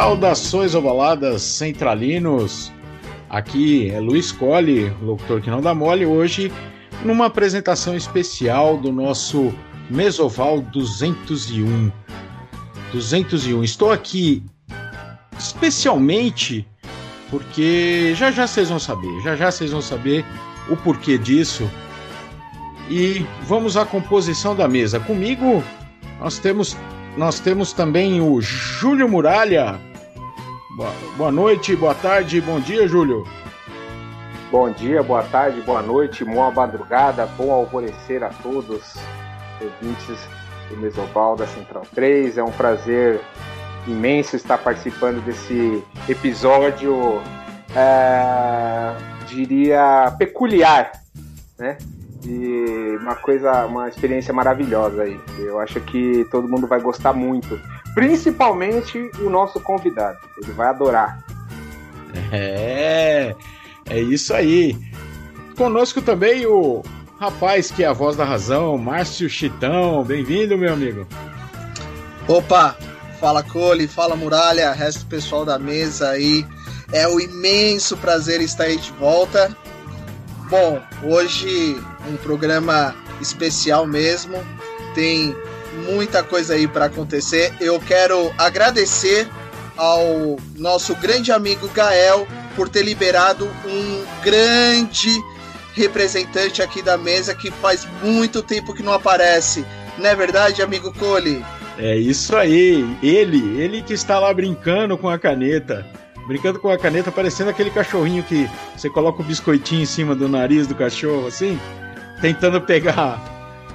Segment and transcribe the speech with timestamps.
[0.00, 2.72] Saudações ovaladas centralinos.
[3.28, 6.50] Aqui é Luiz Colli, locutor que não dá mole, hoje
[7.04, 9.52] numa apresentação especial do nosso
[9.90, 11.92] Mesoval 201.
[12.90, 13.62] 201.
[13.62, 14.42] Estou aqui
[15.38, 16.66] especialmente
[17.28, 20.24] porque já já vocês vão saber, já já vocês vão saber
[20.70, 21.70] o porquê disso.
[22.88, 24.98] E vamos à composição da mesa.
[24.98, 25.62] Comigo
[26.18, 26.74] nós temos
[27.18, 29.89] nós temos também o Júlio Muralha.
[31.18, 33.26] Boa, noite, boa tarde, bom dia, Júlio.
[34.50, 38.94] Bom dia, boa tarde, boa noite, boa madrugada, bom alvorecer a todos,
[39.60, 40.18] ouvintes
[40.70, 42.38] do Mesoval da Central 3.
[42.38, 43.20] É um prazer
[43.86, 47.20] imenso estar participando desse episódio,
[47.76, 50.92] é, diria, peculiar,
[51.58, 51.76] né?
[52.24, 55.20] E uma coisa, uma experiência maravilhosa aí.
[55.38, 57.60] Eu acho que todo mundo vai gostar muito.
[57.94, 60.18] Principalmente o nosso convidado.
[60.42, 61.22] Ele vai adorar.
[62.32, 63.34] É,
[63.88, 64.76] é isso aí.
[65.56, 66.82] Conosco também o
[67.18, 70.02] rapaz que é a voz da razão, Márcio Chitão.
[70.04, 71.06] Bem-vindo, meu amigo.
[72.26, 72.76] Opa,
[73.20, 76.46] fala Cole, fala Muralha, resto do pessoal da mesa aí.
[76.92, 79.54] É um imenso prazer estar aí de volta.
[80.48, 84.36] Bom, hoje um programa especial mesmo.
[84.94, 85.36] Tem
[85.86, 87.52] muita coisa aí para acontecer.
[87.60, 89.28] Eu quero agradecer
[89.76, 95.10] ao nosso grande amigo Gael por ter liberado um grande
[95.74, 99.64] representante aqui da mesa que faz muito tempo que não aparece.
[99.96, 101.44] Não é verdade, amigo Cole?
[101.78, 102.84] É isso aí.
[103.02, 105.86] Ele, ele que está lá brincando com a caneta
[106.30, 110.28] brincando com a caneta, parecendo aquele cachorrinho que você coloca o biscoitinho em cima do
[110.28, 111.58] nariz do cachorro, assim,
[112.20, 113.20] tentando pegar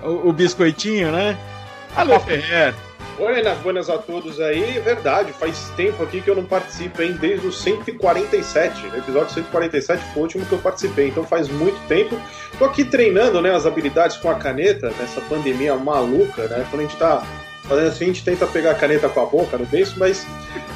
[0.02, 1.38] o, o biscoitinho, né?
[1.96, 2.76] Alô, Ferrer.
[3.18, 4.80] Buenas, buenas a todos aí.
[4.82, 7.14] Verdade, faz tempo aqui que eu não participo, hein?
[7.14, 8.88] Desde o 147.
[8.88, 12.20] O episódio 147 foi o último que eu participei, então faz muito tempo.
[12.60, 16.68] Tô aqui treinando, né, as habilidades com a caneta nessa pandemia maluca, né?
[16.70, 17.26] Quando a gente tá
[17.64, 20.28] fazendo assim, a gente tenta pegar a caneta com a boca no beijo, mas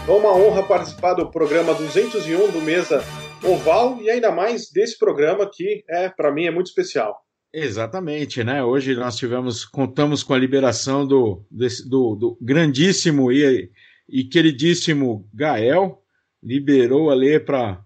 [0.08, 3.04] é uma honra participar do programa 201 do Mesa
[3.44, 7.22] Oval e ainda mais desse programa que é para mim é muito especial.
[7.52, 8.64] Exatamente, né?
[8.64, 13.72] Hoje nós tivemos, contamos com a liberação do, desse, do, do grandíssimo e,
[14.08, 16.04] e queridíssimo Gael,
[16.44, 17.84] liberou ali para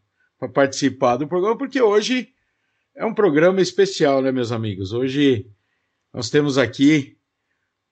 [0.53, 2.33] participar do programa, porque hoje
[2.93, 4.91] é um programa especial, né, meus amigos?
[4.91, 5.47] Hoje
[6.13, 7.15] nós temos aqui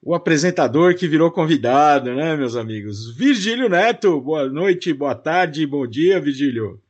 [0.02, 3.16] o apresentador que virou convidado, né, meus amigos?
[3.16, 6.81] Virgílio Neto, boa noite, boa tarde, bom dia, Virgílio.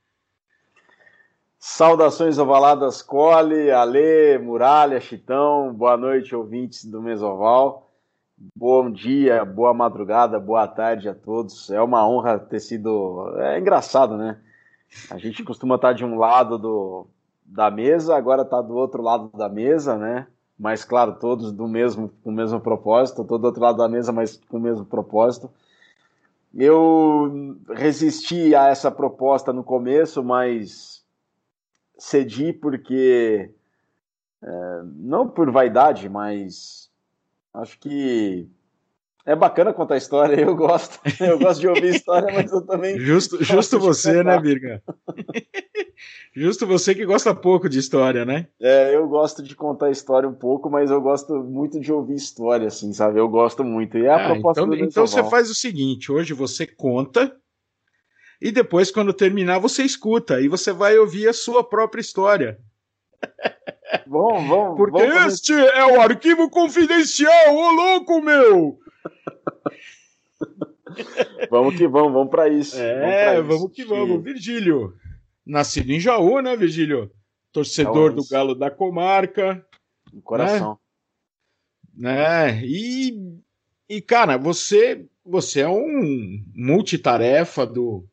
[1.63, 7.87] Saudações ovaladas, Cole, Ale, Muralha, Chitão, boa noite, ouvintes do Mesoval.
[8.55, 11.69] Bom dia, boa madrugada, boa tarde a todos.
[11.69, 13.31] É uma honra ter sido.
[13.37, 14.39] É engraçado, né?
[15.11, 17.05] A gente costuma estar de um lado do,
[17.45, 20.25] da mesa, agora está do outro lado da mesa, né?
[20.57, 24.11] mas claro, todos do mesmo, com o mesmo propósito, todo do outro lado da mesa,
[24.11, 25.47] mas com o mesmo propósito.
[26.55, 31.00] Eu resisti a essa proposta no começo, mas
[31.97, 33.49] cedi porque,
[34.41, 36.89] é, não por vaidade, mas
[37.53, 38.49] acho que
[39.25, 40.99] é bacana contar história, eu gosto.
[41.19, 42.99] Eu gosto de ouvir história, mas eu também.
[42.99, 44.81] Justo, justo você, né, Birga?
[46.33, 48.47] justo você que gosta pouco de história, né?
[48.59, 52.67] É, eu gosto de contar história um pouco, mas eu gosto muito de ouvir história,
[52.67, 53.19] assim, sabe?
[53.19, 53.97] Eu gosto muito.
[53.97, 57.35] E é a ah, proposta Então, então você faz o seguinte: hoje você conta.
[58.41, 62.59] E depois, quando terminar, você escuta e você vai ouvir a sua própria história.
[64.07, 64.77] Bom, vamos.
[64.77, 65.75] Porque vamos este fazer...
[65.75, 68.79] é o arquivo confidencial, ô louco, meu!
[71.51, 72.77] vamos que vamos, vamos para isso.
[72.77, 74.23] É, vamos, vamos que vamos.
[74.23, 74.95] Virgílio,
[75.45, 77.11] nascido em Jaú, né, Virgílio?
[77.51, 79.63] Torcedor do Galo da Comarca.
[80.11, 80.79] No coração.
[81.93, 82.15] Né?
[82.15, 82.61] né?
[82.65, 83.39] E,
[83.87, 88.07] e, cara, você, você é um multitarefa do,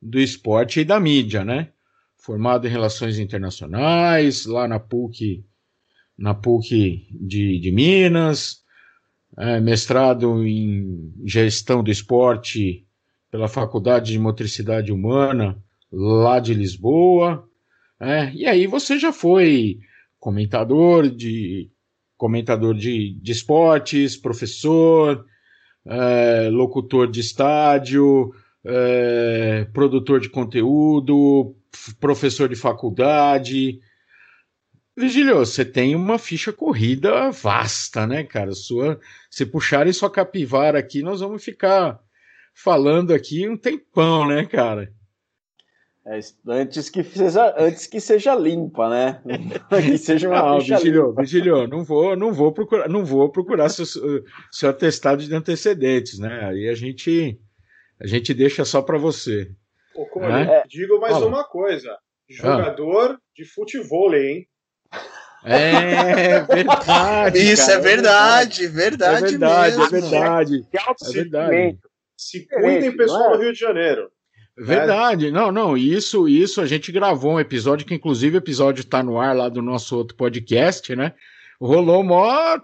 [0.00, 1.70] do esporte e da mídia, né?
[2.16, 5.44] Formado em Relações Internacionais, lá na PUC,
[6.16, 8.62] na PUC de, de Minas,
[9.36, 12.84] é, mestrado em gestão do esporte
[13.30, 15.62] pela Faculdade de Motricidade Humana,
[15.92, 17.48] lá de Lisboa.
[18.00, 19.78] É, e aí você já foi
[20.18, 21.70] comentador de
[22.16, 25.24] comentador de, de esportes, professor,
[25.86, 28.34] é, locutor de estádio,
[28.68, 31.56] é, produtor de conteúdo,
[31.98, 33.80] professor de faculdade,
[34.98, 38.52] Virgílio, você tem uma ficha corrida vasta, né, cara?
[38.52, 38.98] Sua,
[39.30, 42.00] se puxarem sua capivara aqui, nós vamos ficar
[42.52, 44.92] falando aqui um tempão, né, cara?
[46.04, 46.18] É,
[46.48, 49.22] antes, que seja, antes que seja limpa, né?
[49.86, 53.86] que seja uma não, vigilhou, vigilhou, não vou, não vou procurar, não vou procurar seu,
[54.50, 56.46] seu atestado de antecedentes, né?
[56.46, 57.38] Aí a gente
[58.00, 59.50] a gente deixa só para você.
[59.94, 60.62] Ô, Cone, né?
[60.68, 61.26] digo mais Fala.
[61.26, 61.96] uma coisa.
[62.28, 63.18] Jogador ah.
[63.34, 64.46] de futebol, hein?
[65.44, 67.38] É verdade.
[67.38, 69.84] Isso cara, é verdade, verdade, é verdade, mesmo.
[69.84, 70.66] é verdade.
[70.72, 71.78] É verdade.
[72.16, 74.10] Se cuidem, pessoal do Rio de Janeiro.
[74.56, 79.04] Verdade, não, não, isso, isso a gente gravou um episódio que inclusive o episódio está
[79.04, 81.14] no ar lá do nosso outro podcast, né?
[81.60, 82.58] Rolou mó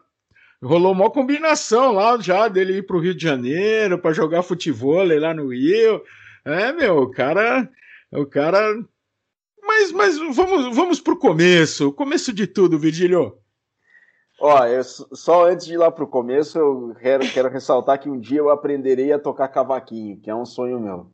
[0.64, 5.04] rolou mó combinação lá já dele ir para o Rio de Janeiro para jogar futebol
[5.04, 6.02] lá no Rio.
[6.44, 7.68] É, meu, o cara,
[8.12, 8.74] o cara
[9.66, 13.38] mas, mas vamos, vamos pro começo, o começo de tudo, Virgílio.
[14.38, 18.18] Ó, eu, só antes de ir lá pro começo, eu quero, quero ressaltar que um
[18.18, 21.13] dia eu aprenderei a tocar cavaquinho, que é um sonho meu.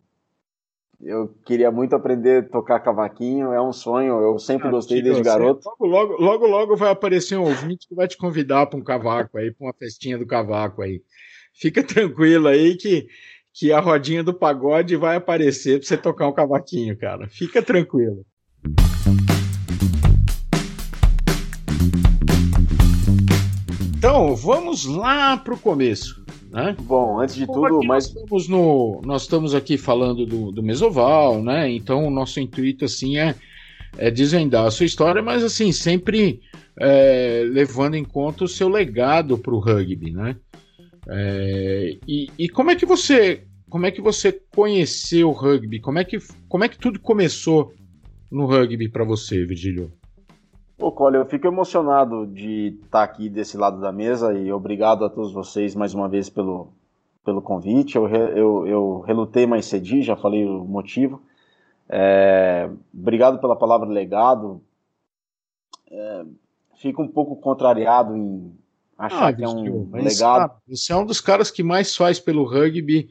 [1.02, 5.22] Eu queria muito aprender a tocar cavaquinho, é um sonho, eu sempre ah, gostei desde
[5.22, 5.66] garoto.
[5.80, 9.38] Logo, logo, logo, logo vai aparecer um ouvinte que vai te convidar para um cavaco
[9.38, 11.02] aí, para uma festinha do cavaco aí.
[11.54, 13.06] Fica tranquilo aí que,
[13.54, 17.26] que a rodinha do pagode vai aparecer para você tocar um cavaquinho, cara.
[17.28, 18.26] Fica tranquilo.
[23.96, 26.19] Então, vamos lá para o começo.
[26.50, 26.76] Né?
[26.82, 28.12] Bom, antes de Bom, tudo, mas.
[28.12, 31.70] Nós estamos, no, nós estamos aqui falando do, do Mesoval, né?
[31.70, 33.36] Então, o nosso intuito assim é,
[33.96, 36.40] é desvendar a sua história, mas assim, sempre
[36.78, 40.36] é, levando em conta o seu legado para o rugby, né?
[41.08, 45.78] É, e, e como é que você como é que você conheceu o rugby?
[45.78, 46.18] Como é que,
[46.48, 47.72] como é que tudo começou
[48.28, 49.92] no rugby para você, Virgílio?
[50.80, 55.04] Pô, Cole, eu fico emocionado de estar tá aqui desse lado da mesa e obrigado
[55.04, 56.72] a todos vocês mais uma vez pelo,
[57.22, 57.96] pelo convite.
[57.96, 61.20] Eu, eu, eu relutei mais cedi, já falei o motivo.
[61.86, 64.62] É, obrigado pela palavra legado.
[65.90, 66.24] É,
[66.80, 68.50] fico um pouco contrariado em
[68.96, 70.50] achar ah, que é um legado.
[70.50, 73.10] Ah, você é um dos caras que mais faz pelo rugby.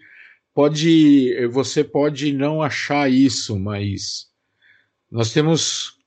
[0.55, 4.27] Pode, você pode não achar isso, mas
[5.11, 5.98] nós temos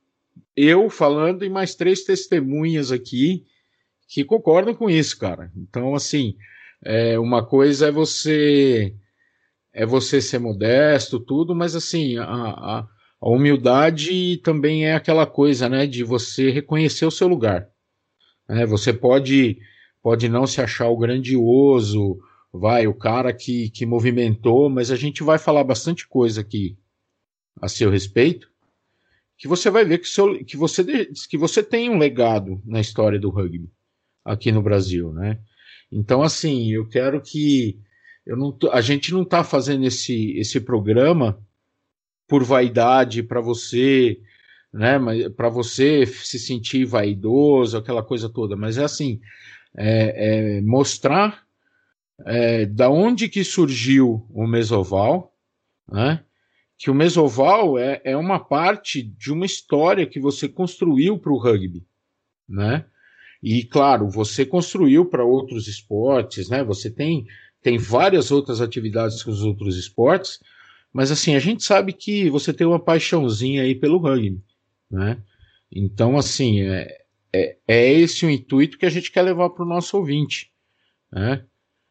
[0.57, 3.45] eu falando e mais três testemunhas aqui
[4.09, 5.51] que concordam com isso, cara.
[5.57, 6.37] Então, assim,
[6.85, 8.95] é, uma coisa é você
[9.73, 12.89] é você ser modesto, tudo, mas assim, a, a,
[13.21, 17.67] a humildade também é aquela coisa, né, de você reconhecer o seu lugar.
[18.49, 19.59] É, você pode
[20.03, 22.19] pode não se achar o grandioso,
[22.53, 26.77] vai, o cara que, que movimentou, mas a gente vai falar bastante coisa aqui
[27.61, 28.52] a seu respeito
[29.43, 33.19] que você vai ver que, seu, que, você, que você tem um legado na história
[33.19, 33.69] do rugby
[34.25, 35.41] aqui no Brasil, né?
[35.91, 37.77] Então, assim, eu quero que
[38.25, 41.45] eu não, a gente não está fazendo esse, esse programa
[42.29, 44.21] por vaidade para você,
[44.73, 44.97] né?
[45.37, 48.55] Para você se sentir vaidoso, aquela coisa toda.
[48.55, 49.21] Mas é assim,
[49.77, 51.43] é, é mostrar
[52.25, 55.35] é, da onde que surgiu o mesoval,
[55.91, 56.25] né?
[56.83, 61.39] Que o mesoval é, é uma parte de uma história que você construiu para o
[61.39, 61.87] rugby,
[62.49, 62.85] né?
[63.41, 66.65] E claro, você construiu para outros esportes, né?
[66.65, 67.25] Você tem
[67.63, 70.41] tem várias outras atividades com os outros esportes,
[70.93, 74.43] mas assim a gente sabe que você tem uma paixãozinha aí pelo rugby,
[74.91, 75.23] né?
[75.71, 76.99] Então assim é,
[77.33, 80.51] é, é esse o intuito que a gente quer levar para o nosso ouvinte,
[81.13, 81.45] né?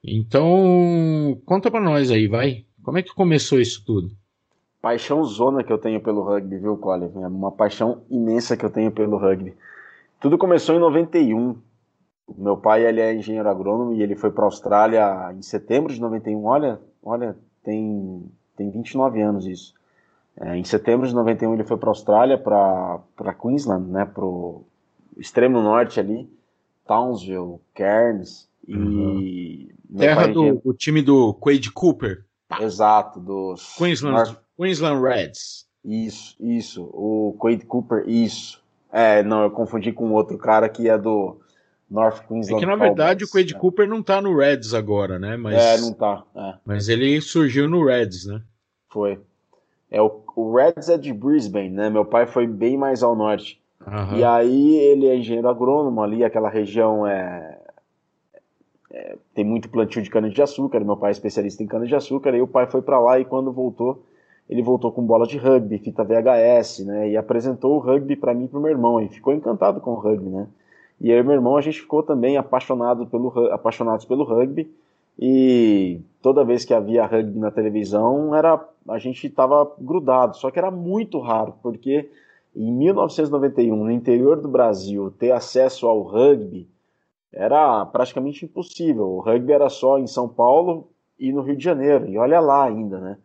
[0.04, 2.66] Então conta para nós aí, vai.
[2.84, 4.20] Como é que começou isso tudo?
[4.82, 7.12] Paixão zona que eu tenho pelo rugby, viu, Cole?
[7.16, 9.56] É uma paixão imensa que eu tenho pelo rugby.
[10.20, 11.56] Tudo começou em 91.
[12.38, 16.00] Meu pai ele é engenheiro agrônomo e ele foi para a Austrália em setembro de
[16.00, 16.46] 91.
[16.46, 18.24] Olha, olha, tem
[18.56, 19.74] tem 29 anos isso.
[20.40, 24.64] É, em setembro de 91 ele foi para a Austrália, para Queensland, né, pro
[25.18, 26.30] extremo norte ali,
[26.88, 29.98] Townsville, Cairns e uhum.
[29.98, 32.24] terra do, do, time do Quade Cooper.
[32.60, 35.66] Exato, dos Queensland North, Queensland Reds.
[35.84, 36.84] Isso, isso.
[36.94, 38.62] O Quade Cooper, isso.
[38.92, 41.40] É, não, eu confundi com outro cara que é do
[41.90, 42.56] North Queensland.
[42.56, 43.60] É que na verdade o Quade né?
[43.60, 45.38] Cooper não tá no Reds agora, né?
[45.38, 46.24] Mas, é, não tá.
[46.36, 46.54] É.
[46.66, 48.42] Mas ele surgiu no Reds, né?
[48.90, 49.20] Foi.
[49.90, 51.90] É, o, o Reds é de Brisbane, né?
[51.90, 53.60] Meu pai foi bem mais ao norte.
[53.86, 54.18] Uhum.
[54.18, 57.58] E aí ele é engenheiro agrônomo ali, aquela região é,
[58.92, 62.68] é, tem muito plantio de cana-de-açúcar, meu pai é especialista em cana-de-açúcar, aí o pai
[62.68, 64.06] foi para lá e quando voltou
[64.52, 67.10] ele voltou com bola de rugby, fita VHS, né?
[67.10, 69.02] E apresentou o rugby para mim e pro meu irmão.
[69.02, 70.46] E ficou encantado com o rugby, né?
[71.00, 74.70] E aí meu irmão a gente ficou também apaixonado pelo apaixonados pelo rugby.
[75.18, 80.60] e toda vez que havia rugby na televisão, era a gente estava grudado, só que
[80.60, 82.10] era muito raro, porque
[82.56, 86.68] em 1991, no interior do Brasil, ter acesso ao rugby
[87.32, 89.08] era praticamente impossível.
[89.08, 92.66] O rugby era só em São Paulo e no Rio de Janeiro, e olha lá
[92.66, 93.18] ainda, né?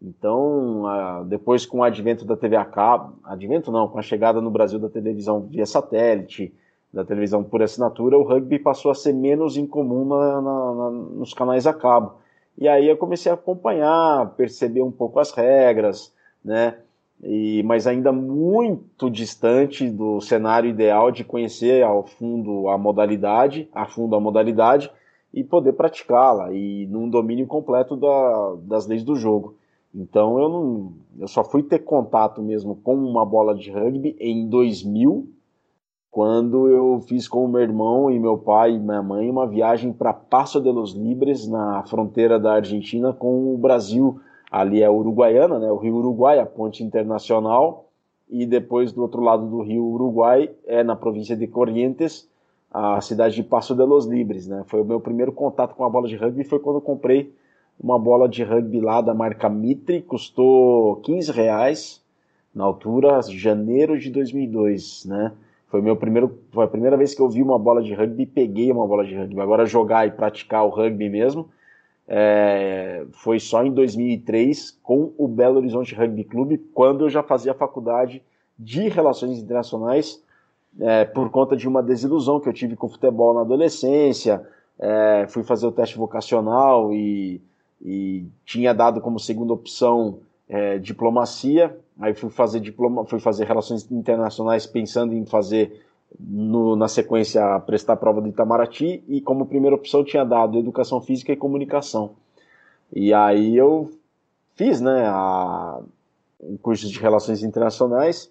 [0.00, 0.84] Então,
[1.26, 4.78] depois com o advento da TV a cabo, advento não, com a chegada no Brasil
[4.78, 6.54] da televisão via satélite,
[6.92, 11.34] da televisão por assinatura, o rugby passou a ser menos incomum na, na, na, nos
[11.34, 12.14] canais a cabo.
[12.56, 16.12] E aí eu comecei a acompanhar, perceber um pouco as regras,
[16.44, 16.78] né?
[17.22, 23.86] E, mas ainda muito distante do cenário ideal de conhecer ao fundo a modalidade, a
[23.86, 24.90] fundo a modalidade
[25.32, 29.56] e poder praticá-la e num domínio completo da, das leis do jogo.
[29.94, 34.48] Então eu não, eu só fui ter contato mesmo com uma bola de rugby em
[34.48, 35.28] 2000,
[36.10, 39.92] quando eu fiz com o meu irmão e meu pai e minha mãe uma viagem
[39.92, 44.20] para Passo de los Libres, na fronteira da Argentina com o Brasil.
[44.50, 47.88] Ali é Uruguaiana, né, o Rio Uruguai, a ponte internacional,
[48.28, 52.28] e depois do outro lado do Rio Uruguai é na província de Corrientes,
[52.70, 54.62] a cidade de Passo de los Libres, né?
[54.66, 57.32] Foi o meu primeiro contato com a bola de rugby, foi quando eu comprei
[57.80, 62.02] uma bola de rugby lá da marca Mitre, custou 15 reais
[62.54, 65.32] na altura, janeiro de 2002, né?
[65.68, 68.26] Foi, meu primeiro, foi a primeira vez que eu vi uma bola de rugby e
[68.26, 69.40] peguei uma bola de rugby.
[69.40, 71.48] Agora jogar e praticar o rugby mesmo
[72.06, 77.54] é, foi só em 2003 com o Belo Horizonte Rugby Clube, quando eu já fazia
[77.54, 78.22] faculdade
[78.58, 80.22] de Relações Internacionais
[80.78, 84.46] é, por conta de uma desilusão que eu tive com futebol na adolescência.
[84.78, 87.40] É, fui fazer o teste vocacional e
[87.84, 91.78] e tinha dado como segunda opção é, diplomacia.
[92.00, 95.84] Aí fui fazer diploma, fui fazer relações internacionais pensando em fazer
[96.18, 101.32] no, na sequência prestar prova do Itamaraty e como primeira opção tinha dado educação física
[101.32, 102.12] e comunicação.
[102.92, 103.90] E aí eu
[104.54, 105.80] fiz, né, a,
[106.40, 108.30] um curso de relações internacionais.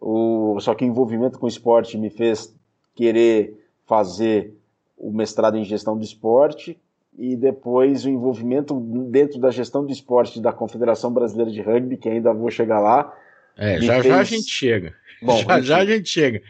[0.00, 2.54] O, só que o envolvimento com o esporte me fez
[2.94, 4.54] querer fazer
[4.96, 6.78] o mestrado em gestão do esporte,
[7.16, 8.78] e depois o envolvimento
[9.10, 13.12] dentro da gestão do esporte da Confederação Brasileira de Rugby, que ainda vou chegar lá.
[13.56, 14.06] É, já fez...
[14.06, 14.94] já a gente chega.
[15.22, 16.42] Bom, já já a gente chega.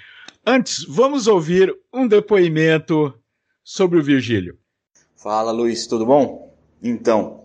[0.47, 3.13] Antes, vamos ouvir um depoimento
[3.63, 4.59] sobre o Virgílio.
[5.17, 6.55] Fala, Luiz, tudo bom?
[6.83, 7.45] Então,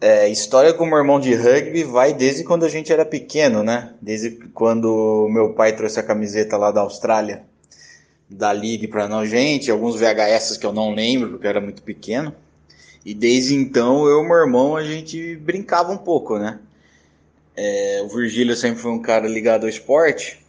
[0.00, 3.62] é, história com o meu irmão de rugby vai desde quando a gente era pequeno,
[3.62, 3.94] né?
[4.00, 7.47] Desde quando meu pai trouxe a camiseta lá da Austrália
[8.28, 11.82] da League para nós, gente, alguns VHS que eu não lembro, porque eu era muito
[11.82, 12.34] pequeno.
[13.04, 16.58] E desde então eu e meu irmão a gente brincava um pouco, né?
[17.56, 20.44] É, o Virgílio sempre foi um cara ligado ao esporte.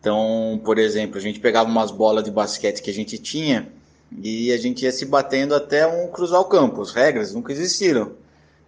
[0.00, 3.68] Então, por exemplo, a gente pegava umas bolas de basquete que a gente tinha
[4.22, 6.82] e a gente ia se batendo até um cruzar o campo.
[6.82, 8.12] As regras nunca existiram.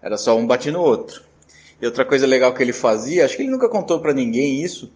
[0.02, 1.22] Era só um bater no outro.
[1.80, 4.92] E outra coisa legal que ele fazia, acho que ele nunca contou para ninguém isso,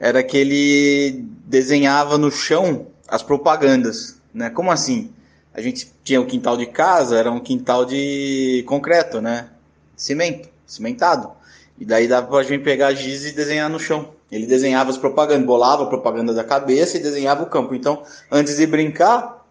[0.00, 4.48] era que ele desenhava no chão as propagandas, né?
[4.48, 5.12] Como assim?
[5.52, 9.50] A gente tinha o um quintal de casa, era um quintal de concreto, né?
[9.94, 11.30] Cimento, cimentado.
[11.78, 14.12] E daí dava pra gente pegar a giz e desenhar no chão.
[14.32, 17.74] Ele desenhava as propagandas, bolava a propaganda da cabeça e desenhava o campo.
[17.74, 19.44] Então, antes de brincar,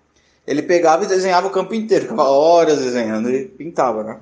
[0.48, 2.06] ele pegava e desenhava o campo inteiro.
[2.06, 4.18] Ficava horas desenhando e pintava, né?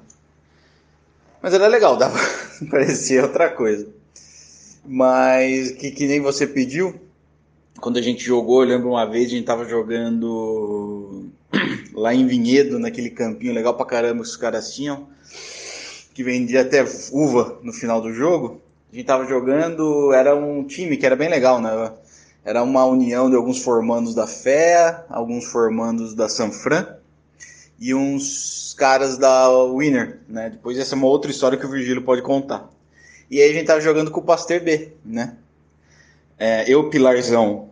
[1.41, 2.19] Mas era legal, dava...
[2.71, 3.87] parecia outra coisa.
[4.87, 6.95] Mas que, que nem você pediu,
[7.81, 11.25] quando a gente jogou, eu lembro uma vez, a gente tava jogando
[11.93, 15.05] lá em Vinhedo, naquele campinho legal pra caramba que os caras tinham,
[16.13, 18.61] que vendia até uva no final do jogo.
[18.89, 21.91] A gente tava jogando, era um time que era bem legal, né?
[22.45, 26.87] Era uma união de alguns formandos da FEA, alguns formandos da Sanfran
[27.77, 30.49] e uns caras da Winner, né?
[30.51, 32.69] Depois essa é uma outra história que o Virgílio pode contar.
[33.29, 35.35] E aí a gente tava jogando com o Pasteur B, né?
[36.39, 37.69] É, eu, Pilarzão,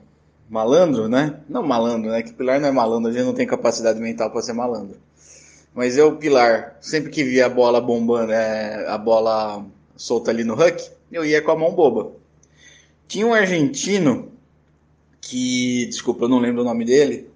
[0.50, 1.40] malandro, né?
[1.48, 2.22] Não malandro, né?
[2.22, 4.98] Que Pilar não é malandro, a gente não tem capacidade mental para ser malandro.
[5.74, 10.54] Mas eu, Pilar, sempre que via a bola bombando, é, a bola solta ali no
[10.54, 12.12] huck, eu ia com a mão boba.
[13.08, 14.32] Tinha um argentino
[15.22, 17.30] que, desculpa, eu não lembro o nome dele,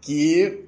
[0.00, 0.63] que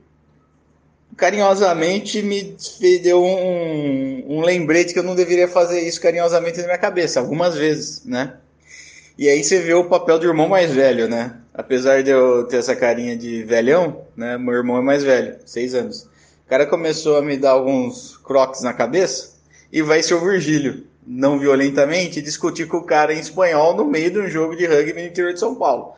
[1.16, 2.56] carinhosamente me
[3.02, 7.54] deu um, um lembrete que eu não deveria fazer isso carinhosamente na minha cabeça, algumas
[7.54, 8.35] vezes, né?
[9.18, 11.37] E aí você vê o papel do irmão mais velho, né?
[11.54, 14.37] Apesar de eu ter essa carinha de velhão, né?
[14.37, 16.02] Meu irmão é mais velho, seis anos.
[16.44, 19.37] O cara começou a me dar alguns croques na cabeça
[19.73, 24.11] e vai ser o Virgílio, não violentamente, discutir com o cara em espanhol no meio
[24.11, 25.94] de um jogo de rugby no interior de São Paulo.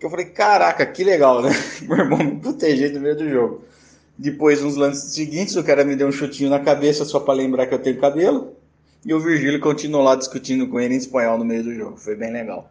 [0.00, 1.50] Eu falei, caraca, que legal, né?
[1.82, 3.64] Meu irmão me proteger no meio do jogo.
[4.18, 7.66] Depois, nos lances seguintes, o cara me deu um chutinho na cabeça só para lembrar
[7.66, 8.54] que eu tenho cabelo.
[9.04, 11.96] E o Virgílio continuou lá discutindo com ele em espanhol no meio do jogo.
[11.96, 12.70] Foi bem legal.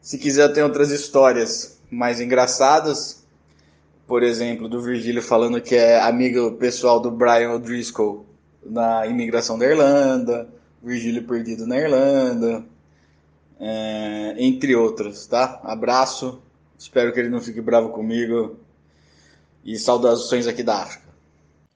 [0.00, 3.24] Se quiser, tem outras histórias mais engraçadas.
[4.06, 8.24] Por exemplo, do Virgílio falando que é amigo pessoal do Brian O'Driscoll
[8.64, 10.48] na imigração da Irlanda.
[10.82, 12.64] Virgílio perdido na Irlanda.
[13.58, 15.60] É, entre outros, tá?
[15.64, 16.40] Abraço.
[16.78, 18.56] Espero que ele não fique bravo comigo.
[19.68, 21.06] E saudações aqui da África.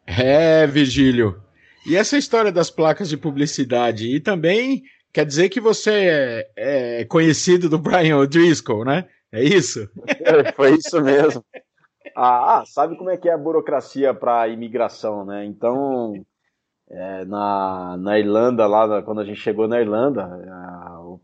[0.06, 1.42] É, Virgílio.
[1.86, 4.16] E essa história das placas de publicidade?
[4.16, 4.82] E também
[5.12, 5.90] quer dizer que você
[6.56, 9.06] é, é conhecido do Brian O'Driscoll, né?
[9.30, 9.90] É isso?
[10.06, 11.44] É, foi isso mesmo.
[12.16, 15.44] Ah, sabe como é que é a burocracia para imigração, né?
[15.44, 16.14] Então,
[16.88, 20.30] é, na, na Irlanda, lá quando a gente chegou na Irlanda,
[21.00, 21.20] o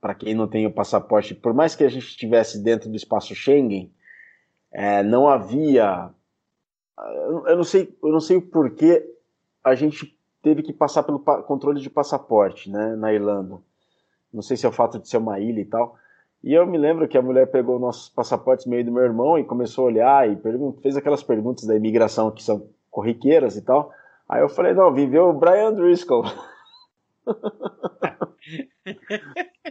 [0.00, 3.32] para quem não tem o passaporte, por mais que a gente estivesse dentro do espaço
[3.32, 3.92] Schengen,
[4.72, 6.10] é, não havia.
[7.46, 9.04] Eu não sei, eu não sei o porquê
[9.64, 13.58] a gente teve que passar pelo controle de passaporte, né, na Irlanda.
[14.32, 15.96] Não sei se é o fato de ser uma ilha e tal.
[16.42, 19.44] E eu me lembro que a mulher pegou nossos passaportes meio do meu irmão e
[19.44, 20.40] começou a olhar e
[20.80, 23.92] fez aquelas perguntas da imigração que são corriqueiras e tal.
[24.28, 26.24] Aí eu falei, não, vim ver o Brian Driscoll.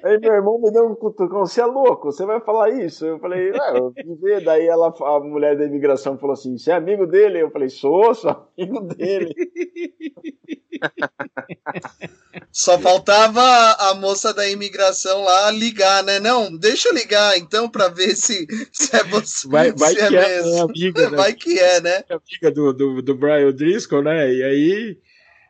[0.04, 3.06] Aí meu irmão me deu um cutucão, você é louco, você vai falar isso?
[3.06, 4.44] Eu falei, é, eu ver.
[4.44, 7.42] Daí ela, a mulher da imigração falou assim, você é amigo dele?
[7.42, 9.34] Eu falei, sou, sou amigo dele.
[12.52, 16.20] Só faltava a moça da imigração lá ligar, né?
[16.20, 19.48] Não, deixa eu ligar então para ver se, se é você.
[19.48, 21.18] Vai, vai se que é, é né, amiga, né?
[21.18, 22.04] Vai que é, né?
[22.10, 24.32] É amiga do, do, do Brian Driscoll, né?
[24.34, 24.98] E aí.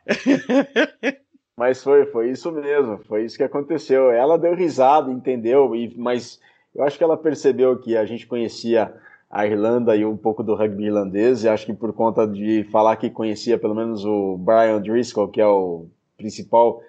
[1.60, 4.10] Mas foi, foi isso mesmo, foi isso que aconteceu.
[4.10, 6.40] Ela deu risada, entendeu, e, mas
[6.74, 8.94] eu acho que ela percebeu que a gente conhecia
[9.30, 12.96] a Irlanda e um pouco do rugby irlandês, e acho que por conta de falar
[12.96, 15.84] que conhecia pelo menos o Brian Driscoll, que é o
[16.16, 16.80] principal,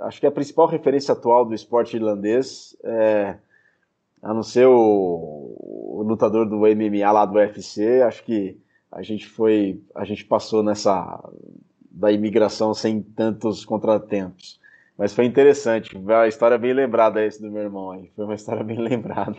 [0.00, 3.36] acho que é a principal referência atual do esporte irlandês, é,
[4.20, 8.58] a não ser o, o lutador do MMA lá do UFC, acho que
[8.90, 11.30] a gente foi, a gente passou nessa
[11.90, 14.60] da imigração sem tantos contratempos.
[14.96, 18.10] Mas foi interessante, a história bem lembrada esse do meu irmão aí.
[18.14, 19.36] Foi uma história bem lembrada.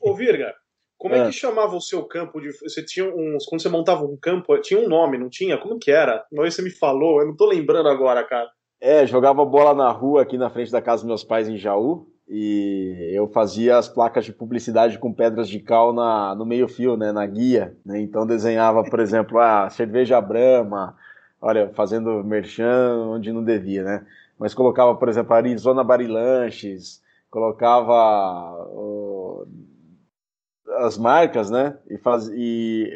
[0.00, 0.54] Ô Virga,
[1.00, 1.26] como é.
[1.26, 2.50] que chamava o seu campo de.
[2.52, 3.46] Você tinha uns.
[3.46, 5.56] Quando você montava um campo, tinha um nome, não tinha?
[5.56, 6.24] Como que era?
[6.30, 8.48] Uma vez você me falou, eu não tô lembrando agora, cara.
[8.80, 12.06] É, jogava bola na rua aqui na frente da casa dos meus pais em Jaú.
[12.28, 17.12] E eu fazia as placas de publicidade com pedras de cal na, no meio-fio, né?
[17.12, 17.76] Na guia.
[17.84, 18.00] Né?
[18.00, 20.96] Então desenhava, por exemplo, a cerveja Brahma,
[21.40, 24.06] olha, fazendo merchan onde não devia, né?
[24.38, 28.68] Mas colocava, por exemplo, Arizona Barilanches, colocava
[30.78, 31.76] as marcas, né?
[31.88, 32.90] E, faz, e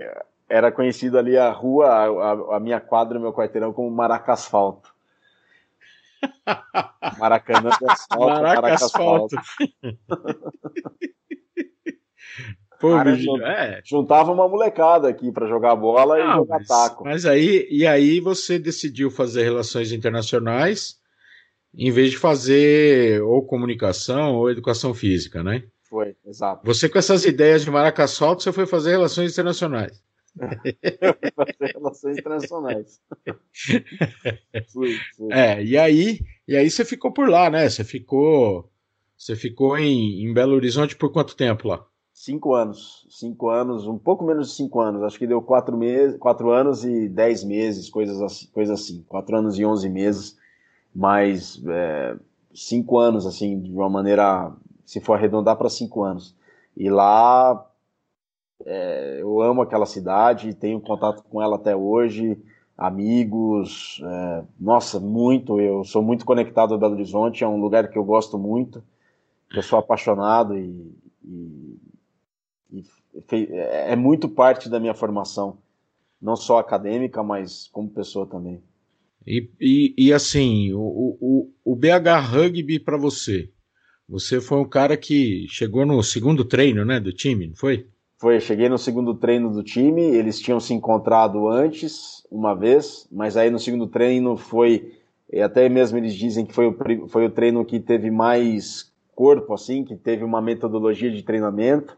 [0.48, 4.94] era conhecido ali a rua, a, a minha quadra, o meu quarteirão, como Maraca Asfalto.
[7.18, 9.36] Maracanã do asfalto, Maraca, Maraca asfalto.
[12.80, 13.80] Pô, Cara, é.
[13.84, 17.04] Juntava uma molecada aqui para jogar bola Não, e jogar mas, taco.
[17.04, 20.98] Mas aí, e aí você decidiu fazer relações internacionais
[21.76, 25.64] em vez de fazer ou comunicação ou educação física, né?
[25.82, 26.64] Foi, exato.
[26.64, 30.02] Você com essas ideias de Maracassolto, você foi fazer relações internacionais.
[31.00, 33.00] Eu fui fazer relações internacionais.
[34.72, 35.32] fui, fui.
[35.32, 37.68] É, e aí, e aí você ficou por lá, né?
[37.68, 38.68] Você ficou,
[39.16, 41.86] você ficou em, em Belo Horizonte por quanto tempo lá?
[42.14, 43.06] Cinco anos.
[43.10, 45.02] Cinco anos, um pouco menos de cinco anos.
[45.02, 49.04] Acho que deu quatro, meses, quatro anos e dez meses, coisas assim, coisa assim.
[49.08, 50.38] Quatro anos e onze meses.
[50.94, 52.16] Mas é,
[52.54, 54.52] cinco anos, assim, de uma maneira,
[54.86, 56.36] se for arredondar para cinco anos.
[56.76, 57.68] E lá
[58.64, 62.40] é, eu amo aquela cidade, tenho contato com ela até hoje,
[62.78, 67.98] amigos, é, nossa, muito, eu sou muito conectado a Belo Horizonte, é um lugar que
[67.98, 68.82] eu gosto muito,
[69.52, 71.73] eu sou apaixonado e, e
[73.30, 75.58] é muito parte da minha formação,
[76.20, 78.62] não só acadêmica, mas como pessoa também.
[79.26, 83.50] E, e, e assim, o, o, o BH Rugby para você,
[84.08, 87.86] você foi um cara que chegou no segundo treino, né, do time, não foi?
[88.18, 93.36] Foi, cheguei no segundo treino do time, eles tinham se encontrado antes, uma vez, mas
[93.36, 94.92] aí no segundo treino foi,
[95.42, 99.84] até mesmo eles dizem que foi o, foi o treino que teve mais corpo, assim,
[99.84, 101.96] que teve uma metodologia de treinamento,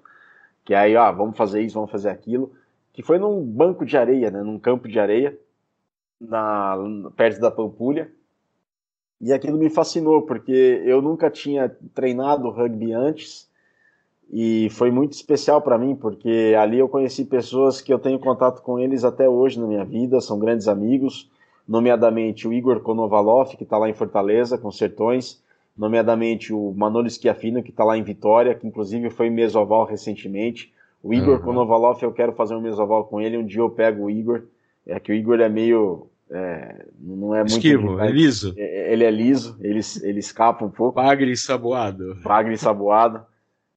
[0.67, 2.53] que aí, ó, vamos fazer isso, vamos fazer aquilo,
[2.93, 5.39] que foi num banco de areia, né, num campo de areia,
[6.21, 6.77] na,
[7.15, 8.11] perto da Pampulha,
[9.21, 13.49] e aquilo me fascinou, porque eu nunca tinha treinado rugby antes,
[14.29, 18.61] e foi muito especial para mim, porque ali eu conheci pessoas que eu tenho contato
[18.61, 21.31] com eles até hoje na minha vida, são grandes amigos,
[21.67, 25.41] nomeadamente o Igor Konovalov, que está lá em Fortaleza, com Sertões,
[25.77, 30.73] nomeadamente o Manolo Schiafino, que está lá em Vitória, que inclusive foi mesoval recentemente.
[31.03, 31.43] O Igor uhum.
[31.43, 34.43] Konovalov, eu quero fazer um mesoval com ele, um dia eu pego o Igor,
[34.87, 36.07] é que o Igor é meio...
[36.29, 37.53] É, não é muito...
[37.53, 38.55] Esquivo, é liso.
[38.57, 40.97] É, ele é liso, ele, ele escapa um pouco.
[40.97, 42.17] Bagre e saboado.
[42.25, 43.21] Bagre e saboado.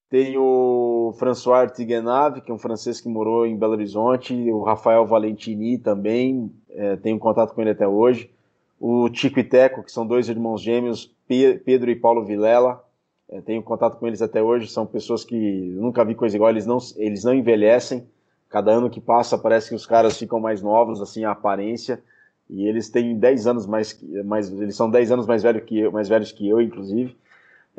[0.09, 5.05] Tem o François Artigenave, que é um francês que morou em Belo Horizonte, o Rafael
[5.05, 8.31] Valentini também, é, tenho contato com ele até hoje.
[8.79, 12.83] O Tico e Teco, que são dois irmãos gêmeos, Pedro e Paulo Vilela,
[13.29, 16.65] é, tenho contato com eles até hoje, são pessoas que nunca vi coisa igual, eles
[16.65, 18.07] não, eles não envelhecem,
[18.49, 22.01] cada ano que passa parece que os caras ficam mais novos, assim, a aparência,
[22.49, 25.91] e eles têm 10 anos mais, mais eles são 10 anos mais, velho que eu,
[25.91, 27.15] mais velhos que eu, inclusive,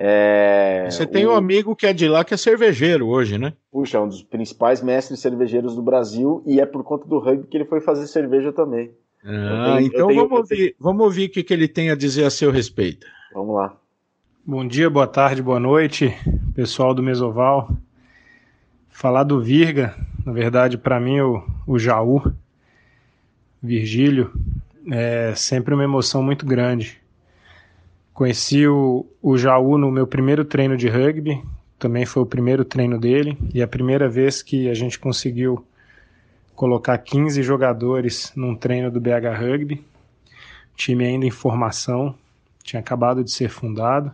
[0.02, 3.52] é, Você tem um amigo que é de lá que é cervejeiro hoje, né?
[3.70, 7.46] Puxa, é um dos principais mestres cervejeiros do Brasil e é por conta do rugby
[7.46, 8.90] que ele foi fazer cerveja também.
[9.24, 12.24] Ah, tenho, então tenho, vamos, ouvir, vamos ouvir o que, que ele tem a dizer
[12.24, 13.06] a seu respeito.
[13.34, 13.76] Vamos lá.
[14.44, 16.14] Bom dia, boa tarde, boa noite,
[16.54, 17.70] pessoal do Mesoval.
[18.88, 22.32] Falar do Virga, na verdade, para mim, o, o Jaú,
[23.62, 24.32] Virgílio,
[24.90, 27.00] é sempre uma emoção muito grande
[28.20, 31.42] Conheci o, o Jaú no meu primeiro treino de rugby,
[31.78, 35.64] também foi o primeiro treino dele, e a primeira vez que a gente conseguiu
[36.60, 39.82] colocar 15 jogadores num treino do BH Rugby,
[40.76, 42.14] time ainda em formação,
[42.62, 44.12] tinha acabado de ser fundado.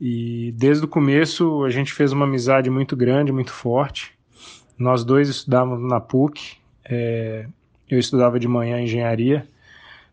[0.00, 4.12] E desde o começo a gente fez uma amizade muito grande, muito forte.
[4.76, 7.46] Nós dois estudávamos na PUC, é,
[7.88, 9.46] eu estudava de manhã engenharia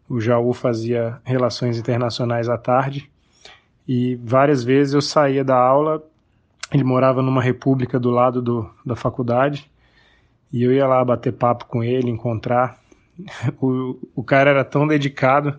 [0.08, 3.10] o Jaú fazia relações internacionais à tarde
[3.88, 6.04] e várias vezes eu saía da aula.
[6.72, 9.68] Ele morava numa república do lado do, da faculdade
[10.52, 12.80] e eu ia lá bater papo com ele, encontrar.
[13.60, 15.58] O, o cara era tão dedicado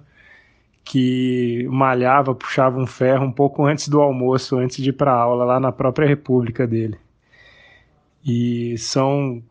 [0.84, 5.44] que malhava, puxava um ferro um pouco antes do almoço, antes de ir para aula,
[5.44, 6.96] lá na própria república dele.
[8.24, 9.42] E são,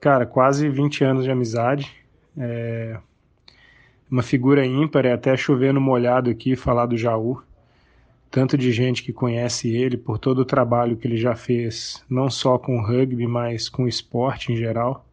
[0.00, 1.90] cara, quase 20 anos de amizade.
[2.36, 2.98] É,
[4.10, 7.42] uma figura ímpar, é até chover no molhado aqui falar do Jaú.
[8.32, 12.30] Tanto de gente que conhece ele por todo o trabalho que ele já fez, não
[12.30, 15.06] só com o rugby, mas com o esporte em geral.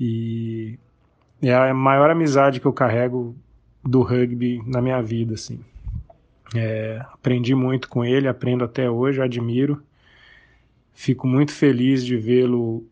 [0.00, 0.78] E
[1.42, 3.36] é a maior amizade que eu carrego
[3.84, 5.60] do rugby na minha vida, assim.
[6.56, 9.82] É, aprendi muito com ele, aprendo até hoje, admiro.
[10.94, 12.86] Fico muito feliz de vê-lo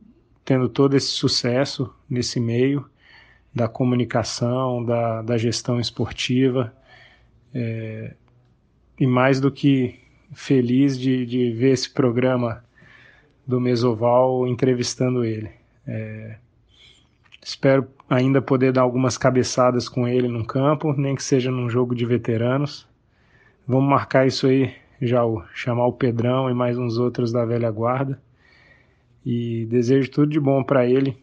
[0.44, 2.84] tendo todo esse sucesso nesse meio
[3.54, 6.70] da comunicação, da, da gestão esportiva.
[7.54, 8.14] É,
[8.98, 9.98] e mais do que
[10.32, 12.64] feliz de, de ver esse programa
[13.46, 15.50] do Mesoval entrevistando ele.
[15.86, 16.36] É,
[17.42, 21.94] espero ainda poder dar algumas cabeçadas com ele no campo, nem que seja num jogo
[21.94, 22.88] de veteranos.
[23.66, 25.42] Vamos marcar isso aí, Jaú.
[25.54, 28.20] Chamar o Pedrão e mais uns outros da velha guarda.
[29.24, 31.16] E desejo tudo de bom para ele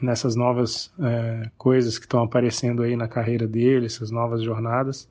[0.00, 5.08] nessas novas é, coisas que estão aparecendo aí na carreira dele, essas novas jornadas.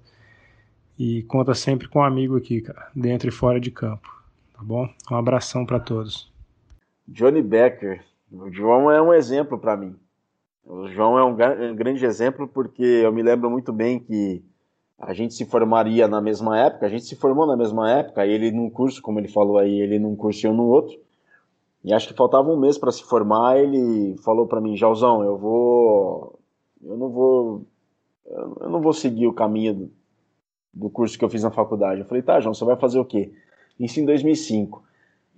[0.97, 4.09] E conta sempre com um amigo aqui, cara, dentro e fora de campo.
[4.53, 4.87] Tá bom?
[5.11, 6.31] Um abração para todos.
[7.07, 8.03] Johnny Becker.
[8.31, 9.95] O João é um exemplo para mim.
[10.65, 11.35] O João é um
[11.75, 14.43] grande exemplo porque eu me lembro muito bem que
[14.97, 18.49] a gente se formaria na mesma época, a gente se formou na mesma época, ele
[18.49, 20.97] num curso, como ele falou aí, ele num curso e eu no outro.
[21.83, 23.59] E acho que faltava um mês para se formar.
[23.59, 26.39] Ele falou para mim, Jauzão, eu vou,
[26.83, 27.65] eu não vou,
[28.25, 29.91] eu não vou seguir o caminho
[30.75, 32.01] do, curso que eu fiz na faculdade.
[32.01, 33.31] Eu falei, tá, João, você vai fazer o quê?
[33.79, 34.83] Isso em 2005.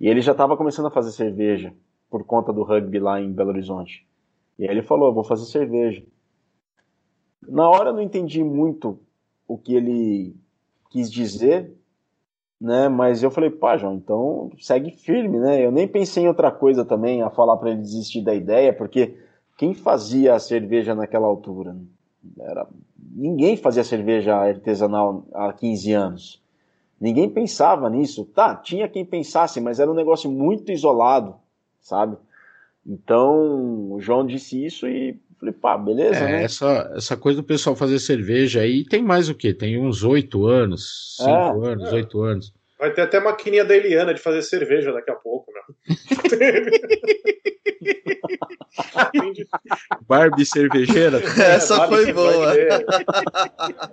[0.00, 1.72] E ele já estava começando a fazer cerveja
[2.10, 4.06] por conta do rugby lá em Belo Horizonte.
[4.58, 6.02] E aí ele falou, vou fazer cerveja.
[7.46, 8.98] Na hora eu não entendi muito
[9.46, 10.36] o que ele
[10.90, 11.72] quis dizer,
[12.60, 12.88] né?
[12.88, 15.64] Mas eu falei, pá, João, então segue firme, né?
[15.64, 19.16] Eu nem pensei em outra coisa também, a falar para ele desistir da ideia, porque
[19.56, 21.76] quem fazia a cerveja naquela altura?
[22.40, 22.66] Era...
[23.14, 26.42] Ninguém fazia cerveja artesanal há 15 anos.
[27.00, 28.24] Ninguém pensava nisso.
[28.24, 31.36] Tá, tinha quem pensasse, mas era um negócio muito isolado,
[31.80, 32.16] sabe?
[32.86, 36.18] Então, o João disse isso e falei, pá, beleza.
[36.18, 36.44] É, né?
[36.44, 39.52] essa, essa coisa do pessoal fazer cerveja aí tem mais o quê?
[39.54, 42.30] Tem uns oito anos, cinco é, anos, oito é.
[42.30, 42.52] anos.
[42.78, 45.47] Vai ter até maquininha da Eliana de fazer cerveja daqui a pouco.
[50.06, 51.18] Barbie cervejeira?
[51.40, 52.52] Essa é, foi boa.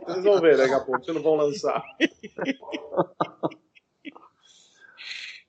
[0.05, 1.83] Vocês vão ver daqui a pouco, vocês não vão lançar.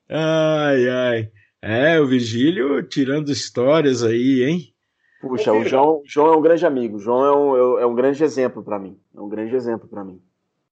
[0.08, 1.30] Ai, ai.
[1.60, 4.72] É, o Virgílio tirando histórias aí, hein?
[5.20, 6.96] Puxa, o João, João é um grande amigo.
[6.96, 8.98] O João é um, é um grande exemplo para mim.
[9.14, 10.20] É um grande exemplo para mim.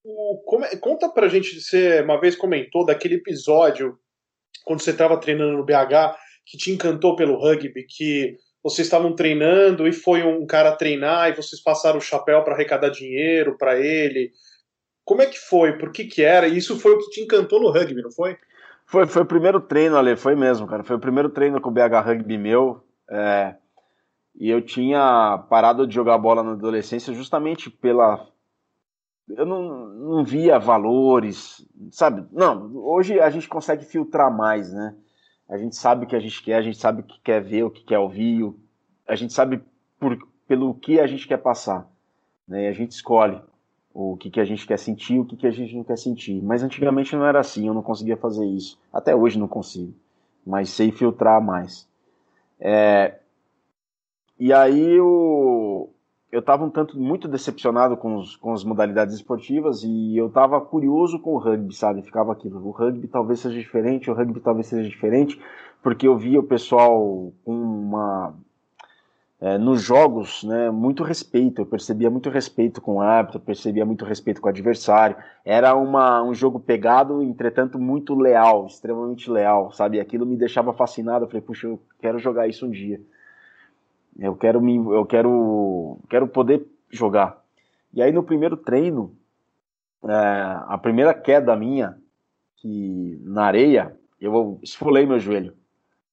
[0.04, 3.98] O, como, conta pra gente, você uma vez comentou daquele episódio
[4.64, 9.88] quando você estava treinando no BH que te encantou pelo rugby, que vocês estavam treinando
[9.88, 14.30] e foi um cara treinar e vocês passaram o chapéu para arrecadar dinheiro para ele.
[15.04, 15.76] Como é que foi?
[15.76, 16.48] Por que que era?
[16.48, 18.36] E isso foi o que te encantou no rugby, não foi?
[18.86, 20.82] Foi, foi o primeiro treino, ali, foi mesmo, cara.
[20.82, 22.82] Foi o primeiro treino com o BH Rugby meu.
[23.10, 23.54] É,
[24.34, 28.26] e eu tinha parado de jogar bola na adolescência justamente pela.
[29.28, 32.26] Eu não, não via valores, sabe?
[32.30, 34.94] Não, hoje a gente consegue filtrar mais, né?
[35.48, 37.64] A gente sabe o que a gente quer, a gente sabe o que quer ver,
[37.64, 38.52] o que quer ouvir,
[39.06, 39.62] a gente sabe
[39.98, 41.88] por, pelo que a gente quer passar.
[42.46, 42.64] Né?
[42.64, 43.40] E a gente escolhe
[43.92, 46.42] o que, que a gente quer sentir, o que, que a gente não quer sentir.
[46.42, 48.78] Mas antigamente não era assim, eu não conseguia fazer isso.
[48.92, 49.94] Até hoje não consigo,
[50.44, 51.88] mas sei filtrar mais.
[52.58, 53.18] É,
[54.38, 55.93] e aí eu,
[56.34, 60.60] eu estava um tanto muito decepcionado com, os, com as modalidades esportivas e eu estava
[60.60, 62.02] curioso com o rugby, sabe?
[62.02, 65.40] Ficava aquilo, o rugby talvez seja diferente, o rugby talvez seja diferente,
[65.80, 68.34] porque eu via o pessoal com uma
[69.40, 74.04] é, nos jogos, né, muito respeito, eu percebia muito respeito com o árbitro, percebia muito
[74.04, 80.00] respeito com o adversário, era uma, um jogo pegado, entretanto muito leal, extremamente leal, sabe,
[80.00, 83.00] aquilo me deixava fascinado, eu falei, puxa, eu quero jogar isso um dia,
[84.18, 87.42] eu quero me, eu quero, quero poder jogar.
[87.92, 89.14] E aí no primeiro treino,
[90.04, 91.98] é, a primeira queda minha,
[92.56, 95.54] que na areia, eu esfolei meu joelho.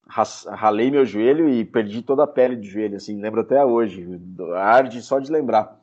[0.07, 4.05] Ralei meu joelho e perdi toda a pele do joelho, assim, lembro até hoje,
[4.55, 5.79] arde só de lembrar.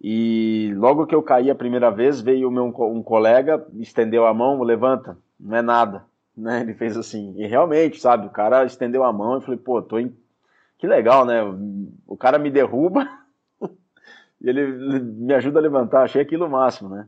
[0.00, 4.62] E logo que eu caí a primeira vez, veio meu, um colega, estendeu a mão,
[4.62, 6.04] levanta, não é nada,
[6.36, 6.60] né?
[6.60, 9.98] Ele fez assim, e realmente, sabe, o cara estendeu a mão e falei, pô, tô
[9.98, 10.14] em
[10.78, 11.42] que legal, né?
[12.06, 13.08] O cara me derruba
[14.40, 16.04] e ele me ajuda a levantar.
[16.04, 17.06] Achei aquilo o máximo, né?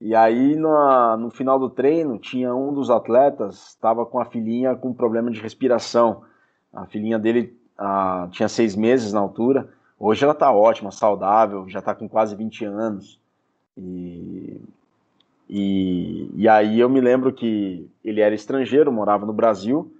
[0.00, 4.76] E aí, no, no final do treino, tinha um dos atletas, estava com a filhinha
[4.76, 6.22] com problema de respiração.
[6.72, 7.56] A filhinha dele
[8.30, 9.68] tinha seis meses na altura.
[9.98, 13.18] Hoje ela está ótima, saudável, já está com quase 20 anos.
[13.76, 14.60] E,
[15.48, 19.90] e, e aí eu me lembro que ele era estrangeiro, morava no Brasil,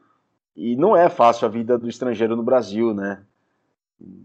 [0.56, 3.22] e não é fácil a vida do estrangeiro no Brasil, né?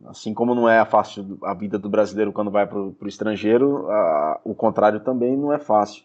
[0.05, 4.39] Assim como não é fácil a vida do brasileiro quando vai para o estrangeiro, a,
[4.43, 6.03] o contrário também não é fácil.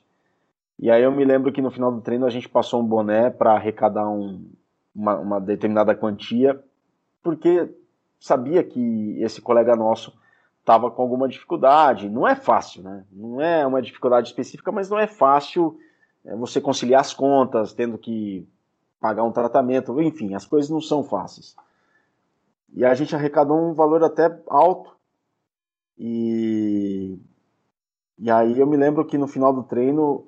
[0.79, 3.31] E aí eu me lembro que no final do treino a gente passou um boné
[3.31, 4.45] para arrecadar um,
[4.95, 6.63] uma, uma, determinada quantia,
[7.23, 7.69] porque
[8.21, 10.13] sabia que esse colega nosso
[10.61, 12.09] estava com alguma dificuldade.
[12.09, 13.05] Não é fácil, né?
[13.13, 15.79] Não é uma dificuldade específica, mas não é fácil
[16.25, 18.47] é, você conciliar as contas, tendo que
[19.07, 21.55] pagar um tratamento, enfim, as coisas não são fáceis.
[22.75, 24.97] E a gente arrecadou um valor até alto.
[25.97, 27.17] E,
[28.19, 30.27] e aí eu me lembro que no final do treino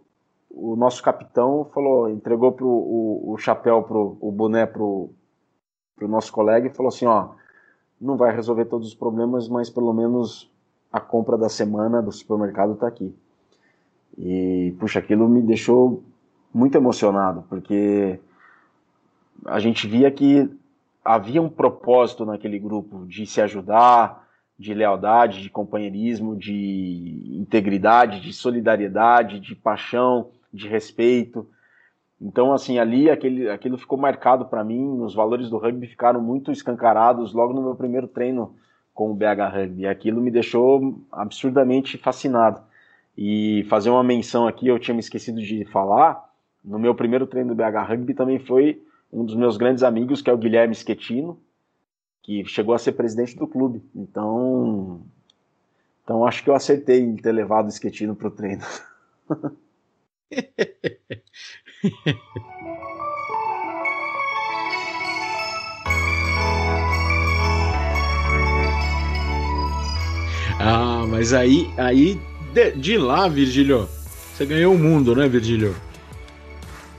[0.48, 5.10] o nosso capitão falou, entregou pro, o, o chapéu, pro, o boné pro,
[5.96, 7.30] pro nosso colega e falou assim, ó,
[8.00, 10.48] não vai resolver todos os problemas, mas pelo menos
[10.92, 13.12] a compra da semana do supermercado está aqui.
[14.16, 16.04] E, puxa, aquilo me deixou
[16.54, 18.20] muito emocionado, porque
[19.44, 20.50] a gente via que
[21.04, 24.26] havia um propósito naquele grupo de se ajudar,
[24.58, 31.46] de lealdade, de companheirismo, de integridade, de solidariedade, de paixão, de respeito.
[32.20, 36.50] Então, assim, ali aquele, aquilo ficou marcado para mim, os valores do rugby ficaram muito
[36.50, 38.56] escancarados logo no meu primeiro treino
[38.92, 39.86] com o BH Rugby.
[39.86, 42.60] Aquilo me deixou absurdamente fascinado.
[43.16, 46.28] E fazer uma menção aqui, eu tinha me esquecido de falar,
[46.64, 50.30] no meu primeiro treino do BH Rugby também foi um dos meus grandes amigos, que
[50.30, 51.40] é o Guilherme Schettino,
[52.22, 53.82] que chegou a ser presidente do clube.
[53.94, 55.00] Então,
[56.04, 58.62] então acho que eu acertei em ter levado o Schettino para o treino.
[70.60, 72.20] ah, mas aí, aí
[72.52, 73.88] de, de lá, Virgílio,
[74.34, 75.74] você ganhou o mundo, né, Virgílio?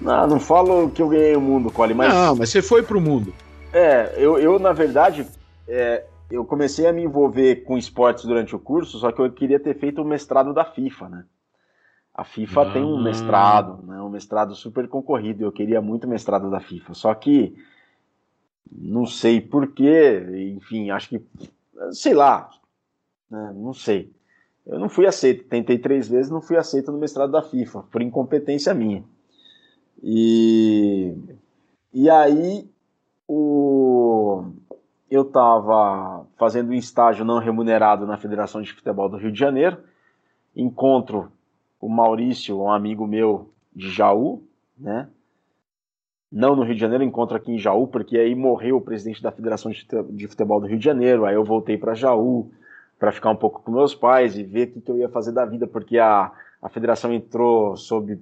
[0.02, 2.14] Não, não falo que eu ganhei o mundo, Cole, mas.
[2.14, 3.34] Não, mas você foi pro mundo.
[3.74, 5.26] É, eu, eu na verdade,
[5.68, 9.60] é, eu comecei a me envolver com esportes durante o curso, só que eu queria
[9.60, 11.26] ter feito o mestrado da FIFA, né?
[12.14, 12.74] A FIFA ah.
[12.74, 14.02] tem um mestrado, né?
[14.02, 15.44] Um mestrado super concorrido.
[15.44, 16.94] Eu queria muito o mestrado da FIFA.
[16.94, 17.56] Só que
[18.70, 21.22] não sei porquê, enfim, acho que.
[21.92, 22.50] Sei lá.
[23.30, 23.54] Né?
[23.56, 24.12] Não sei.
[24.66, 25.46] Eu não fui aceito.
[25.46, 29.04] Tentei três vezes, não fui aceito no mestrado da FIFA, por incompetência minha.
[30.02, 31.16] E,
[31.94, 32.70] e aí
[33.28, 34.44] o,
[35.10, 39.78] eu estava fazendo um estágio não remunerado na Federação de Futebol do Rio de Janeiro,
[40.56, 41.32] encontro
[41.80, 44.44] o Maurício, um amigo meu de Jaú,
[44.78, 45.08] né?
[46.32, 49.32] Não no Rio de Janeiro, encontro aqui em Jaú, porque aí morreu o presidente da
[49.32, 52.52] Federação de Futebol do Rio de Janeiro, aí eu voltei para Jaú
[53.00, 55.32] para ficar um pouco com meus pais e ver o que, que eu ia fazer
[55.32, 56.32] da vida, porque a,
[56.62, 58.20] a federação entrou sob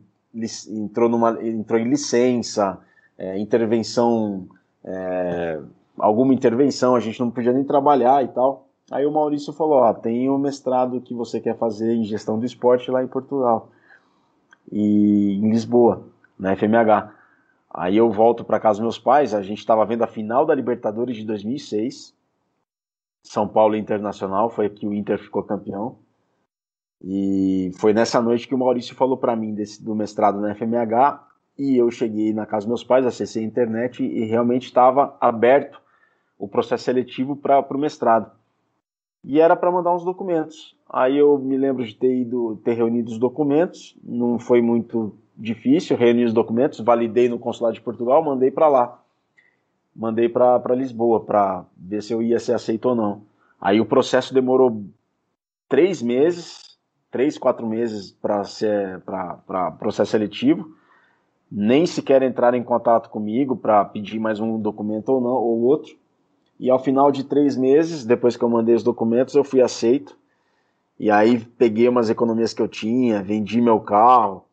[0.69, 2.79] entrou, numa, entrou em licença,
[3.17, 4.47] é, intervenção,
[4.83, 5.59] é,
[5.97, 8.67] alguma intervenção, a gente não podia nem trabalhar e tal.
[8.91, 12.45] Aí o Maurício falou: ó, tem o mestrado que você quer fazer em gestão do
[12.45, 13.69] esporte lá em Portugal
[14.71, 16.03] e em Lisboa,
[16.37, 17.13] na FMH.
[17.69, 20.55] Aí eu volto para casa dos meus pais, a gente estava vendo a final da
[20.55, 22.15] Libertadores de 2006,
[23.21, 25.97] São Paulo Internacional, foi que o Inter ficou campeão.
[27.01, 31.23] E foi nessa noite que o Maurício falou para mim desse, do mestrado na FMH
[31.57, 35.81] e eu cheguei na casa dos meus pais, acessei a internet e realmente estava aberto
[36.37, 38.31] o processo seletivo para o mestrado.
[39.23, 40.75] E era para mandar uns documentos.
[40.89, 45.97] Aí eu me lembro de ter ido ter reunido os documentos, não foi muito difícil,
[45.97, 49.03] reuni os documentos, validei no consulado de Portugal, mandei para lá.
[49.95, 53.23] Mandei para Lisboa para ver se eu ia ser aceito ou não.
[53.59, 54.85] Aí o processo demorou
[55.67, 56.66] três meses,
[57.11, 60.75] três, quatro meses para processo seletivo,
[61.51, 65.95] nem sequer entrar em contato comigo para pedir mais um documento ou não ou outro.
[66.59, 70.17] E ao final de três meses, depois que eu mandei os documentos, eu fui aceito.
[70.99, 74.43] E aí peguei umas economias que eu tinha, vendi meu carro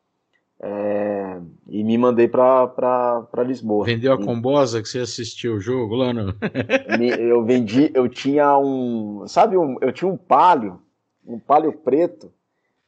[0.61, 3.87] é, e me mandei para Lisboa.
[3.87, 6.35] Vendeu a combosa que você assistiu o jogo lá não?
[7.19, 10.81] eu vendi, eu tinha um, sabe, um, eu tinha um palio,
[11.27, 12.31] um palio preto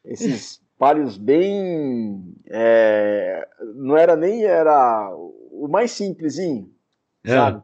[0.06, 2.34] esses palhos bem.
[2.46, 4.44] É, não era nem.
[4.44, 5.12] Era
[5.50, 6.70] o mais simplesinho,
[7.24, 7.30] é.
[7.30, 7.62] sabe?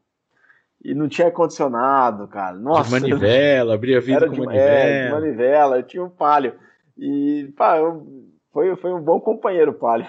[0.84, 2.56] E não tinha ar-condicionado, cara.
[2.56, 2.84] Nossa.
[2.84, 4.68] De manivela, abria vidro com de, manivela.
[4.68, 6.54] É, de manivela, eu tinha um palio.
[6.98, 8.04] E, pá, eu,
[8.52, 10.08] foi, foi um bom companheiro, palio.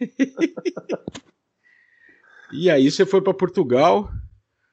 [2.52, 4.08] e aí você foi para Portugal,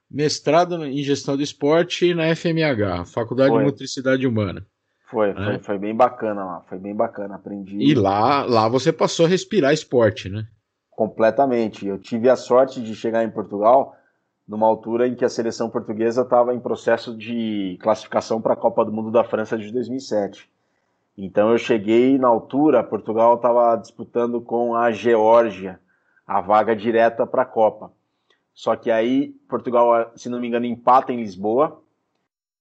[0.09, 3.59] mestrado em gestão do esporte na FMH, Faculdade foi.
[3.59, 4.67] de Motricidade Humana.
[5.13, 5.45] Foi, né?
[5.45, 7.77] foi, foi, bem bacana lá, foi bem bacana, aprendi.
[7.77, 10.47] E lá, lá você passou a respirar esporte, né?
[10.89, 11.85] Completamente.
[11.85, 13.95] Eu tive a sorte de chegar em Portugal
[14.47, 18.83] numa altura em que a seleção portuguesa estava em processo de classificação para a Copa
[18.83, 20.49] do Mundo da França de 2007.
[21.17, 25.79] Então eu cheguei na altura, Portugal estava disputando com a Geórgia
[26.25, 27.91] a vaga direta para a Copa.
[28.53, 31.81] Só que aí Portugal, se não me engano, empata em Lisboa,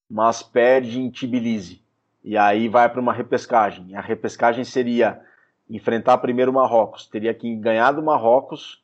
[0.09, 1.82] mas perde em Tbilisi.
[2.25, 3.95] E aí vai para uma repescagem.
[3.97, 5.21] A repescagem seria
[5.69, 7.07] enfrentar primeiro o Marrocos.
[7.07, 8.83] Teria que ganhar do Marrocos,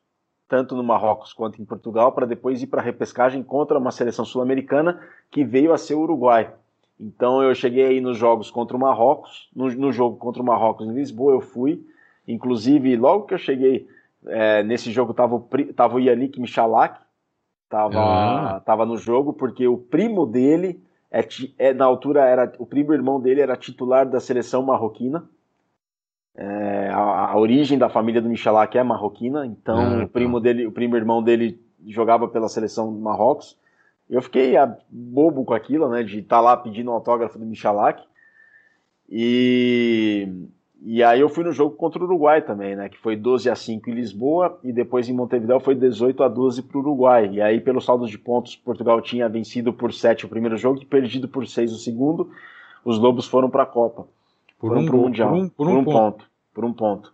[0.49, 4.25] tanto no Marrocos quanto em Portugal, para depois ir para a repescagem contra uma seleção
[4.25, 6.51] sul-americana que veio a ser o Uruguai.
[6.99, 10.89] Então eu cheguei aí nos jogos contra o Marrocos, no, no jogo contra o Marrocos
[10.89, 11.87] em Lisboa eu fui.
[12.27, 13.89] Inclusive, logo que eu cheguei
[14.27, 17.01] é, nesse jogo, estava o, tava o Yannick Michalak,
[17.65, 18.61] estava ah.
[18.61, 21.27] tava no jogo, porque o primo dele é,
[21.59, 25.29] é, na altura era o primo irmão dele era titular da seleção marroquina.
[26.35, 30.45] É, a, a, origem da família do Michalak é marroquina, então ah, o primo tá.
[30.45, 33.59] dele, o primo irmão dele jogava pela seleção do Marrocos.
[34.09, 37.47] Eu fiquei a, bobo com aquilo, né, de estar tá lá pedindo um autógrafo do
[37.47, 38.03] Michalak.
[39.09, 40.29] E
[40.81, 42.89] e aí eu fui no jogo contra o Uruguai também, né?
[42.89, 46.63] Que foi 12 a 5 em Lisboa e depois em Montevideo foi 18 a 12
[46.63, 47.29] para o Uruguai.
[47.33, 50.87] E aí, pelo saldo de pontos, Portugal tinha vencido por 7 o primeiro jogo e
[50.87, 52.31] perdido por 6 o segundo.
[52.85, 54.07] Os Lobos foram para a Copa.
[54.59, 55.31] Por foram um, para o Mundial.
[55.31, 55.93] Por um, por um, por um ponto.
[55.93, 56.31] ponto.
[56.55, 57.13] Por um ponto.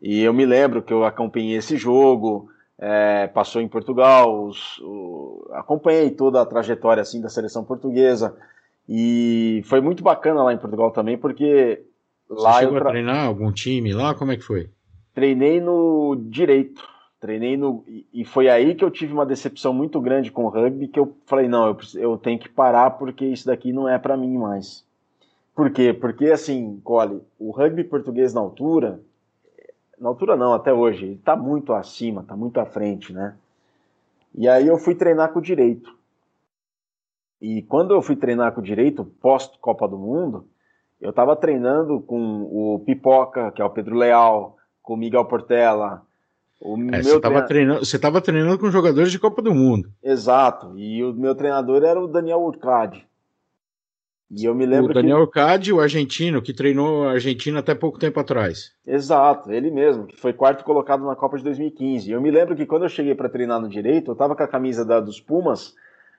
[0.00, 5.48] E eu me lembro que eu acompanhei esse jogo, é, passou em Portugal, os, o,
[5.52, 8.36] acompanhei toda a trajetória assim da seleção portuguesa.
[8.88, 11.84] E foi muito bacana lá em Portugal também, porque
[12.32, 12.88] Lá Você chegou tra...
[12.88, 14.14] a treinar algum time lá?
[14.14, 14.70] Como é que foi?
[15.14, 16.82] Treinei no direito.
[17.20, 17.84] Treinei no.
[18.12, 21.14] E foi aí que eu tive uma decepção muito grande com o rugby, que eu
[21.26, 24.84] falei, não, eu, eu tenho que parar porque isso daqui não é para mim mais.
[25.54, 25.92] Por quê?
[25.92, 29.00] Porque, assim, Cole, o rugby português na altura,
[30.00, 33.36] na altura não, até hoje, ele tá muito acima, tá muito à frente, né?
[34.34, 35.94] E aí eu fui treinar com o direito.
[37.40, 40.46] E quando eu fui treinar com o direito, pós-Copa do Mundo,
[41.02, 46.02] eu estava treinando com o Pipoca, que é o Pedro Leal, com o Miguel Portela.
[46.60, 47.82] O é, você estava treinando,
[48.22, 49.90] treinando com jogadores de Copa do Mundo.
[50.00, 50.78] Exato.
[50.78, 53.04] E o meu treinador era o Daniel Urcade.
[54.30, 55.72] E eu me lembro o Daniel que...
[55.72, 58.72] o argentino, que treinou a Argentina até pouco tempo atrás.
[58.86, 62.12] Exato, ele mesmo, que foi quarto colocado na Copa de 2015.
[62.12, 64.48] Eu me lembro que quando eu cheguei para treinar no direito, eu estava com a
[64.48, 65.74] camisa da, dos Pumas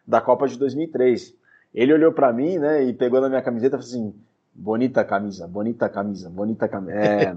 [0.06, 1.34] da Copa de 2003.
[1.74, 4.14] Ele olhou para mim, né, e pegou na minha camiseta e falou assim:
[4.54, 6.94] bonita camisa, bonita camisa, bonita camisa.
[6.94, 7.36] É.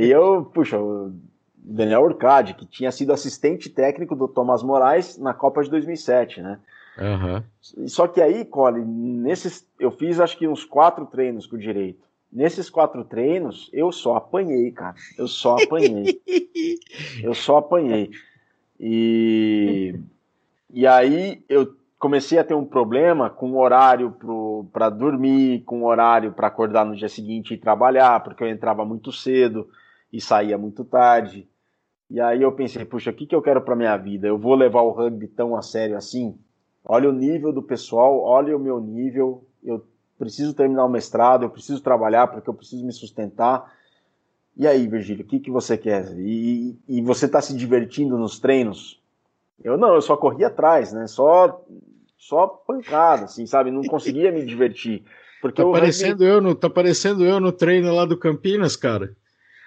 [0.00, 1.12] e eu, puxa, o
[1.56, 6.58] Daniel Urcade, que tinha sido assistente técnico do Thomas Moraes na Copa de 2007, né?
[6.98, 7.42] Uhum.
[7.88, 12.06] Só que aí, Cole, nesses, eu fiz acho que uns quatro treinos com o direito.
[12.30, 14.94] Nesses quatro treinos, eu só apanhei, cara.
[15.16, 16.20] Eu só apanhei.
[17.22, 18.10] eu só apanhei.
[18.80, 19.94] E,
[20.70, 24.12] e aí eu comecei a ter um problema com horário
[24.72, 29.12] para dormir, com horário para acordar no dia seguinte e trabalhar, porque eu entrava muito
[29.12, 29.68] cedo
[30.12, 31.48] e saía muito tarde.
[32.10, 34.26] E aí eu pensei, puxa, o que, que eu quero para minha vida?
[34.26, 36.36] Eu vou levar o rugby tão a sério assim?
[36.84, 39.46] Olha o nível do pessoal, olha o meu nível.
[39.62, 39.86] Eu
[40.18, 43.72] preciso terminar o mestrado, eu preciso trabalhar porque eu preciso me sustentar.
[44.56, 46.18] E aí, Virgílio, o que, que você quer?
[46.18, 49.00] E, e você está se divertindo nos treinos?
[49.62, 51.06] Eu não, eu só corri atrás, né?
[51.06, 51.62] Só
[52.22, 53.72] só pancada, assim, sabe?
[53.72, 55.02] Não conseguia me divertir.
[55.40, 59.16] Porque tá parecendo, eu no, tá parecendo eu no treino lá do Campinas, cara.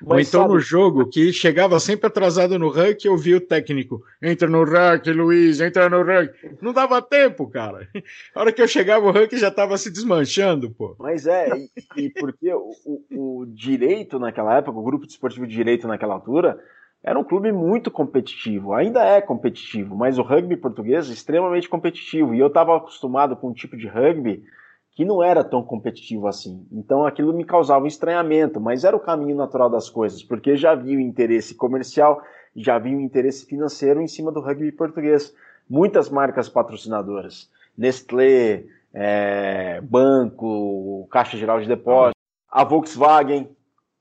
[0.02, 0.54] Mas Ou então sabe...
[0.54, 4.04] no jogo, que chegava sempre atrasado no rank, eu vi o técnico.
[4.22, 6.32] Entra no rank, Luiz, entra no rank.
[6.62, 7.90] Não dava tempo, cara.
[8.34, 10.96] A hora que eu chegava, o rank já tava se desmanchando, pô.
[10.98, 15.46] Mas é, e, e porque o, o, o, direito naquela época, o grupo de esportivo
[15.46, 16.58] de direito naquela altura,
[17.06, 22.34] era um clube muito competitivo, ainda é competitivo, mas o rugby português é extremamente competitivo.
[22.34, 24.44] E eu estava acostumado com um tipo de rugby
[24.92, 26.66] que não era tão competitivo assim.
[26.72, 30.72] Então aquilo me causava um estranhamento, mas era o caminho natural das coisas, porque já
[30.72, 32.24] havia o interesse comercial,
[32.56, 35.32] já havia o interesse financeiro em cima do rugby português.
[35.70, 43.55] Muitas marcas patrocinadoras, Nestlé, é, Banco, Caixa Geral de Depósitos, a Volkswagen,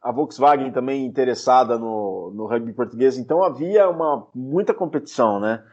[0.05, 5.65] a Volkswagen também interessada no, no rugby português, então havia uma muita competição, né?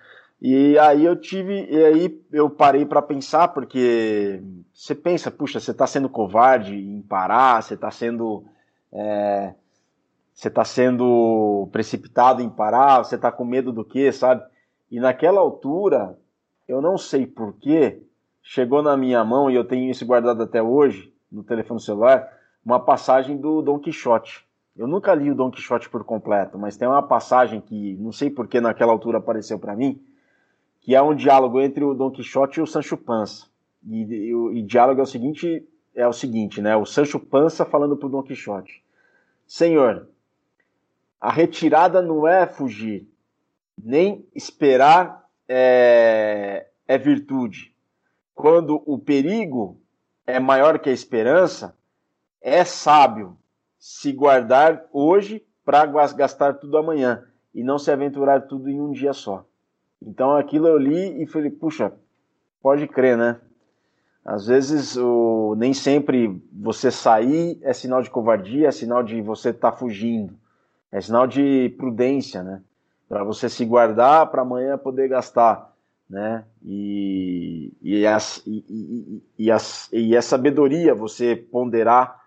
[0.42, 4.42] E aí eu tive, e aí eu parei para pensar, porque
[4.74, 8.46] você pensa, puxa, você está sendo covarde em parar, você está sendo.
[8.94, 9.54] É,
[10.34, 14.44] você está sendo precipitado em parar, você está com medo do quê, sabe?
[14.90, 16.18] E naquela altura,
[16.68, 18.02] eu não sei porquê,
[18.42, 22.28] chegou na minha mão, e eu tenho isso guardado até hoje, no telefone celular,
[22.66, 24.46] uma passagem do Dom Quixote.
[24.76, 28.30] Eu nunca li o Dom Quixote por completo, mas tem uma passagem que não sei
[28.30, 30.02] por que naquela altura apareceu para mim,
[30.80, 33.46] que é um diálogo entre o Dom Quixote e o Sancho Panza.
[33.88, 36.76] E, e, o diálogo é o seguinte, é o seguinte, né?
[36.76, 38.84] O Sancho Panza falando pro Dom Quixote:
[39.46, 40.08] Senhor,
[41.20, 43.08] a retirada não é fugir,
[43.78, 47.76] nem esperar é, é virtude.
[48.34, 49.80] Quando o perigo
[50.26, 51.78] é maior que a esperança,
[52.42, 53.38] é sábio
[53.80, 57.24] se guardar hoje para gastar tudo amanhã
[57.54, 59.46] e não se aventurar tudo em um dia só.
[60.02, 61.94] Então aquilo eu li e falei, puxa,
[62.62, 63.40] pode crer, né?
[64.26, 69.50] Às vezes o, nem sempre você sair é sinal de covardia, é sinal de você
[69.50, 70.34] estar tá fugindo,
[70.92, 72.62] é sinal de prudência, né?
[73.10, 75.74] Para você se guardar para amanhã poder gastar,
[76.10, 76.46] né?
[76.64, 82.21] E, e, as, e, e, e, as, e a sabedoria você ponderar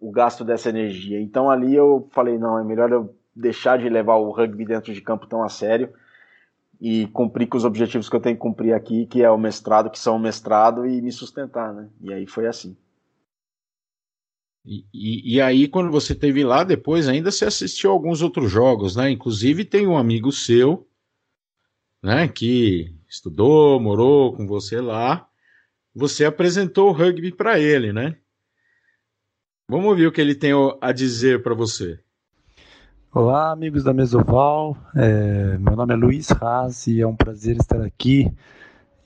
[0.00, 1.20] o gasto dessa energia.
[1.20, 5.00] Então ali eu falei, não, é melhor eu deixar de levar o rugby dentro de
[5.00, 5.92] campo tão a sério
[6.80, 9.90] e cumprir com os objetivos que eu tenho que cumprir aqui, que é o mestrado,
[9.90, 11.88] que são o mestrado, e me sustentar, né?
[12.00, 12.76] E aí foi assim.
[14.66, 18.96] E, e, e, aí, quando você teve lá, depois ainda você assistiu alguns outros jogos,
[18.96, 19.10] né?
[19.10, 20.88] Inclusive tem um amigo seu,
[22.02, 25.28] né, que estudou, morou com você lá.
[25.94, 28.16] Você apresentou o rugby para ele, né?
[29.66, 31.98] Vamos ouvir o que ele tem a dizer para você.
[33.10, 34.76] Olá, amigos da Mesoval.
[34.94, 38.30] É, meu nome é Luiz Haas e é um prazer estar aqui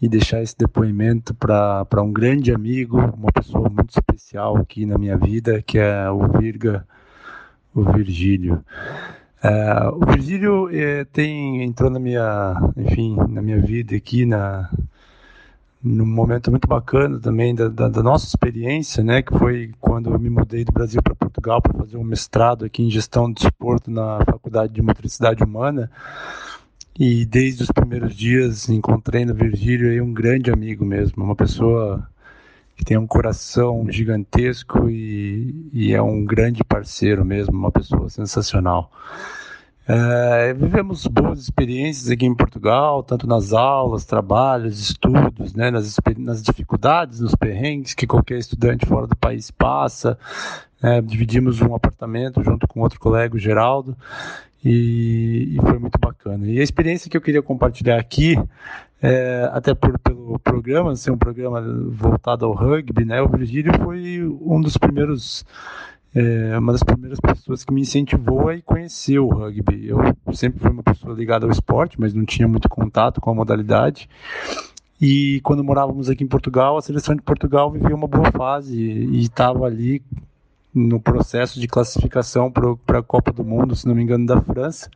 [0.02, 5.16] e deixar esse depoimento para um grande amigo, uma pessoa muito especial aqui na minha
[5.16, 6.84] vida, que é o Virga,
[7.72, 8.60] o Virgílio.
[9.40, 14.68] É, o Virgílio é, tem entrou na minha, enfim, na minha vida aqui na
[15.82, 20.18] num momento muito bacana também da, da, da, nossa experiência, né, que foi quando eu
[20.18, 23.90] me mudei do Brasil para Portugal para fazer um mestrado aqui em gestão de esporte
[23.90, 25.90] na Faculdade de Motricidade Humana.
[26.98, 32.08] E desde os primeiros dias encontrei no Virgílio aí um grande amigo mesmo, uma pessoa
[32.74, 38.90] que tem um coração gigantesco e, e é um grande parceiro mesmo, uma pessoa sensacional.
[39.90, 46.42] É, vivemos boas experiências aqui em Portugal, tanto nas aulas, trabalhos, estudos, né, nas, nas
[46.42, 50.18] dificuldades, nos perrengues que qualquer estudante fora do país passa.
[50.82, 53.96] É, dividimos um apartamento junto com outro colega, o Geraldo,
[54.62, 56.46] e, e, foi muito bacana.
[56.46, 58.38] E a experiência que eu queria compartilhar aqui,
[59.00, 64.22] é, até por, pelo programa, ser um programa voltado ao rugby, né, o Virgílio foi
[64.42, 65.46] um dos primeiros
[66.14, 69.88] é uma das primeiras pessoas que me incentivou a conhecer o rugby.
[69.88, 69.98] Eu
[70.32, 74.08] sempre fui uma pessoa ligada ao esporte, mas não tinha muito contato com a modalidade.
[75.00, 79.20] E quando morávamos aqui em Portugal, a seleção de Portugal vivia uma boa fase e
[79.20, 80.02] estava ali
[80.74, 84.90] no processo de classificação para a Copa do Mundo, se não me engano, da França.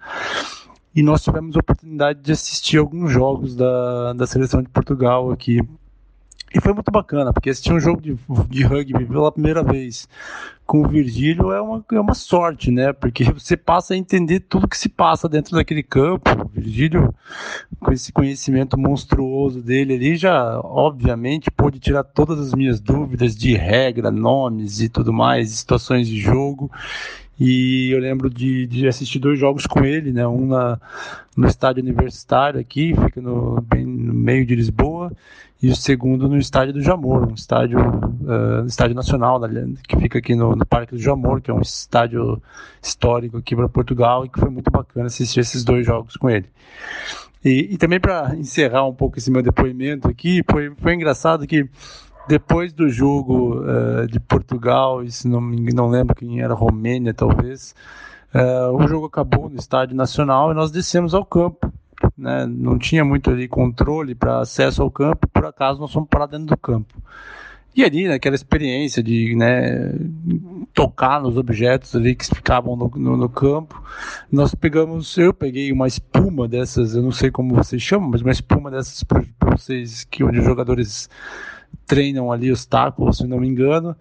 [0.95, 5.61] E nós tivemos a oportunidade de assistir alguns jogos da, da seleção de Portugal aqui
[6.55, 8.17] e foi muito bacana, porque assistir um jogo de,
[8.49, 10.09] de rugby pela primeira vez
[10.67, 12.93] com o Virgílio é uma, é uma sorte, né?
[12.93, 16.31] Porque você passa a entender tudo que se passa dentro daquele campo.
[16.45, 17.15] O Virgílio,
[17.81, 23.55] com esse conhecimento monstruoso dele ali, já obviamente pôde tirar todas as minhas dúvidas de
[23.55, 26.71] regra, nomes e tudo mais, situações de jogo.
[27.39, 30.27] E eu lembro de, de assistir dois jogos com ele, né?
[30.27, 30.81] Um na,
[31.37, 35.13] no estádio universitário aqui, fica no, bem no meio de Lisboa,
[35.63, 39.41] e o segundo no estádio do Jamor, um estádio, uh, estádio nacional
[39.87, 42.43] que fica aqui no, no, Parque do Jamor, que é um estádio
[42.83, 46.47] histórico aqui para Portugal e que foi muito bacana assistir esses dois jogos com ele.
[47.45, 51.69] E, e também para encerrar um pouco esse meu depoimento aqui, foi, foi engraçado que
[52.29, 57.73] depois do jogo uh, de Portugal, e se não, não lembro quem era, Romênia talvez,
[58.35, 61.73] uh, o jogo acabou no Estádio Nacional e nós descemos ao campo
[62.17, 66.27] né, não tinha muito ali controle para acesso ao campo, por acaso nós fomos parar
[66.27, 66.95] dentro do campo.
[67.75, 69.95] E ali, naquela experiência de né,
[70.75, 73.83] tocar nos objetos ali que ficavam no, no, no, campo,
[74.31, 78.31] nós pegamos, eu peguei uma espuma dessas, eu não sei como vocês chamam, mas uma
[78.31, 79.25] espuma dessas para
[79.57, 81.09] vocês, que onde os jogadores
[81.87, 83.97] treinam ali os tacos, se não me engano,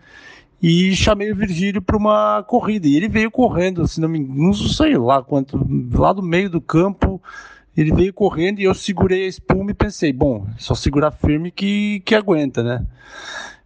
[0.61, 2.87] e chamei o Virgílio para uma corrida.
[2.87, 6.49] E ele veio correndo, se não me engano, não sei lá quanto, lá do meio
[6.49, 7.21] do campo,
[7.75, 12.01] ele veio correndo e eu segurei a espuma e pensei, bom, só segurar firme que,
[12.01, 12.85] que aguenta, né?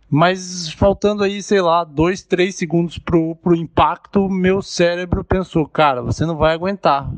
[0.09, 6.01] Mas faltando aí, sei lá, dois, três segundos pro, pro impacto, meu cérebro pensou, cara,
[6.01, 7.11] você não vai aguentar.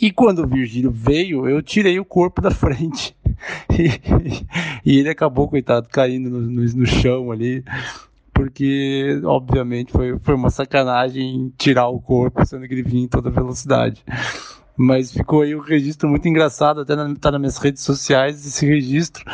[0.00, 3.16] E quando o Virgílio veio, eu tirei o corpo da frente.
[4.84, 7.64] E, ele acabou, coitado, caindo no, no, no, chão ali.
[8.32, 13.30] Porque, obviamente, foi, foi uma sacanagem tirar o corpo, sendo que ele vinha em toda
[13.30, 14.04] velocidade.
[14.76, 18.66] Mas ficou aí um registro muito engraçado, até na, tá nas minhas redes sociais esse
[18.66, 19.24] registro,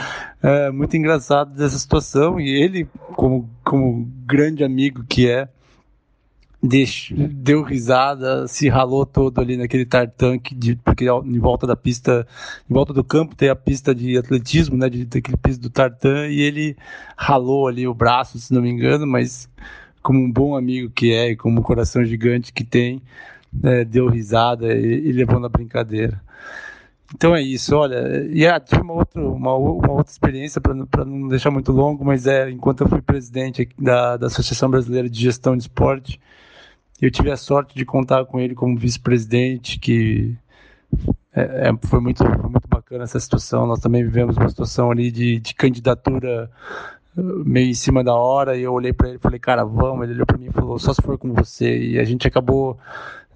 [0.43, 2.39] é, muito engraçado dessa situação.
[2.39, 5.49] E ele, como, como grande amigo que é,
[6.63, 12.27] deu risada, se ralou todo ali naquele tartanque, de, porque em volta da pista,
[12.69, 16.29] em volta do campo tem a pista de atletismo, né, de, daquele piso do tartan,
[16.29, 16.77] e ele
[17.17, 19.49] ralou ali o braço, se não me engano, mas
[20.03, 23.01] como um bom amigo que é e como um coração gigante que tem,
[23.53, 26.21] né, deu risada e, e, levou na brincadeira.
[27.15, 31.27] Então é isso, olha, e ah, tive uma outra, uma, uma outra experiência, para não
[31.29, 35.57] deixar muito longo, mas é, enquanto eu fui presidente da, da Associação Brasileira de Gestão
[35.57, 36.21] de Esporte,
[37.01, 40.37] eu tive a sorte de contar com ele como vice-presidente, que
[41.33, 43.67] é, é, foi, muito, foi muito bacana essa situação.
[43.67, 46.51] Nós também vivemos uma situação ali de, de candidatura
[47.17, 50.05] uh, meio em cima da hora, e eu olhei para ele e falei, cara, vamos.
[50.05, 51.93] Ele olhou para mim e falou, só se for com você.
[51.93, 52.79] E a gente acabou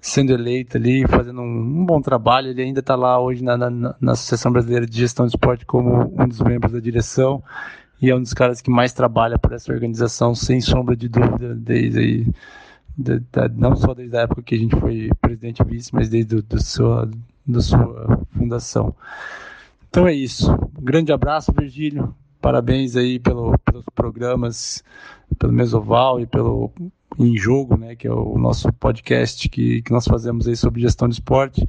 [0.05, 2.49] sendo eleito ali, fazendo um, um bom trabalho.
[2.49, 6.13] Ele ainda está lá hoje na, na, na, Associação Brasileira de Gestão de Esporte como
[6.15, 7.43] um dos membros da direção
[7.99, 11.55] e é um dos caras que mais trabalha por essa organização, sem sombra de dúvida,
[11.55, 12.27] desde aí,
[12.95, 16.07] de, de, não só desde a época que a gente foi presidente e vice, mas
[16.07, 17.09] desde do, do sua,
[17.43, 18.93] da sua fundação.
[19.89, 20.51] Então é isso.
[20.51, 22.13] Um grande abraço, Virgílio.
[22.39, 24.83] Parabéns aí pelo, pelos programas,
[25.39, 26.71] pelo Mesoval e pelo
[27.17, 31.07] em Jogo, né, que é o nosso podcast que, que nós fazemos aí sobre gestão
[31.07, 31.67] de esporte.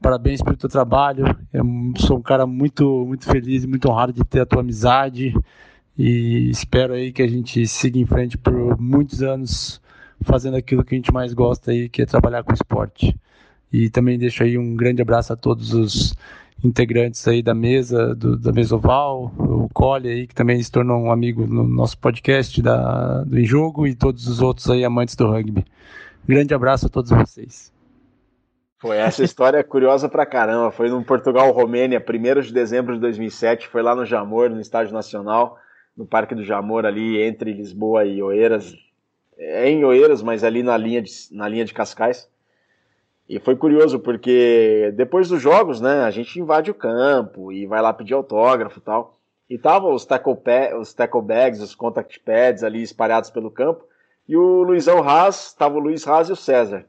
[0.00, 1.24] Parabéns pelo teu trabalho.
[1.52, 1.64] Eu
[1.98, 5.34] sou um cara muito, muito feliz e muito honrado de ter a tua amizade
[5.96, 9.80] e espero aí que a gente siga em frente por muitos anos
[10.22, 13.16] fazendo aquilo que a gente mais gosta aí, que é trabalhar com esporte.
[13.72, 16.14] E também deixo aí um grande abraço a todos os
[16.64, 21.10] integrantes aí da mesa, do, da Mesoval, o Cole aí, que também se tornou um
[21.10, 25.64] amigo no nosso podcast da, do Enjogo e todos os outros aí amantes do rugby.
[26.26, 27.72] Grande abraço a todos vocês.
[28.82, 30.72] Foi essa história é curiosa pra caramba.
[30.72, 33.68] Foi no Portugal-Romênia, 1 de dezembro de 2007.
[33.68, 35.56] Foi lá no Jamor, no Estádio Nacional,
[35.96, 38.74] no Parque do Jamor, ali entre Lisboa e Oeiras.
[39.38, 42.28] É em Oeiras, mas ali na linha de, na linha de Cascais.
[43.32, 47.80] E foi curioso, porque depois dos jogos, né, a gente invade o campo e vai
[47.80, 49.18] lá pedir autógrafo e tal.
[49.48, 50.36] E tava os tackle,
[50.78, 53.86] os tackle bags, os contact pads ali espalhados pelo campo.
[54.28, 56.84] E o Luizão Haas, tava o Luiz Haas e o César.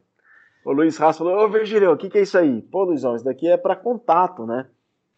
[0.66, 2.62] O Luiz Haas falou, ô Virgílio, o que, que é isso aí?
[2.64, 4.68] Pô, Luizão, isso daqui é para contato, né?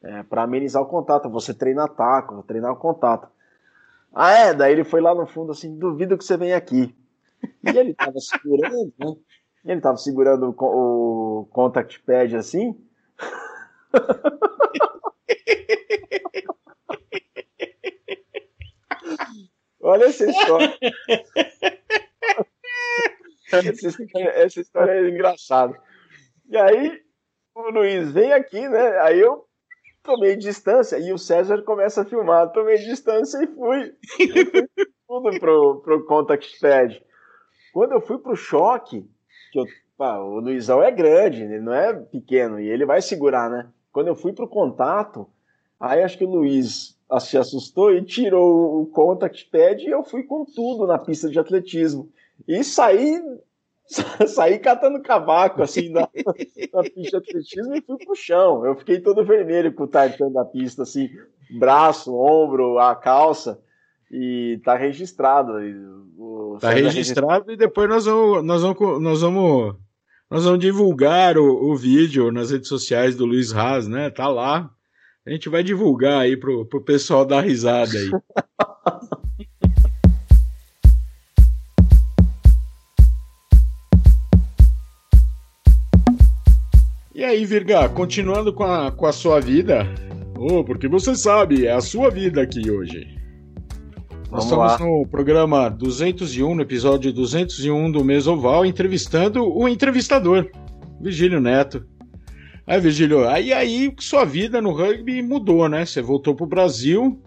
[0.04, 1.28] É para amenizar o contato.
[1.32, 3.28] Você treina taco, treinar o contato.
[4.14, 4.54] Ah, é?
[4.54, 6.96] Daí ele foi lá no fundo assim, duvido que você venha aqui.
[7.64, 9.16] E ele tava segurando, né?
[9.66, 12.80] Ele tava segurando o, o contact pad assim.
[19.82, 20.78] Olha essa história.
[23.52, 25.80] essa, história essa história é engraçada.
[26.50, 27.02] E aí,
[27.54, 29.00] o Luiz vem aqui, né?
[29.02, 29.46] Aí eu
[30.04, 32.52] tomei distância e o César começa a filmar.
[32.52, 33.96] Tomei distância e fui.
[34.18, 34.68] Fui
[35.08, 37.04] tudo pro, pro contact pad.
[37.72, 39.08] Quando eu fui pro choque,
[39.56, 39.66] que eu,
[39.98, 43.68] pá, o Luizão é grande, ele não é pequeno, e ele vai segurar, né?
[43.92, 45.28] Quando eu fui pro contato,
[45.80, 50.24] aí acho que o Luiz se assustou e tirou o contact pad e eu fui
[50.24, 52.12] com tudo na pista de atletismo.
[52.46, 53.22] E saí
[54.28, 56.34] saí catando cavaco assim na, na
[56.84, 58.66] pista de atletismo e fui pro chão.
[58.66, 61.10] Eu fiquei todo vermelho com o tartan da pista, assim,
[61.58, 63.62] braço, ombro, a calça.
[64.12, 65.54] E tá registrado.
[66.60, 69.76] Tá registrado e depois nós vamos, nós vamos, nós vamos,
[70.30, 74.10] nós vamos divulgar o, o vídeo nas redes sociais do Luiz Haas, né?
[74.10, 74.70] Tá lá.
[75.26, 78.12] A gente vai divulgar aí pro, pro pessoal dar risada aí.
[87.16, 89.86] E aí, Virga, continuando com a, com a sua vida?
[90.38, 93.25] Oh, porque você sabe, é a sua vida aqui hoje.
[94.32, 94.80] Nós Vamos estamos lá.
[94.80, 100.50] no programa 201, no episódio 201 do Mesoval, entrevistando o entrevistador,
[101.00, 101.86] Virgílio Neto.
[102.66, 105.86] Aí, Virgílio, aí, aí sua vida no rugby mudou, né?
[105.86, 107.22] Você voltou pro Brasil.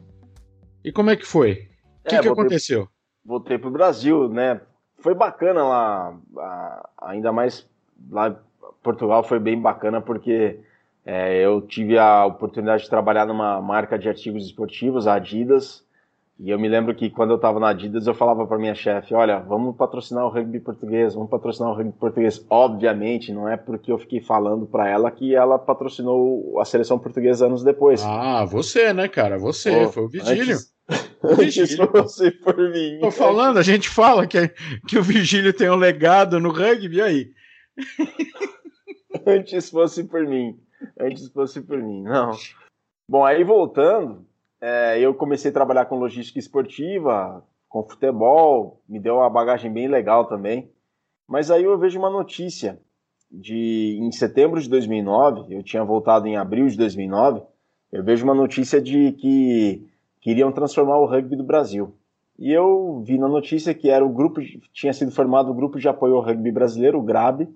[0.84, 1.68] E como é que foi?
[2.04, 2.88] O que, é, que voltei, aconteceu?
[3.24, 4.60] Voltei pro Brasil, né?
[4.98, 6.18] Foi bacana lá,
[7.00, 7.64] ainda mais
[8.10, 8.36] lá
[8.82, 10.58] Portugal foi bem bacana porque
[11.06, 15.86] é, eu tive a oportunidade de trabalhar numa marca de artigos esportivos, a Adidas,
[16.40, 19.12] e eu me lembro que quando eu estava na Adidas eu falava para minha chefe,
[19.12, 22.46] olha, vamos patrocinar o rugby português, vamos patrocinar o rugby português.
[22.48, 27.46] Obviamente, não é porque eu fiquei falando para ela que ela patrocinou a seleção portuguesa
[27.46, 28.04] anos depois.
[28.04, 29.36] Ah, você, né, cara?
[29.36, 30.54] Você, Pô, foi o Vigílio.
[30.54, 30.72] Antes...
[31.92, 33.00] Você por mim.
[33.00, 34.48] Tô falando, a gente fala que,
[34.86, 37.30] que o Vigílio tem um legado no rugby, e aí?
[39.26, 40.56] Antes fosse por mim.
[41.00, 42.30] Antes fosse por mim, não.
[43.10, 44.24] Bom, aí voltando,
[44.60, 49.88] é, eu comecei a trabalhar com logística esportiva, com futebol, me deu uma bagagem bem
[49.88, 50.70] legal também.
[51.26, 52.80] Mas aí eu vejo uma notícia
[53.30, 57.42] de em setembro de 2009, eu tinha voltado em abril de 2009,
[57.92, 59.86] eu vejo uma notícia de que
[60.20, 61.94] queriam transformar o rugby do Brasil.
[62.38, 64.40] E eu vi na notícia que era o grupo
[64.72, 67.48] tinha sido formado o grupo de apoio ao rugby brasileiro, o GRAB,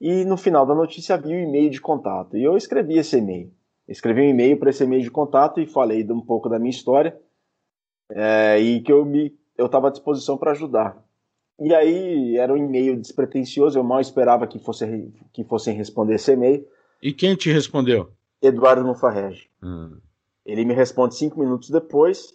[0.00, 2.36] e no final da notícia havia o e-mail de contato.
[2.36, 3.52] E eu escrevi esse e-mail.
[3.88, 7.16] Escrevi um e-mail para esse e-mail de contato e falei um pouco da minha história
[8.10, 11.02] é, e que eu me eu estava à disposição para ajudar.
[11.58, 16.32] E aí era um e-mail despretensioso, eu mal esperava que, fosse, que fossem responder esse
[16.32, 16.66] e-mail.
[17.02, 18.10] E quem te respondeu?
[18.42, 19.48] Eduardo Mufarrege.
[19.62, 19.98] Hum.
[20.44, 22.34] Ele me responde cinco minutos depois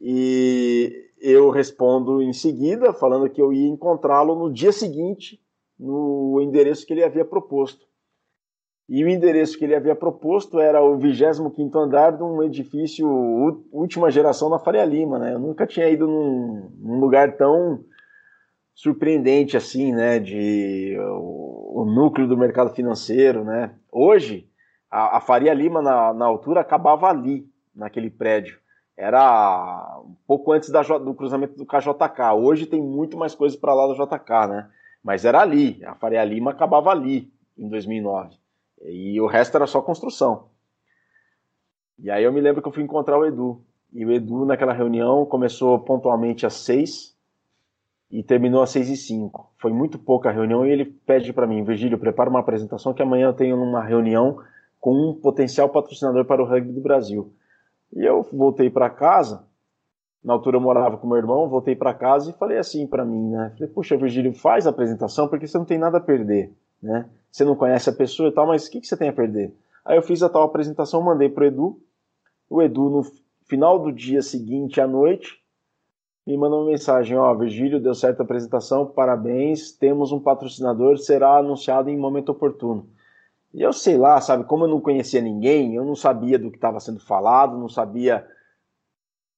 [0.00, 5.40] e eu respondo em seguida, falando que eu ia encontrá-lo no dia seguinte
[5.78, 7.86] no endereço que ele havia proposto.
[8.88, 13.06] E o endereço que ele havia proposto era o 25º andar de um edifício
[13.72, 15.34] última geração na Faria Lima, né?
[15.34, 17.84] Eu nunca tinha ido num, num lugar tão
[18.72, 20.20] surpreendente assim, né?
[20.20, 23.74] De o, o, núcleo do mercado financeiro, né?
[23.90, 24.48] Hoje,
[24.88, 28.56] a, a Faria Lima, na, na altura, acabava ali, naquele prédio.
[28.96, 32.34] Era um pouco antes da, do cruzamento do KJK.
[32.36, 34.70] Hoje tem muito mais coisa para lá do JK, né?
[35.02, 38.45] Mas era ali, a Faria Lima acabava ali, em 2009.
[38.82, 40.48] E o resto era só construção.
[41.98, 43.62] E aí eu me lembro que eu fui encontrar o Edu.
[43.92, 47.16] E o Edu, naquela reunião, começou pontualmente às seis
[48.10, 49.52] e terminou às seis e cinco.
[49.58, 53.02] Foi muito pouca a reunião e ele pede para mim, Virgílio, prepara uma apresentação que
[53.02, 54.38] amanhã eu tenho uma reunião
[54.78, 57.32] com um potencial patrocinador para o rugby do Brasil.
[57.94, 59.46] E eu voltei para casa
[60.26, 63.30] na altura eu morava com meu irmão, voltei para casa e falei assim para mim,
[63.30, 63.52] né?
[63.56, 66.52] Falei, puxa, Virgílio, faz a apresentação porque você não tem nada a perder,
[66.82, 67.08] né?
[67.30, 69.54] Você não conhece a pessoa e tal, mas o que, que você tem a perder?
[69.84, 71.80] Aí eu fiz a tal apresentação, mandei pro Edu.
[72.48, 73.02] O Edu, no
[73.46, 75.40] final do dia seguinte à noite,
[76.26, 80.98] me mandou uma mensagem: Ó, oh, Virgílio, deu certo a apresentação, parabéns, temos um patrocinador,
[80.98, 82.88] será anunciado em momento oportuno.
[83.54, 86.58] E eu sei lá, sabe, como eu não conhecia ninguém, eu não sabia do que
[86.58, 88.26] estava sendo falado, não sabia.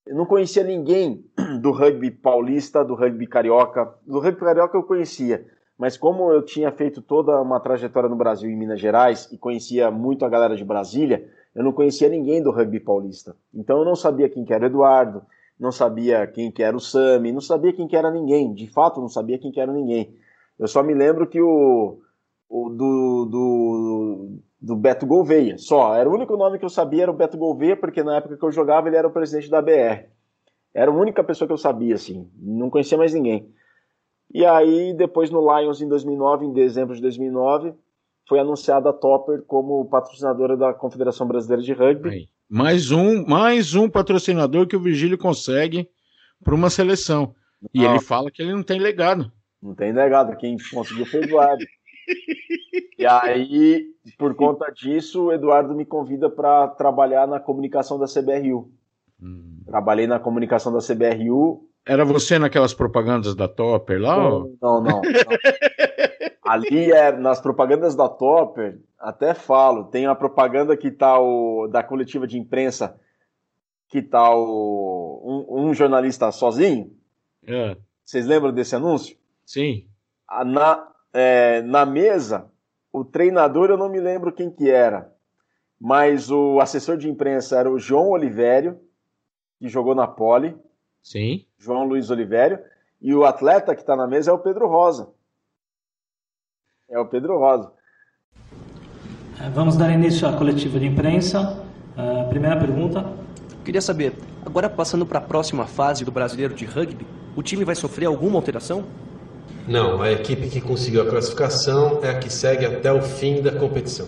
[0.07, 1.25] Eu não conhecia ninguém
[1.61, 3.95] do rugby paulista, do rugby carioca.
[4.07, 5.47] Do rugby carioca eu conhecia,
[5.79, 9.39] mas como eu tinha feito toda uma trajetória no Brasil e em Minas Gerais e
[9.39, 13.37] conhecia muito a galera de Brasília, eu não conhecia ninguém do rugby paulista.
[13.55, 15.23] Então eu não sabia quem que era o Eduardo,
[15.59, 18.53] não sabia quem que era o Sami, não sabia quem que era ninguém.
[18.53, 20.17] De fato, não sabia quem que era ninguém.
[20.59, 22.01] Eu só me lembro que o,
[22.49, 25.95] o do, do, do Beto Gouveia, só.
[25.95, 28.45] Era o único nome que eu sabia era o Beto Gouveia, porque na época que
[28.45, 30.09] eu jogava ele era o presidente da BR.
[30.75, 32.29] Era a única pessoa que eu sabia, assim.
[32.37, 33.53] Não conhecia mais ninguém.
[34.33, 37.73] E aí, depois no Lions em 2009, em dezembro de 2009,
[38.29, 42.11] foi anunciada a Topper como patrocinadora da Confederação Brasileira de Rugby.
[42.11, 42.29] Aí.
[42.49, 45.89] Mais um, mais um patrocinador que o Virgílio consegue
[46.45, 47.35] para uma seleção.
[47.75, 49.33] E ele fala que ele não tem legado.
[49.61, 51.65] Não tem legado, quem conseguiu foi o Eduardo.
[52.99, 58.71] e aí, por conta disso, o Eduardo me convida para trabalhar na comunicação da CBRU.
[59.21, 59.63] Hum.
[59.67, 64.17] Trabalhei na comunicação da CBRU era você naquelas propagandas da Topper lá?
[64.17, 65.03] Não, não, não, não.
[66.45, 71.83] Ali é nas propagandas da Topper, até falo, tem a propaganda que tá o da
[71.83, 72.99] coletiva de imprensa
[73.89, 76.95] que tá o um, um jornalista sozinho.
[77.47, 77.77] É.
[78.05, 79.17] Vocês lembram desse anúncio?
[79.45, 79.87] Sim.
[80.45, 82.51] Na, é, na mesa,
[82.93, 85.11] o treinador eu não me lembro quem que era,
[85.81, 88.79] mas o assessor de imprensa era o João Olivério,
[89.59, 90.55] que jogou na Poli.
[91.03, 91.47] Sim.
[91.59, 92.59] João Luiz Olivério.
[93.01, 95.09] E o atleta que está na mesa é o Pedro Rosa.
[96.89, 97.71] É o Pedro Rosa.
[99.41, 101.63] É, vamos dar início à coletiva de imprensa.
[101.97, 103.05] Uh, primeira pergunta.
[103.65, 107.07] Queria saber, agora passando para a próxima fase do brasileiro de rugby,
[107.37, 108.85] o time vai sofrer alguma alteração?
[109.67, 113.53] Não, a equipe que conseguiu a classificação é a que segue até o fim da
[113.53, 114.07] competição.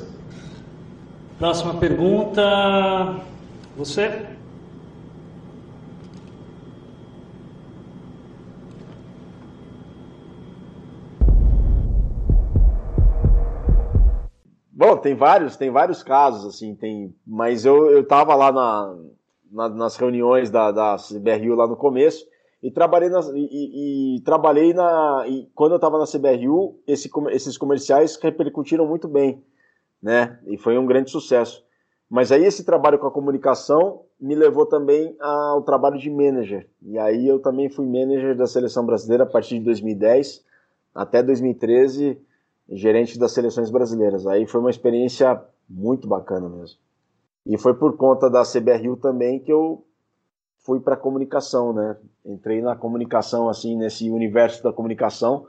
[1.38, 3.20] Próxima pergunta.
[3.76, 4.26] Você?
[14.90, 17.14] Bom, tem vários, tem vários casos, assim, tem.
[17.24, 18.96] Mas eu, eu tava lá na,
[19.48, 22.26] na nas reuniões da, da CBRU lá no começo
[22.60, 25.24] e trabalhei nas, e, e trabalhei na.
[25.28, 29.44] E quando eu estava na CBRU, esse, esses comerciais repercutiram muito bem,
[30.02, 30.40] né?
[30.48, 31.64] E foi um grande sucesso.
[32.10, 36.66] Mas aí esse trabalho com a comunicação me levou também ao trabalho de manager.
[36.82, 40.44] E aí eu também fui manager da seleção brasileira a partir de 2010
[40.92, 42.20] até 2013
[42.70, 44.26] gerente das seleções brasileiras.
[44.26, 46.78] Aí foi uma experiência muito bacana mesmo.
[47.46, 49.84] E foi por conta da CBRU também que eu
[50.58, 51.96] fui para comunicação, né?
[52.24, 55.46] Entrei na comunicação assim nesse universo da comunicação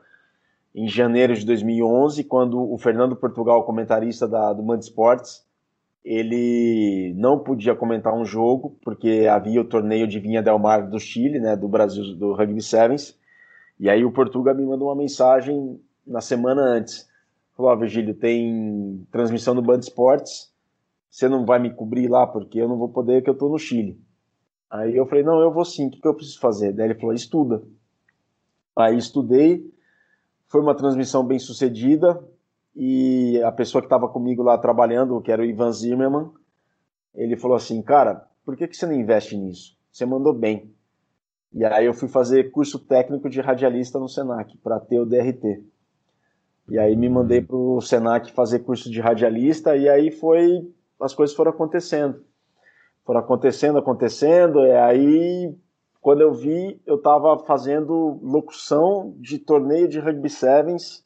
[0.74, 5.46] em janeiro de 2011, quando o Fernando Portugal, comentarista da, do Mand Esportes,
[6.04, 11.00] ele não podia comentar um jogo porque havia o torneio de Vinha del Mar do
[11.00, 13.20] Chile, né, do Brasil, do Rugby Sevens.
[13.80, 17.11] E aí o Portugal me mandou uma mensagem na semana antes
[17.56, 20.52] falou, oh, Virgílio, tem transmissão do Band Esportes,
[21.10, 23.60] você não vai me cobrir lá porque eu não vou poder, que eu tô no
[23.60, 24.00] Chile.
[24.70, 26.72] Aí eu falei, não, eu vou sim, o que, que eu preciso fazer?
[26.72, 27.62] Daí ele falou, estuda.
[28.76, 29.70] Aí estudei,
[30.48, 32.24] foi uma transmissão bem sucedida,
[32.76, 36.32] e a pessoa que estava comigo lá trabalhando, que era o Ivan Zimmerman,
[37.14, 39.78] ele falou assim, cara, por que, que você não investe nisso?
[39.92, 40.74] Você mandou bem.
[41.54, 45.62] E aí eu fui fazer curso técnico de radialista no Senac, para ter o DRT.
[46.72, 51.14] E aí me mandei para o Senac fazer curso de radialista e aí foi as
[51.14, 52.24] coisas foram acontecendo.
[53.06, 55.54] Foram acontecendo, acontecendo, e aí
[56.00, 61.04] quando eu vi, eu estava fazendo locução de torneio de rugby sevens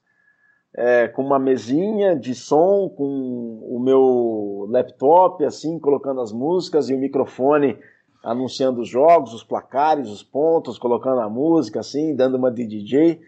[0.76, 6.93] é, com uma mesinha de som, com o meu laptop, assim, colocando as músicas e
[6.93, 7.76] o microfone
[8.24, 13.20] anunciando os jogos, os placares, os pontos, colocando a música, assim, dando uma de DJ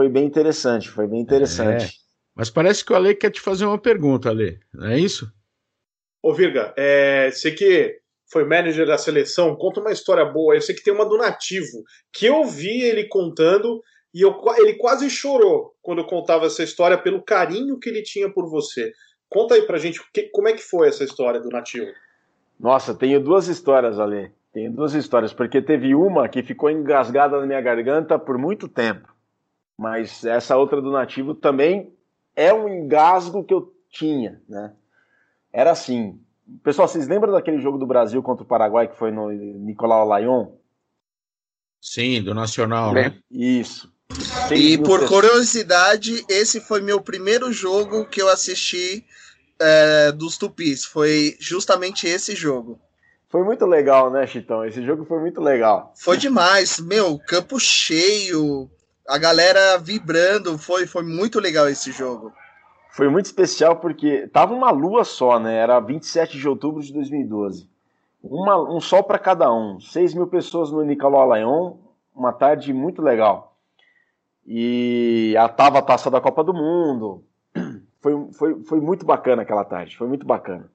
[0.00, 1.84] foi bem interessante, foi bem interessante.
[1.84, 1.88] É.
[2.34, 5.30] Mas parece que o Ale quer te fazer uma pergunta, Ale, não é isso?
[6.22, 7.98] Ô Virga, é, você que
[8.32, 10.54] foi manager da seleção, conta uma história boa.
[10.54, 11.84] Eu sei que tem uma do Nativo,
[12.14, 13.82] que eu vi ele contando
[14.14, 18.32] e eu, ele quase chorou quando eu contava essa história pelo carinho que ele tinha
[18.32, 18.92] por você.
[19.28, 21.90] Conta aí pra gente que, como é que foi essa história do Nativo.
[22.58, 24.32] Nossa, tenho duas histórias, Ale.
[24.50, 29.19] Tenho duas histórias, porque teve uma que ficou engasgada na minha garganta por muito tempo
[29.80, 31.90] mas essa outra do nativo também
[32.36, 34.74] é um engasgo que eu tinha, né?
[35.50, 36.20] Era assim.
[36.62, 40.48] Pessoal, vocês lembram daquele jogo do Brasil contra o Paraguai que foi no Nicolau Lyon?
[41.80, 43.16] Sim, do Nacional, né?
[43.30, 43.90] Isso.
[44.54, 49.02] E por curiosidade, esse foi meu primeiro jogo que eu assisti
[49.58, 50.84] é, dos Tupis.
[50.84, 52.78] Foi justamente esse jogo.
[53.30, 54.62] Foi muito legal, né, Chitão?
[54.62, 55.94] Esse jogo foi muito legal.
[55.96, 56.78] Foi demais.
[56.80, 58.68] Meu, campo cheio,
[59.10, 60.56] a galera vibrando.
[60.56, 62.32] Foi, foi muito legal esse jogo.
[62.92, 65.56] Foi muito especial porque tava uma lua só, né?
[65.56, 67.68] Era 27 de outubro de 2012.
[68.22, 69.80] Uma, um sol para cada um.
[69.80, 71.76] 6 mil pessoas no Nicolau Lyon.
[72.14, 73.56] Uma tarde muito legal.
[74.46, 77.24] E a, tava a taça da Copa do Mundo.
[78.02, 79.94] Foi, foi, foi muito bacana aquela tarde.
[79.94, 80.70] Foi muito bacana.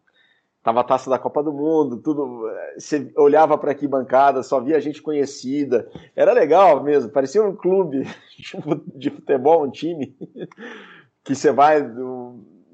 [0.65, 2.49] Tava a taça da Copa do Mundo, tudo.
[2.75, 5.87] Você olhava para aqui bancada, só via gente conhecida.
[6.15, 8.03] Era legal mesmo, parecia um clube
[8.97, 10.17] de futebol, um time
[11.23, 11.87] que você vai,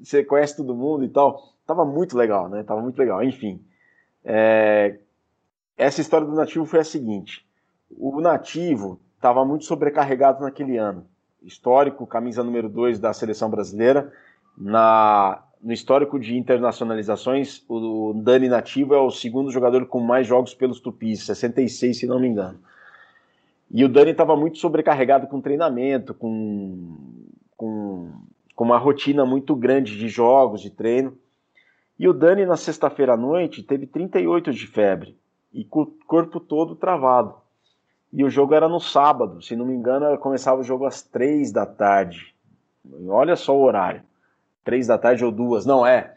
[0.02, 1.52] você conhece todo mundo e tal.
[1.66, 2.62] Tava muito legal, né?
[2.62, 3.22] Tava muito legal.
[3.22, 3.62] Enfim,
[4.24, 4.96] é...
[5.76, 7.46] essa história do Nativo foi a seguinte:
[7.90, 11.06] o Nativo estava muito sobrecarregado naquele ano.
[11.42, 14.10] Histórico, camisa número 2 da seleção brasileira.
[14.56, 20.52] Na no histórico de internacionalizações, o Dani Nativo é o segundo jogador com mais jogos
[20.52, 22.58] pelos Tupis, 66, se não me engano.
[23.70, 26.96] E o Dani estava muito sobrecarregado com treinamento, com,
[27.56, 28.10] com,
[28.56, 31.16] com uma rotina muito grande de jogos, de treino.
[31.96, 35.16] E o Dani, na sexta-feira à noite, teve 38 de febre
[35.54, 37.36] e com o corpo todo travado.
[38.12, 41.52] E o jogo era no sábado, se não me engano, começava o jogo às três
[41.52, 42.34] da tarde.
[43.08, 44.02] Olha só o horário
[44.64, 46.16] três da tarde ou duas, não é.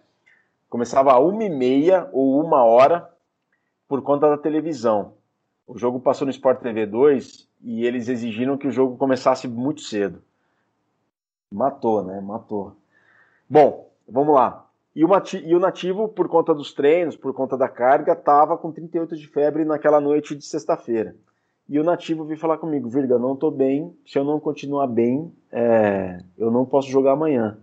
[0.70, 3.10] Começava a uma e meia ou uma hora
[3.88, 5.14] por conta da televisão.
[5.68, 9.82] O jogo passou no Sport TV 2 e eles exigiram que o jogo começasse muito
[9.82, 10.22] cedo.
[11.52, 12.20] Matou, né?
[12.22, 12.76] Matou.
[13.50, 14.66] Bom, vamos lá.
[14.96, 15.10] E o,
[15.44, 19.28] e o nativo, por conta dos treinos, por conta da carga, estava com 38 de
[19.28, 21.16] febre naquela noite de sexta-feira.
[21.68, 25.34] E o nativo veio falar comigo, Virga, não estou bem, se eu não continuar bem,
[25.52, 27.58] é, eu não posso jogar amanhã.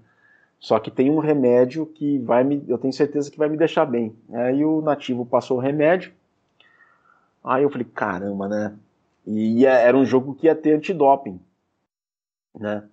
[0.63, 3.85] Só que tem um remédio que vai me, eu tenho certeza que vai me deixar
[3.85, 4.15] bem.
[4.33, 6.13] Aí o nativo passou o remédio.
[7.43, 8.73] Aí eu falei, caramba, né?
[9.27, 11.41] E era um jogo que ia ter antidoping,
[12.55, 12.85] né?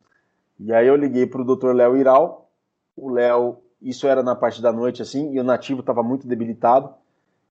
[0.59, 1.73] E aí eu liguei pro Dr.
[1.75, 2.49] Léo Iral.
[2.97, 6.91] O Léo, isso era na parte da noite assim, e o nativo estava muito debilitado.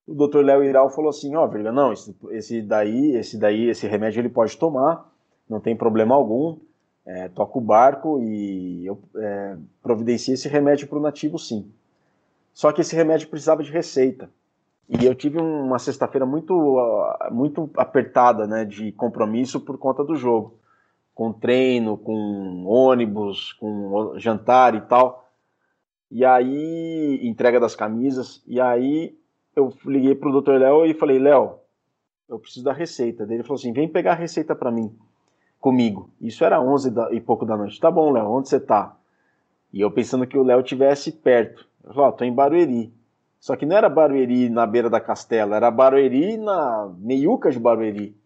[0.05, 0.41] O Dr.
[0.41, 4.29] Léo Iral falou assim: "Ó, oh, não, esse, esse daí, esse daí, esse remédio ele
[4.29, 5.09] pode tomar,
[5.49, 6.59] não tem problema algum
[7.09, 11.72] é, o barco e eu é, providenciei esse remédio para o nativo, sim.
[12.52, 14.28] Só que esse remédio precisava de receita.
[14.86, 16.76] E eu tive uma sexta-feira muito,
[17.30, 20.59] muito apertada né, de compromisso por conta do jogo.
[21.14, 25.30] Com treino, com ônibus, com jantar e tal.
[26.11, 28.42] E aí, entrega das camisas.
[28.46, 29.16] E aí
[29.56, 30.59] eu liguei para o Dr.
[30.59, 31.59] Léo e falei: Léo,
[32.28, 33.24] eu preciso da receita.
[33.24, 34.94] Ele falou assim: vem pegar a receita para mim
[35.61, 36.11] comigo.
[36.20, 37.80] Isso era 11 e pouco da noite.
[37.80, 38.96] Tá bom, Léo, onde você tá?
[39.72, 41.66] E eu pensando que o Léo tivesse perto.
[41.84, 42.92] Eu falei, ó, oh, tô em Barueri.
[43.40, 48.16] Só que não era Barueri na beira da Castela, era Barueri na meiuca de Barueri.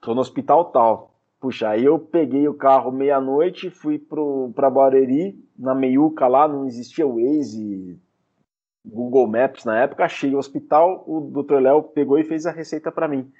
[0.00, 1.14] Tô no hospital tal.
[1.40, 6.66] Puxa, aí eu peguei o carro meia-noite, fui pro, pra Barueri, na meiuca lá, não
[6.66, 7.96] existia Waze,
[8.84, 11.60] Google Maps na época, achei o hospital, o Dr.
[11.60, 13.30] Léo pegou e fez a receita para mim.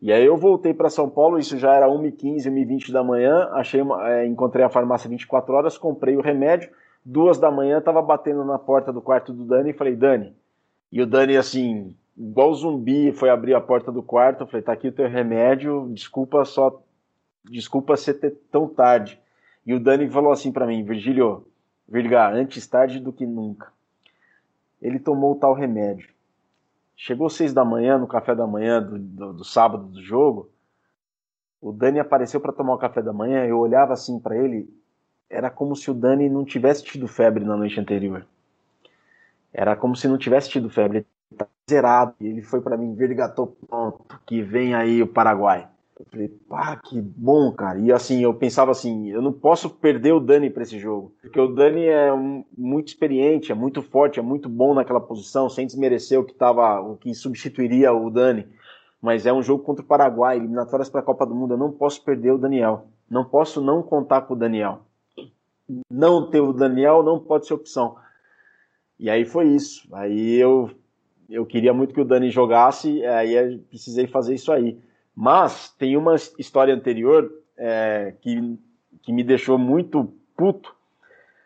[0.00, 3.82] E aí eu voltei para São Paulo, isso já era 1h15, 1h20 da manhã, achei
[3.82, 6.70] uma, é, encontrei a farmácia 24 horas, comprei o remédio,
[7.04, 10.36] duas da manhã, estava batendo na porta do quarto do Dani e falei, Dani,
[10.92, 14.86] e o Dani assim, igual zumbi, foi abrir a porta do quarto, falei, tá aqui
[14.86, 16.80] o teu remédio, desculpa só,
[17.44, 18.14] desculpa ser
[18.50, 19.20] tão tarde.
[19.66, 21.44] E o Dani falou assim para mim, Virgílio,
[21.88, 23.72] Virga, antes tarde do que nunca.
[24.80, 26.08] Ele tomou o tal remédio.
[27.00, 30.50] Chegou seis da manhã, no café da manhã do, do, do sábado do jogo,
[31.60, 34.68] o Dani apareceu para tomar o café da manhã, eu olhava assim para ele,
[35.30, 38.26] era como se o Dani não tivesse tido febre na noite anterior.
[39.52, 42.14] Era como se não tivesse tido febre, ele tá zerado.
[42.20, 45.68] E ele foi para mim, vergatou pronto, que vem aí o Paraguai.
[45.98, 47.80] Eu falei, pá, que bom, cara.
[47.80, 51.12] E assim, eu pensava assim, eu não posso perder o Dani para esse jogo.
[51.20, 55.50] Porque o Dani é um, muito experiente, é muito forte, é muito bom naquela posição,
[55.50, 58.46] sem desmerecer o que tava, o que substituiria o Dani.
[59.02, 61.54] Mas é um jogo contra o Paraguai, eliminatórias para a Copa do Mundo.
[61.54, 62.86] Eu não posso perder o Daniel.
[63.10, 64.82] Não posso não contar com o Daniel.
[65.90, 67.96] Não ter o Daniel não pode ser opção.
[68.98, 69.88] E aí foi isso.
[69.92, 70.70] Aí eu,
[71.28, 74.78] eu queria muito que o Dani jogasse, aí precisei fazer isso aí.
[75.20, 78.38] Mas tem uma história anterior é, que,
[79.02, 80.72] que me deixou muito puto.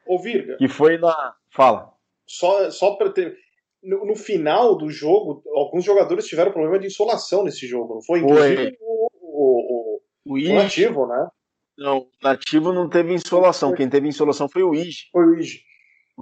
[0.07, 0.59] Ô, Virga.
[0.59, 1.35] Que foi na.
[1.49, 1.91] Fala.
[2.27, 3.35] Só, só para ter.
[3.83, 8.19] No, no, final do jogo, alguns jogadores tiveram problema de insolação nesse jogo, não foi?
[8.19, 8.77] Inclusive foi.
[9.23, 11.29] o, O, o nativo, né?
[11.79, 13.75] Não, o nativo não teve insolação.
[13.75, 15.09] Quem teve insolação foi o Ige.
[15.11, 15.63] Foi o Ige.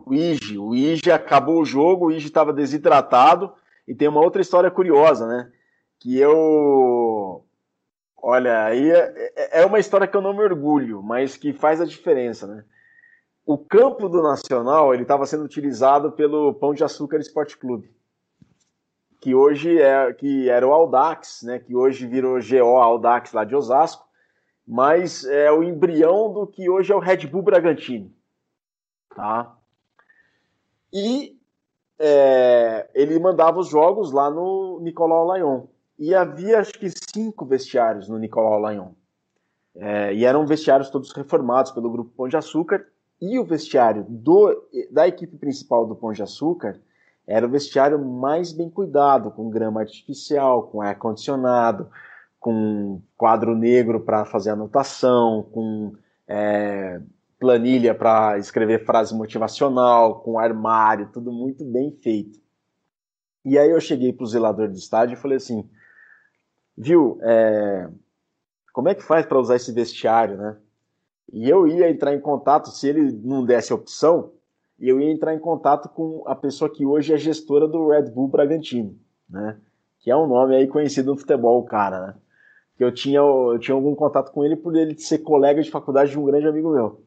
[0.06, 0.56] O Ige.
[0.56, 3.52] O Ige acabou o jogo, o Ige estava desidratado.
[3.88, 5.50] E tem uma outra história curiosa, né?
[6.00, 7.44] Que eu.
[8.16, 11.80] Olha, aí é, é, é uma história que eu não me orgulho, mas que faz
[11.80, 12.64] a diferença, né?
[13.46, 17.94] O campo do Nacional ele estava sendo utilizado pelo Pão de Açúcar Esporte Clube,
[19.20, 21.58] que hoje é que era o Aldax, né?
[21.58, 24.06] Que hoje virou GO Aldax lá de Osasco,
[24.66, 28.10] mas é o embrião do que hoje é o Red Bull Bragantino,
[29.14, 29.56] tá?
[30.92, 31.38] E
[31.98, 35.66] é, ele mandava os jogos lá no Nicolau Lyon.
[36.00, 38.92] E havia acho que cinco vestiários no Nicolau Lyon.
[39.76, 42.86] É, e eram vestiários todos reformados pelo grupo Pão de Açúcar
[43.20, 46.80] e o vestiário do, da equipe principal do Pão de Açúcar
[47.26, 51.88] era o vestiário mais bem cuidado, com grama artificial, com ar-condicionado,
[52.40, 55.94] com quadro negro para fazer anotação, com
[56.26, 57.00] é,
[57.38, 62.40] planilha para escrever frase motivacional, com armário, tudo muito bem feito.
[63.44, 65.68] E aí eu cheguei para o zelador do estádio e falei assim,
[66.80, 67.88] viu, é,
[68.72, 70.56] como é que faz para usar esse vestiário, né?
[71.30, 74.32] E eu ia entrar em contato, se ele não desse opção,
[74.78, 78.28] eu ia entrar em contato com a pessoa que hoje é gestora do Red Bull
[78.28, 79.58] Bragantino, né?
[79.98, 82.14] Que é um nome aí conhecido no futebol, cara, né?
[82.78, 86.10] Que eu tinha, eu tinha algum contato com ele por ele ser colega de faculdade
[86.10, 87.02] de um grande amigo meu.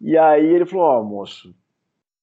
[0.00, 1.52] E aí ele falou: Ó, oh, moço,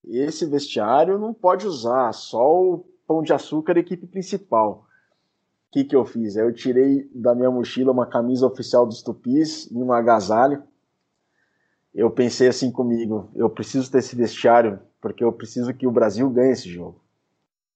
[0.06, 4.88] esse vestiário não pode usar, só o pão de açúcar equipe principal.
[5.72, 6.36] O que, que eu fiz?
[6.36, 10.62] Eu tirei da minha mochila uma camisa oficial dos Tupis e um agasalho
[11.94, 16.30] eu pensei assim comigo: eu preciso ter esse vestiário porque eu preciso que o Brasil
[16.30, 17.02] ganhe esse jogo.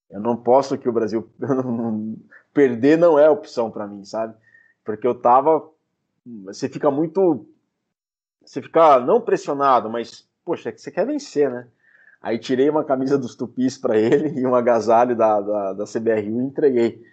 [0.10, 1.28] Eu não posso que o Brasil
[2.54, 4.36] perder não é opção para mim, sabe?
[4.84, 5.70] Porque eu tava
[6.44, 7.46] você fica muito
[8.44, 11.68] você fica não pressionado, mas poxa, é que você quer vencer, né?
[12.22, 16.42] Aí tirei uma camisa dos Tupis para ele e um agasalho da, da, da CBRU
[16.42, 17.04] e entreguei.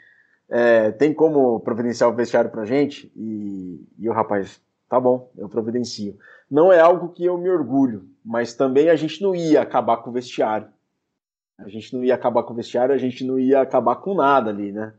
[0.49, 3.11] É, tem como providenciar o vestiário pra gente?
[3.17, 6.19] E, e o rapaz, tá bom, eu providencio
[6.53, 10.11] não é algo que eu me orgulho, mas também a gente não ia acabar com
[10.11, 10.69] o vestiário.
[11.59, 14.51] A gente não ia acabar com o vestiário, a gente não ia acabar com nada
[14.51, 14.93] ali, né?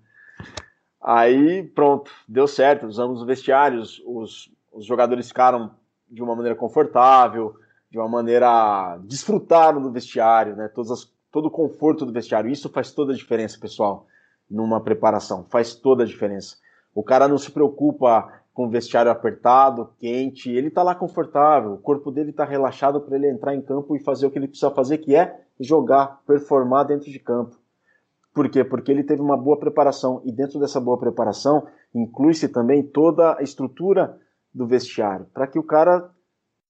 [0.99, 5.75] Aí, pronto, deu certo, usamos o vestiário, os, os jogadores ficaram
[6.09, 7.53] de uma maneira confortável,
[7.91, 8.97] de uma maneira.
[9.03, 10.67] desfrutaram do vestiário, né?
[10.69, 12.49] Todas as, todo o conforto do vestiário.
[12.49, 14.07] Isso faz toda a diferença, pessoal,
[14.49, 15.45] numa preparação.
[15.49, 16.57] Faz toda a diferença.
[16.93, 21.77] O cara não se preocupa com o vestiário apertado, quente, ele está lá confortável, o
[21.77, 24.69] corpo dele está relaxado para ele entrar em campo e fazer o que ele precisa
[24.69, 27.57] fazer, que é jogar, performar dentro de campo.
[28.31, 28.63] Por quê?
[28.63, 33.41] Porque ele teve uma boa preparação e dentro dessa boa preparação inclui-se também toda a
[33.41, 34.19] estrutura
[34.53, 36.11] do vestiário, para que o cara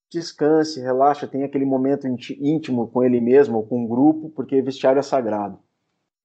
[0.09, 4.99] descanse, relaxa, tenha aquele momento íntimo com ele mesmo ou com o grupo, porque vestiário
[4.99, 5.57] é sagrado.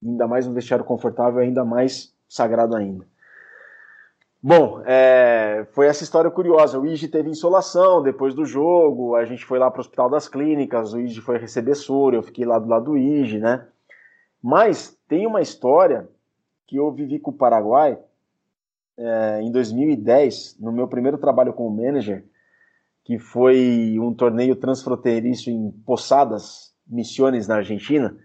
[0.05, 3.07] Ainda mais um vestiário confortável, ainda mais sagrado ainda.
[4.40, 6.78] Bom, é, foi essa história curiosa.
[6.78, 10.28] O Ige teve insolação depois do jogo, a gente foi lá para o Hospital das
[10.28, 13.66] Clínicas, o Ige foi receber soro, eu fiquei lá do lado do Ige, né?
[14.40, 16.09] Mas tem uma história
[16.68, 17.99] que eu vivi com o Paraguai
[18.96, 22.24] é, em 2010, no meu primeiro trabalho como manager,
[23.05, 28.16] que foi um torneio transfronteiriço em Posadas, Missões, na Argentina,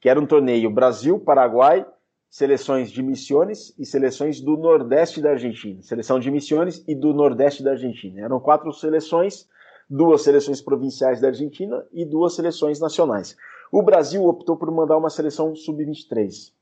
[0.00, 1.86] que era um torneio Brasil-Paraguai
[2.30, 5.82] seleções de Missões e seleções do Nordeste da Argentina.
[5.82, 8.20] Seleção de Missões e do Nordeste da Argentina.
[8.20, 9.48] Eram quatro seleções,
[9.88, 13.36] duas seleções provinciais da Argentina e duas seleções nacionais.
[13.72, 16.52] O Brasil optou por mandar uma seleção sub-23,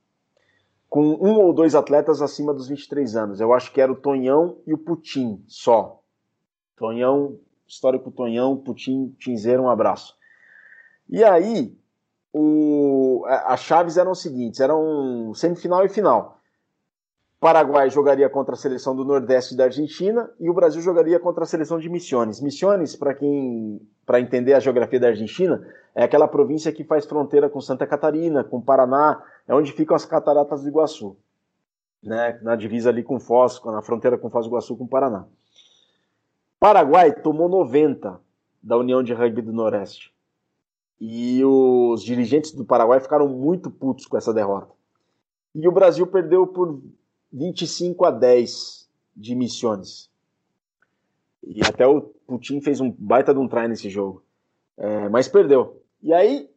[0.89, 3.41] com um ou dois atletas acima dos 23 anos.
[3.41, 6.03] Eu acho que era o Tonhão e o Putin só.
[6.76, 10.16] Tonhão, histórico Tonhão, Putin, Tinzeiro, um abraço.
[11.11, 11.76] E aí,
[12.32, 16.38] o, as chaves eram os seguintes: eram semifinal e final.
[17.40, 21.46] Paraguai jogaria contra a seleção do Nordeste da Argentina e o Brasil jogaria contra a
[21.46, 22.40] seleção de Missões.
[22.40, 25.64] Missões, para quem para entender a geografia da Argentina,
[25.94, 30.06] é aquela província que faz fronteira com Santa Catarina, com Paraná, é onde ficam as
[30.06, 31.14] cataratas do Iguaçu,
[32.02, 35.26] né, na divisa ali com Foz, na fronteira com Foz do Iguaçu com Paraná.
[36.58, 38.18] Paraguai tomou 90
[38.62, 40.12] da União de Rugby do Noroeste.
[41.01, 44.72] E os dirigentes do Paraguai ficaram muito putos com essa derrota.
[45.55, 46.80] E o Brasil perdeu por
[47.32, 50.11] 25 a 10 de missões.
[51.42, 54.22] E até o Putin fez um baita de um try nesse jogo.
[54.76, 55.82] É, mas perdeu.
[56.03, 56.51] E aí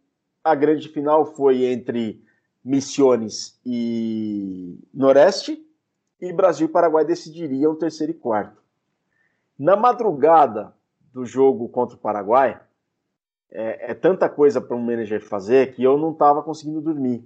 [0.43, 2.23] a grande final foi entre
[2.63, 5.65] Missões e Noreste,
[6.19, 8.61] e Brasil e Paraguai decidiriam terceiro e quarto.
[9.57, 10.73] Na madrugada
[11.11, 12.61] do jogo contra o Paraguai,
[13.51, 17.23] é, é tanta coisa para um manager fazer que eu não estava conseguindo dormir.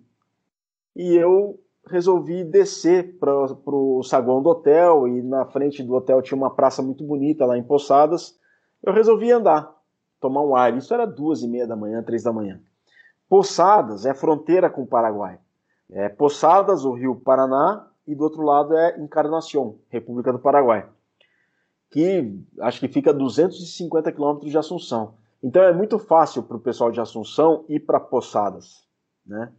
[0.95, 6.37] E eu resolvi descer para o saguão do hotel e na frente do hotel tinha
[6.37, 8.37] uma praça muito bonita lá em Poçadas.
[8.81, 9.71] Eu resolvi andar,
[10.19, 10.75] tomar um ar.
[10.75, 12.59] Isso era duas e meia da manhã, três da manhã.
[13.29, 15.39] Poçadas é fronteira com o Paraguai.
[15.91, 20.87] É Poçadas, o rio Paraná, e do outro lado é Encarnação, República do Paraguai,
[21.89, 25.15] que acho que fica a 250 quilômetros de Assunção.
[25.45, 28.83] Então é muito fácil para o pessoal de Assunção ir para Poçadas.
[29.23, 29.53] Né?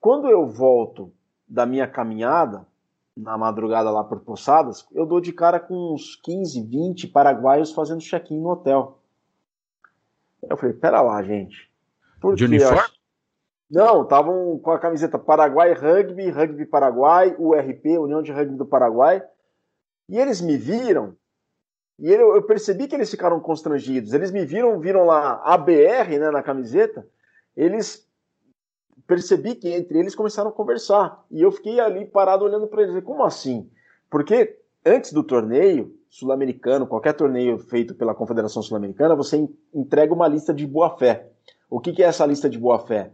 [0.00, 1.12] Quando eu volto
[1.46, 2.66] da minha caminhada,
[3.14, 8.00] na madrugada lá por Poçadas, eu dou de cara com uns 15, 20 paraguaios fazendo
[8.00, 8.98] check-in no hotel.
[10.48, 11.70] Eu falei, pera lá, gente.
[12.18, 12.94] Por de uniforme?
[13.70, 19.22] Não, estavam com a camiseta Paraguai Rugby, Rugby Paraguai, URP, União de Rugby do Paraguai.
[20.08, 21.14] E eles me viram,
[21.98, 24.12] e eu percebi que eles ficaram constrangidos.
[24.12, 27.06] Eles me viram, viram lá ABR né, na camiseta,
[27.56, 28.06] eles
[29.06, 31.24] percebi que entre eles começaram a conversar.
[31.30, 33.04] E eu fiquei ali parado olhando para eles.
[33.04, 33.68] Como assim?
[34.10, 40.54] Porque antes do torneio sul-americano, qualquer torneio feito pela Confederação Sul-Americana, você entrega uma lista
[40.54, 41.28] de boa-fé.
[41.68, 43.10] O que, que é essa lista de boa-fé?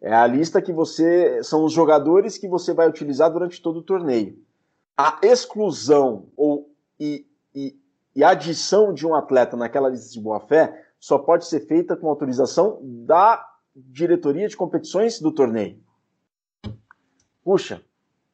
[0.00, 1.42] É a lista que você.
[1.42, 4.36] São os jogadores que você vai utilizar durante todo o torneio.
[4.96, 7.76] A exclusão ou e, e,
[8.14, 12.78] e adição de um atleta naquela lista de boa-fé só pode ser feita com autorização
[12.82, 13.44] da
[13.74, 15.78] diretoria de competições do torneio.
[17.42, 17.82] Puxa,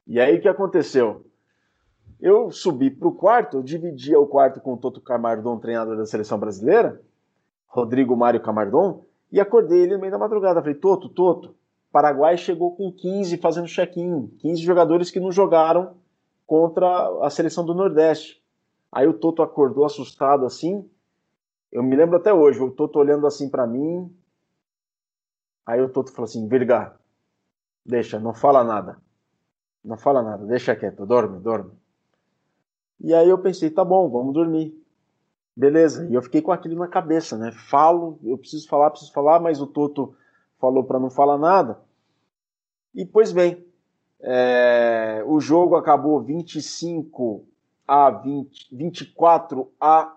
[0.07, 1.25] e aí o que aconteceu?
[2.21, 6.05] Eu subi para o quarto, eu dividia o quarto com o Toto Camardon, treinador da
[6.05, 7.01] seleção brasileira,
[7.67, 10.61] Rodrigo Mário Camardon, e acordei ele no meio da madrugada.
[10.61, 11.55] Falei, Toto, Toto,
[11.93, 15.95] Paraguai chegou com 15 fazendo check-in, 15 jogadores que não jogaram
[16.47, 16.87] contra
[17.25, 18.43] a seleção do Nordeste.
[18.91, 20.89] Aí o Toto acordou assustado assim.
[21.71, 24.11] Eu me lembro até hoje, o Toto olhando assim para mim,
[25.69, 26.97] Aí o Toto falou assim: Virga,
[27.85, 28.97] deixa, não fala nada.
[29.85, 31.73] Não fala nada, deixa quieto, dorme, dorme.
[32.99, 34.75] E aí eu pensei: tá bom, vamos dormir.
[35.55, 37.53] Beleza, e eu fiquei com aquilo na cabeça, né?
[37.53, 40.17] Falo, eu preciso falar, preciso falar, mas o Toto
[40.59, 41.79] falou para não falar nada.
[42.95, 43.63] E pois bem,
[44.21, 47.45] é, o jogo acabou 25
[47.89, 50.15] a 20, 24 a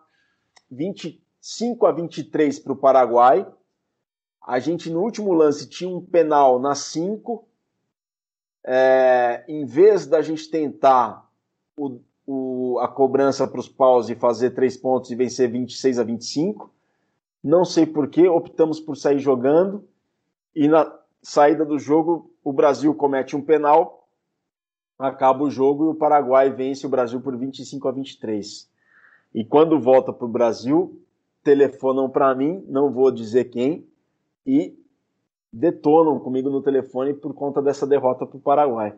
[0.70, 3.48] 25 a 23 para o Paraguai.
[4.46, 7.48] A gente no último lance tinha um penal na 5.
[8.64, 11.28] É, em vez da gente tentar
[11.76, 16.04] o, o, a cobrança para os paus e fazer três pontos e vencer 26 a
[16.04, 16.72] 25,
[17.44, 19.88] não sei porquê, optamos por sair jogando
[20.56, 20.94] e na
[21.24, 24.01] saída do jogo o Brasil comete um penal,
[25.02, 28.70] acaba o jogo e o Paraguai vence o Brasil por 25 a 23.
[29.34, 31.02] E quando volta para o Brasil,
[31.44, 33.86] telefonam para mim, não vou dizer quem,
[34.46, 34.78] e
[35.52, 38.96] detonam comigo no telefone por conta dessa derrota para o Paraguai.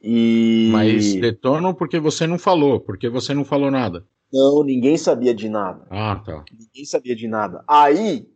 [0.00, 0.70] E...
[0.72, 4.06] Mas detonam porque você não falou, porque você não falou nada.
[4.32, 5.86] Não, ninguém sabia de nada.
[5.90, 6.44] Ah, tá.
[6.52, 7.64] Ninguém sabia de nada.
[7.66, 8.28] Aí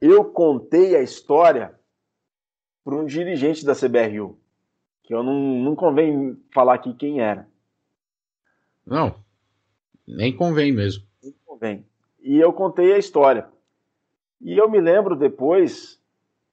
[0.00, 1.74] eu contei a história
[2.84, 4.38] para um dirigente da CBRU,
[5.04, 7.46] que eu não, não convém falar aqui quem era.
[8.86, 9.14] Não,
[10.06, 11.04] nem convém mesmo.
[11.22, 11.86] Nem convém.
[12.20, 13.48] E eu contei a história.
[14.40, 16.00] E eu me lembro depois,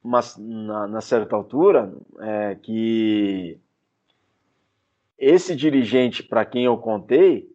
[0.02, 3.58] mas na, na certa altura, é, que
[5.18, 7.50] esse dirigente para quem eu contei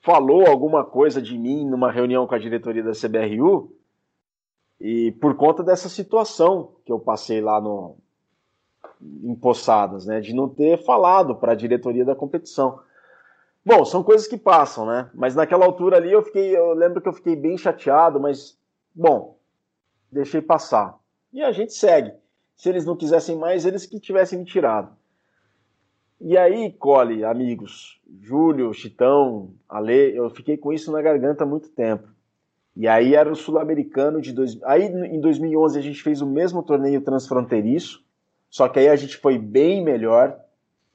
[0.00, 3.76] falou alguma coisa de mim numa reunião com a diretoria da CBRU
[4.80, 7.96] e por conta dessa situação que eu passei lá no
[9.00, 12.80] em Poçadas, né, de não ter falado para a diretoria da competição.
[13.64, 15.10] Bom, são coisas que passam, né?
[15.12, 18.58] Mas naquela altura ali eu fiquei, eu lembro que eu fiquei bem chateado, mas
[18.94, 19.36] bom,
[20.10, 20.98] deixei passar.
[21.32, 22.12] E a gente segue.
[22.56, 24.96] Se eles não quisessem mais, eles que tivessem me tirado.
[26.20, 31.68] E aí, Cole, amigos, Júlio, Chitão, Ale, eu fiquei com isso na garganta há muito
[31.68, 32.08] tempo.
[32.74, 34.58] E aí era o sul-americano de dois...
[34.64, 38.04] aí em 2011 a gente fez o mesmo torneio transfronteiriço,
[38.50, 40.38] só que aí a gente foi bem melhor.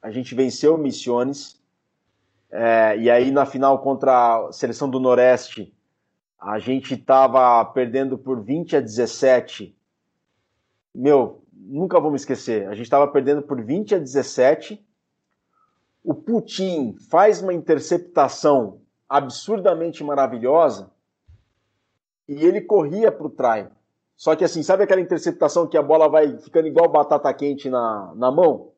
[0.02, 1.62] A gente venceu Missiones
[2.50, 5.74] é, e aí na final contra a seleção do Noroeste,
[6.38, 9.76] a gente estava perdendo por 20 a 17.
[10.94, 12.68] Meu, nunca vou me esquecer.
[12.68, 14.84] A gente estava perdendo por 20 a 17.
[16.04, 20.92] O Putin faz uma interceptação absurdamente maravilhosa
[22.28, 23.68] e ele corria para o try.
[24.16, 28.12] Só que assim, sabe aquela interceptação que a bola vai ficando igual batata quente na,
[28.16, 28.72] na mão?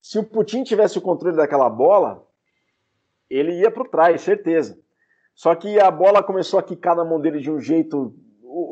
[0.00, 2.24] Se o Putin tivesse o controle daquela bola,
[3.28, 4.78] ele ia para try, certeza.
[5.34, 8.14] Só que a bola começou a quicar na mão dele de um jeito.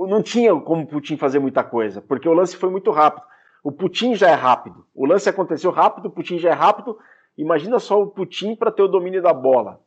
[0.08, 3.26] Não tinha como o Putin fazer muita coisa, porque o lance foi muito rápido.
[3.64, 4.86] O Putin já é rápido.
[4.94, 6.96] O lance aconteceu rápido, o Putin já é rápido.
[7.36, 9.80] Imagina só o Putin para ter o domínio da bola.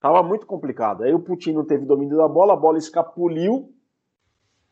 [0.00, 1.02] Tava muito complicado.
[1.02, 3.73] Aí o Putin não teve domínio da bola, a bola escapuliu.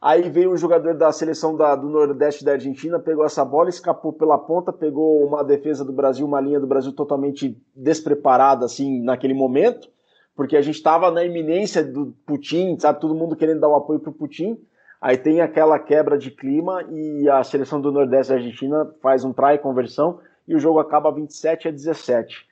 [0.02, 4.12] Aí veio um jogador da seleção da, do Nordeste da Argentina, pegou essa bola, escapou
[4.12, 9.32] pela ponta, pegou uma defesa do Brasil, uma linha do Brasil totalmente despreparada, assim, naquele
[9.32, 9.88] momento,
[10.34, 13.00] porque a gente estava na iminência do Putin, sabe?
[13.00, 14.58] Todo mundo querendo dar o apoio pro Putin.
[15.00, 19.32] Aí tem aquela quebra de clima e a seleção do Nordeste da Argentina faz um
[19.32, 20.18] try conversão
[20.48, 22.44] e o jogo acaba 27 a 17.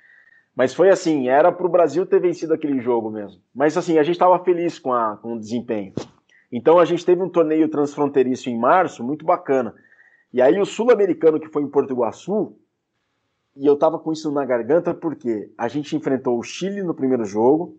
[0.54, 3.40] Mas foi assim, era para o Brasil ter vencido aquele jogo mesmo.
[3.52, 5.92] Mas assim, a gente estava feliz com, a, com o desempenho.
[6.50, 9.74] Então a gente teve um torneio transfronteiriço em março, muito bacana.
[10.32, 12.56] E aí o sul-americano que foi em Porto Iguaçu,
[13.56, 17.24] e eu tava com isso na garganta porque a gente enfrentou o Chile no primeiro
[17.24, 17.76] jogo,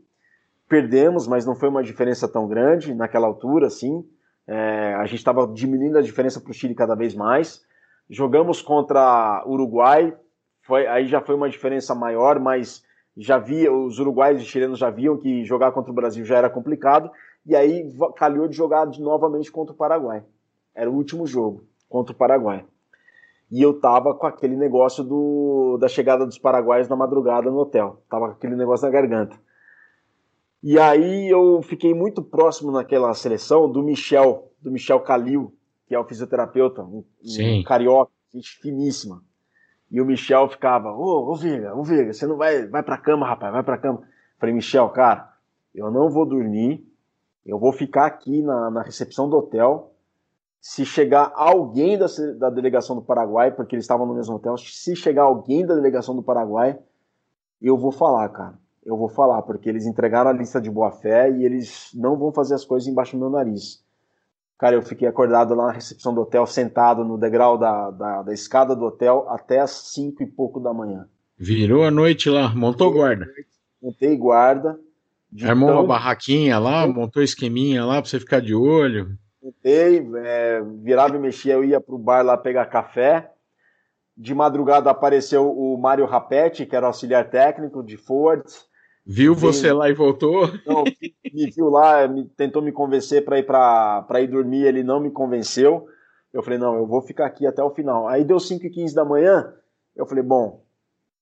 [0.68, 4.06] perdemos, mas não foi uma diferença tão grande naquela altura, assim.
[4.48, 7.66] É, a gente estava diminuindo a diferença para o Chile cada vez mais.
[8.10, 10.16] Jogamos contra Uruguai,
[10.62, 12.84] foi, aí já foi uma diferença maior, mas
[13.18, 16.50] já via, os uruguaios e chilenos já viam que jogar contra o Brasil já era
[16.50, 17.12] complicado,
[17.46, 20.24] e aí calhou de jogar de, novamente contra o Paraguai.
[20.76, 22.66] Era o último jogo contra o Paraguai.
[23.52, 28.02] E eu tava com aquele negócio do, da chegada dos paraguaios na madrugada no hotel.
[28.10, 29.38] Tava com aquele negócio na garganta.
[30.64, 35.54] E aí eu fiquei muito próximo naquela seleção do Michel, do Michel Calil,
[35.88, 39.22] que é o fisioterapeuta, um, um carioca, gente finíssima.
[39.90, 43.28] E o Michel ficava, ô, ô Viga, ô Viga, você não vai, vai pra cama,
[43.28, 44.08] rapaz, vai pra cama.
[44.40, 45.34] Falei, Michel, cara,
[45.76, 46.88] eu não vou dormir,
[47.46, 49.94] eu vou ficar aqui na, na recepção do hotel.
[50.60, 52.06] Se chegar alguém da,
[52.38, 56.16] da delegação do Paraguai, porque eles estavam no mesmo hotel, se chegar alguém da delegação
[56.16, 56.78] do Paraguai,
[57.62, 58.60] eu vou falar, cara.
[58.84, 62.32] Eu vou falar, porque eles entregaram a lista de boa fé e eles não vão
[62.32, 63.84] fazer as coisas embaixo do meu nariz.
[64.58, 68.34] Cara, eu fiquei acordado lá na recepção do hotel, sentado no degrau da, da, da
[68.34, 71.08] escada do hotel até as cinco e pouco da manhã.
[71.38, 73.26] Virou a noite lá, montou guarda.
[73.82, 74.80] Montei guarda.
[75.44, 75.80] Armou tão...
[75.80, 79.18] uma barraquinha lá, montou esqueminha lá pra você ficar de olho.
[79.42, 83.32] Montei, é, virava e mexia, eu ia pro bar lá pegar café.
[84.16, 88.44] De madrugada apareceu o Mário Rapetti, que era auxiliar técnico de Ford.
[89.06, 90.48] Viu você lá e voltou?
[90.66, 95.00] Não, me viu lá, me, tentou me convencer para ir para ir dormir, ele não
[95.00, 95.88] me convenceu.
[96.32, 98.08] Eu falei, não, eu vou ficar aqui até o final.
[98.08, 99.54] Aí deu 5 e 15 da manhã,
[99.96, 100.64] eu falei, bom,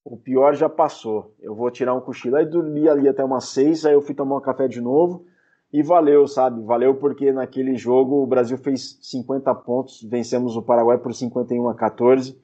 [0.03, 2.35] o pior já passou, eu vou tirar um cochilo.
[2.35, 5.25] Aí dormi ali até umas 6, aí eu fui tomar um café de novo
[5.71, 6.63] e valeu, sabe?
[6.63, 11.75] Valeu porque naquele jogo o Brasil fez 50 pontos, vencemos o Paraguai por 51 a
[11.75, 12.37] 14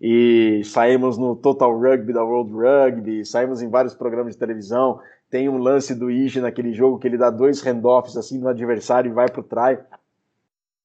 [0.00, 5.00] e saímos no Total Rugby da World Rugby, saímos em vários programas de televisão.
[5.30, 9.10] Tem um lance do Ige naquele jogo que ele dá dois handoffs assim no adversário
[9.10, 9.78] e vai pro try.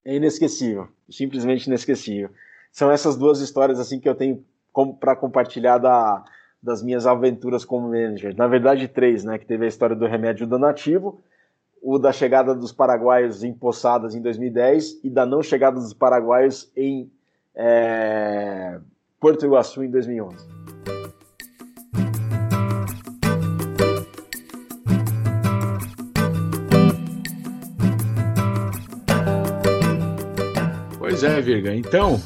[0.04, 2.30] É inesquecível, simplesmente inesquecível.
[2.72, 4.44] São essas duas histórias assim que eu tenho
[5.00, 6.24] para compartilhar da,
[6.62, 8.36] das minhas aventuras como manager.
[8.36, 9.38] Na verdade, três, né?
[9.38, 11.22] Que teve a história do remédio donativo,
[11.82, 16.72] o da chegada dos paraguaios em Poçadas em 2010 e da não chegada dos paraguaios
[16.76, 17.12] em
[17.54, 18.80] é,
[19.20, 20.66] Porto Iguaçu em 2011.
[30.98, 31.74] Pois é, Virga.
[31.74, 32.20] Então,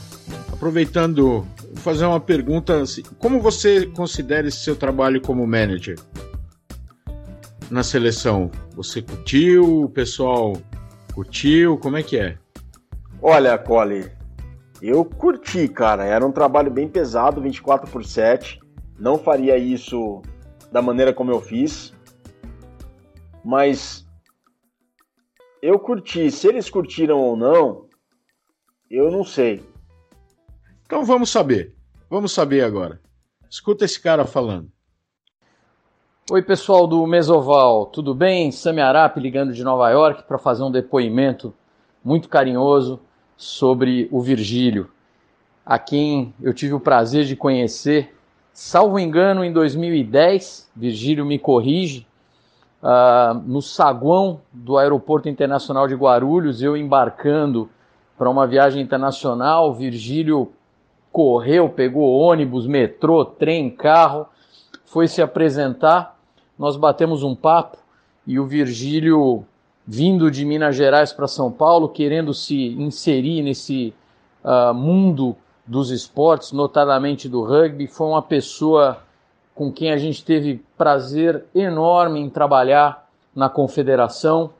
[0.51, 1.45] aproveitando,
[1.90, 2.82] fazer uma pergunta.
[2.82, 5.98] Assim, como você considera esse seu trabalho como manager
[7.72, 8.52] na seleção?
[8.76, 9.86] Você curtiu?
[9.86, 10.53] O pessoal
[11.14, 11.78] curtiu?
[11.80, 12.38] Como é que é?
[13.22, 14.11] Olha, Cole,
[14.82, 16.06] eu curti, cara.
[16.06, 18.60] Era um trabalho bem pesado, 24 por 7.
[18.98, 20.22] Não faria isso
[20.72, 21.91] da maneira como eu fiz.
[23.44, 24.07] Mas
[25.60, 26.30] eu curti.
[26.30, 27.88] Se eles curtiram ou não,
[28.91, 29.64] eu não sei.
[30.86, 31.78] Então vamos saber.
[32.10, 32.99] Vamos saber agora.
[33.48, 34.72] Escuta esse cara falando.
[36.31, 38.52] Oi, pessoal do Mesoval, tudo bem?
[38.52, 41.53] Sami Arap ligando de Nova York para fazer um depoimento
[42.03, 42.99] muito carinhoso
[43.38, 44.90] sobre o Virgílio,
[45.64, 48.15] a quem eu tive o prazer de conhecer,
[48.52, 50.68] salvo engano, em 2010.
[50.76, 52.07] Virgílio me corrige.
[52.81, 57.69] Uh, no saguão do Aeroporto Internacional de Guarulhos, eu embarcando
[58.18, 60.52] para uma viagem internacional, Virgílio
[61.20, 64.26] correu, pegou ônibus, metrô, trem, carro,
[64.86, 66.18] foi se apresentar.
[66.58, 67.78] Nós batemos um papo
[68.26, 69.44] e o Virgílio
[69.86, 73.94] vindo de Minas Gerais para São Paulo, querendo se inserir nesse
[74.46, 75.36] uh, mundo
[75.68, 77.86] dos esportes, notadamente do rugby.
[77.86, 79.00] Foi uma pessoa
[79.54, 84.52] com quem a gente teve prazer enorme em trabalhar na confederação.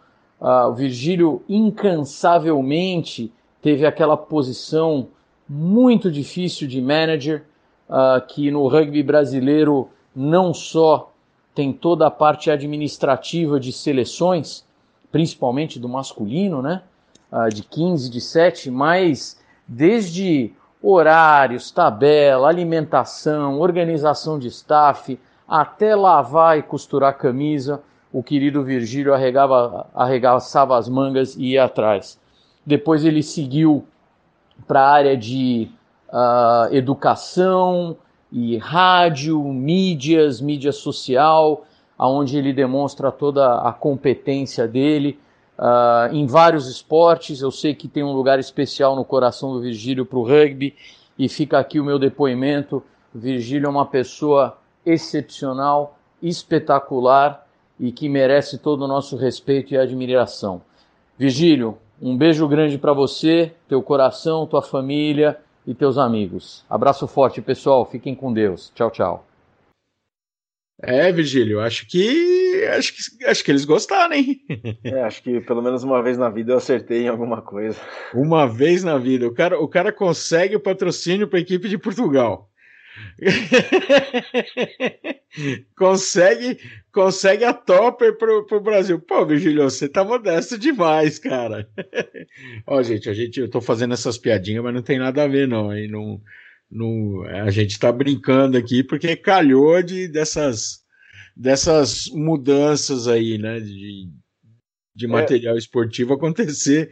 [0.41, 3.31] Uh, o Virgílio incansavelmente
[3.61, 5.07] teve aquela posição
[5.49, 7.43] muito difícil de manager,
[7.89, 11.11] uh, que no rugby brasileiro não só
[11.55, 14.63] tem toda a parte administrativa de seleções,
[15.11, 16.84] principalmente do masculino, né?
[17.31, 26.57] Uh, de 15, de 7, mas desde horários, tabela, alimentação, organização de staff, até lavar
[26.57, 27.81] e costurar camisa,
[28.11, 32.19] o querido Virgílio arregava, arregaçava as mangas e ia atrás.
[32.65, 33.85] Depois ele seguiu
[34.68, 35.69] para a área de
[36.10, 37.98] uh, educação
[38.31, 41.65] e rádio, mídias, mídia social,
[41.98, 45.19] aonde ele demonstra toda a competência dele
[45.57, 47.41] uh, em vários esportes.
[47.41, 50.76] Eu sei que tem um lugar especial no coração do Virgílio para o rugby
[51.18, 52.84] e fica aqui o meu depoimento.
[53.14, 57.45] Virgílio é uma pessoa excepcional, espetacular
[57.80, 60.61] e que merece todo o nosso respeito e admiração.
[61.18, 66.65] Virgílio, um beijo grande para você, teu coração, tua família e teus amigos.
[66.69, 67.85] Abraço forte, pessoal.
[67.85, 68.71] Fiquem com Deus.
[68.73, 69.26] Tchau, tchau.
[70.81, 74.39] É, Virgílio, acho que acho que acho que eles gostaram, hein?
[74.81, 77.77] É, acho que pelo menos uma vez na vida eu acertei em alguma coisa.
[78.13, 81.77] Uma vez na vida, o cara, o cara consegue o patrocínio para a equipe de
[81.77, 82.49] Portugal.
[85.77, 86.59] consegue
[86.91, 88.99] consegue a topper pro, pro Brasil.
[88.99, 91.69] Pô, Virgílio, você tá modesto demais, cara.
[92.65, 95.47] Ó, gente, a gente, eu tô fazendo essas piadinhas, mas não tem nada a ver,
[95.47, 95.69] não.
[95.69, 96.21] Aí não,
[96.69, 100.83] não, a gente tá brincando aqui porque calhou de, dessas,
[101.35, 104.09] dessas mudanças aí, né, de,
[104.95, 105.07] de é.
[105.07, 105.59] material é.
[105.59, 106.91] esportivo acontecer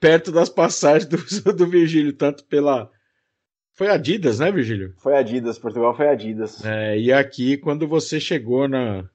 [0.00, 1.16] perto das passagens do,
[1.52, 2.90] do Virgílio, tanto pela
[3.76, 4.94] foi Adidas, né, Virgílio?
[4.98, 6.64] Foi Adidas, Portugal foi Adidas.
[6.64, 9.08] É, e aqui, quando você chegou na,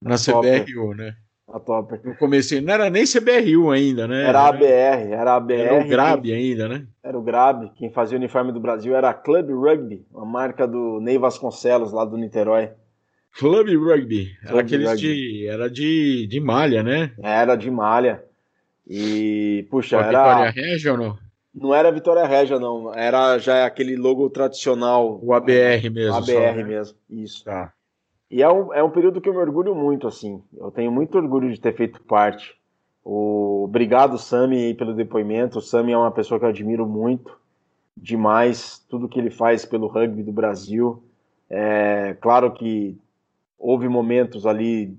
[0.00, 1.14] na, CBRU, né?
[1.52, 1.98] A top.
[2.04, 4.24] No começo, não era nem CBRU ainda, né?
[4.24, 5.60] Era a ABR, era a ABR.
[5.60, 6.86] Era o Grab ainda, né?
[7.02, 7.70] Era o Grab.
[7.74, 11.90] Quem fazia o uniforme do Brasil era a Club Rugby, uma marca do Ney Vasconcelos,
[11.92, 12.70] lá do Niterói.
[13.38, 14.36] Club Rugby.
[14.40, 15.00] Club era aqueles Rugby.
[15.00, 15.46] de.
[15.48, 17.12] Era de, de malha, né?
[17.22, 18.22] Era de malha.
[18.86, 20.06] E, puxa, era.
[20.08, 21.18] Vitória Regia ou não?
[21.54, 22.94] Não era Vitória Regia, não.
[22.94, 25.18] Era já aquele logo tradicional.
[25.22, 26.14] O ABR mesmo.
[26.14, 26.62] ABR só, né?
[26.62, 27.44] mesmo, isso.
[27.44, 27.72] Tá.
[28.30, 30.42] E é um, é um período que eu me orgulho muito, assim.
[30.56, 32.58] Eu tenho muito orgulho de ter feito parte.
[33.02, 33.64] O...
[33.64, 35.58] Obrigado, Sami, pelo depoimento.
[35.58, 37.38] O Sami é uma pessoa que eu admiro muito,
[37.96, 41.02] demais, tudo que ele faz pelo rugby do Brasil.
[41.48, 42.98] É claro que
[43.58, 44.94] houve momentos ali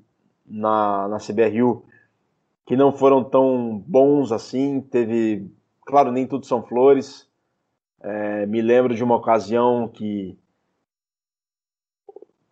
[0.45, 1.85] na, na CBRU
[2.65, 4.81] que não foram tão bons assim.
[4.81, 5.47] Teve,
[5.85, 7.27] claro, nem tudo são flores.
[8.01, 10.37] É, me lembro de uma ocasião que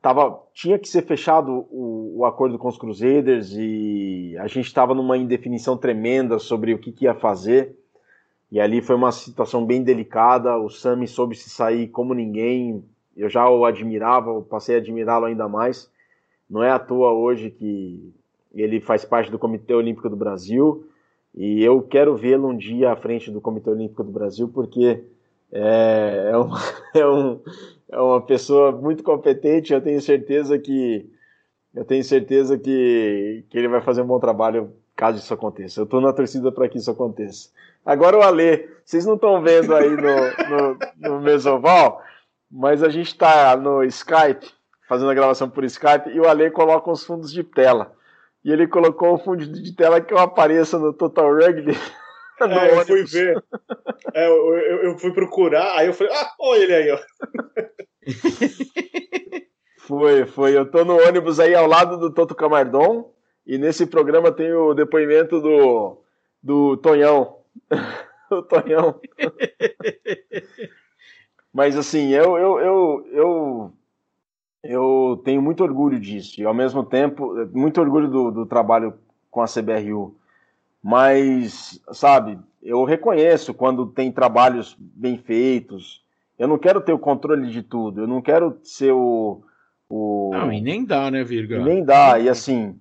[0.08, 4.94] tava, tinha que ser fechado o, o acordo com os Crusaders e a gente estava
[4.94, 7.78] numa indefinição tremenda sobre o que, que, ia fazer.
[8.50, 10.58] E ali foi uma situação bem delicada.
[10.58, 12.86] O Sami soube se sair como ninguém.
[13.18, 15.92] Eu já o admirava, passei a admirá-lo ainda mais.
[16.50, 18.14] Não é à toa hoje que
[18.54, 20.88] ele faz parte do Comitê Olímpico do Brasil.
[21.36, 25.04] E eu quero vê-lo um dia à frente do Comitê Olímpico do Brasil, porque
[25.52, 26.50] é, é, um,
[26.96, 27.42] é, um,
[27.92, 29.74] é uma pessoa muito competente.
[29.74, 31.10] Eu tenho certeza que
[31.74, 35.80] eu tenho certeza que, que ele vai fazer um bom trabalho caso isso aconteça.
[35.80, 37.50] Eu estou na torcida para que isso aconteça.
[37.86, 40.00] Agora o Ale, vocês não estão vendo aí no,
[40.50, 42.02] no, no Mesoval,
[42.52, 44.52] mas a gente está no Skype,
[44.90, 47.94] fazendo a gravação por Skype, e o Ale coloca os fundos de tela.
[48.44, 51.78] E ele colocou o fundo de tela que eu apareça no Total Rugby.
[52.48, 53.44] É, eu fui ver.
[54.14, 57.00] É, eu, eu, eu, fui procurar, aí eu falei, ah, olha ele aí, ó.
[59.88, 60.58] Foi, foi.
[60.58, 63.10] Eu tô no ônibus aí ao lado do Toto Camardon
[63.46, 66.02] e nesse programa tem o depoimento do,
[66.44, 67.38] do Tonhão.
[68.30, 69.00] o Tonhão.
[71.54, 73.74] Mas assim, eu, eu, eu, eu,
[74.62, 78.94] eu tenho muito orgulho disso e ao mesmo tempo, muito orgulho do, do trabalho
[79.32, 80.20] com a CBRU.
[80.88, 86.02] Mas, sabe, eu reconheço quando tem trabalhos bem feitos.
[86.40, 88.04] Eu não quero ter o controle de tudo.
[88.04, 89.42] Eu não quero ser o.
[89.90, 90.30] o...
[90.32, 91.60] Não, e nem dá, né, Virga?
[91.60, 92.18] Nem dá.
[92.18, 92.80] E assim,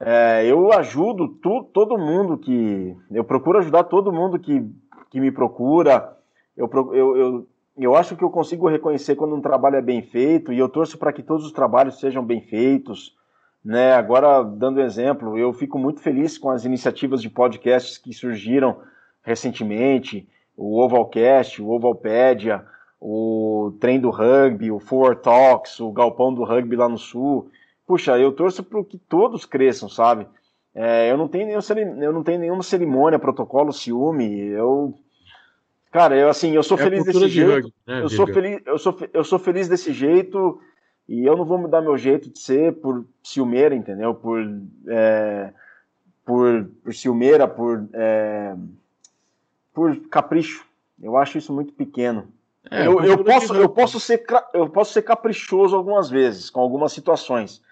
[0.00, 2.96] é, eu ajudo tu, todo mundo que.
[3.10, 4.66] Eu procuro ajudar todo mundo que,
[5.10, 6.16] que me procura.
[6.56, 10.54] Eu, eu, eu, eu acho que eu consigo reconhecer quando um trabalho é bem feito
[10.54, 13.14] e eu torço para que todos os trabalhos sejam bem feitos.
[13.64, 13.92] Né?
[13.92, 18.78] Agora, dando exemplo, eu fico muito feliz com as iniciativas de podcasts que surgiram
[19.22, 22.64] recentemente, o Ovalcast, o Ovalpedia,
[23.00, 27.50] o trem do rugby, o Four Talks, o galpão do rugby lá no sul.
[27.86, 30.26] Puxa, eu torço para que todos cresçam, sabe?
[30.74, 34.46] É, eu, não tenho nenhum, eu não tenho nenhuma cerimônia, protocolo, ciúme.
[34.48, 34.94] Eu,
[35.90, 37.50] cara, eu assim, eu sou é feliz desse de jeito.
[37.50, 40.60] Rugby, né, eu sou feliz, eu sou, eu sou feliz desse jeito
[41.12, 44.14] e eu não vou mudar meu jeito de ser por ciumeira, entendeu?
[44.14, 44.40] Por
[44.88, 45.52] é,
[46.24, 48.56] por, por ciumeira, por é,
[49.74, 50.64] por capricho.
[51.02, 52.28] Eu acho isso muito pequeno.
[52.70, 54.24] É, eu, eu, posso, eu, posso ser,
[54.54, 57.62] eu posso ser caprichoso algumas vezes, com algumas situações,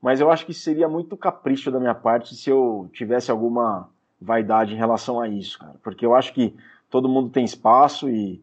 [0.00, 3.88] mas eu acho que seria muito capricho da minha parte se eu tivesse alguma
[4.20, 5.74] vaidade em relação a isso, cara.
[5.82, 6.54] Porque eu acho que
[6.88, 8.40] todo mundo tem espaço e,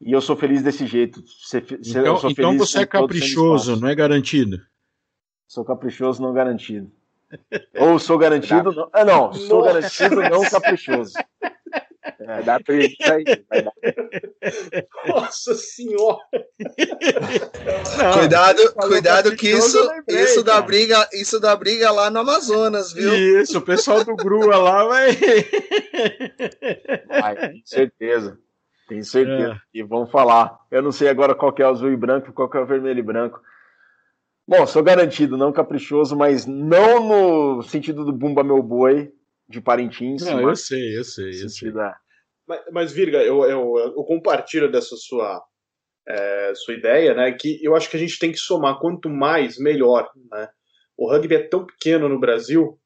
[0.00, 1.22] e eu sou feliz desse jeito.
[1.26, 4.60] Ser, então, então você é caprichoso, não é garantido?
[5.46, 6.90] Sou caprichoso, não garantido.
[7.78, 8.72] Ou sou garantido.
[8.72, 11.12] Não, ah, não, sou garantido, não caprichoso.
[12.20, 13.24] É, dá pra isso aí.
[15.06, 16.18] Nossa senhora!
[17.98, 22.92] Não, cuidado, cuidado que isso, lembrei, isso dá briga, isso dá briga lá no Amazonas,
[22.92, 23.14] viu?
[23.14, 25.16] Isso, o pessoal do Grua lá vai.
[27.08, 28.38] Vai, com certeza.
[28.88, 29.52] Tenho certeza.
[29.52, 29.58] É.
[29.74, 30.58] E vão falar.
[30.70, 33.02] Eu não sei agora qual é o azul e branco, qual é o vermelho e
[33.02, 33.40] branco.
[34.46, 39.12] Bom, sou garantido, não caprichoso, mas não no sentido do Bumba Meu Boi
[39.46, 40.24] de Parintins.
[40.24, 41.70] Não, eu sei, eu sei, eu sei.
[41.70, 41.94] Da...
[42.46, 45.44] Mas, mas Virga, eu, eu, eu, compartilho dessa sua,
[46.08, 47.30] é, sua ideia, né?
[47.32, 50.10] Que eu acho que a gente tem que somar quanto mais, melhor.
[50.30, 50.48] Né?
[50.96, 52.80] O rugby é tão pequeno no Brasil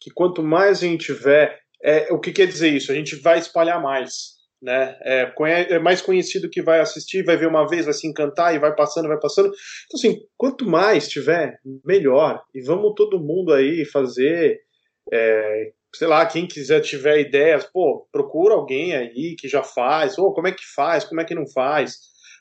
[0.00, 1.60] que quanto mais a gente tiver.
[1.84, 2.90] É, o que quer dizer isso?
[2.90, 4.96] A gente vai espalhar mais né?
[5.02, 5.32] É,
[5.70, 8.74] é, mais conhecido que vai assistir, vai ver uma vez, vai se encantar e vai
[8.74, 9.46] passando, vai passando.
[9.46, 12.40] Então, assim, quanto mais tiver, melhor.
[12.54, 14.60] E vamos todo mundo aí fazer.
[15.12, 20.32] É, sei lá, quem quiser tiver ideias, pô, procura alguém aí que já faz, ou
[20.32, 21.96] como é que faz, como é que não faz.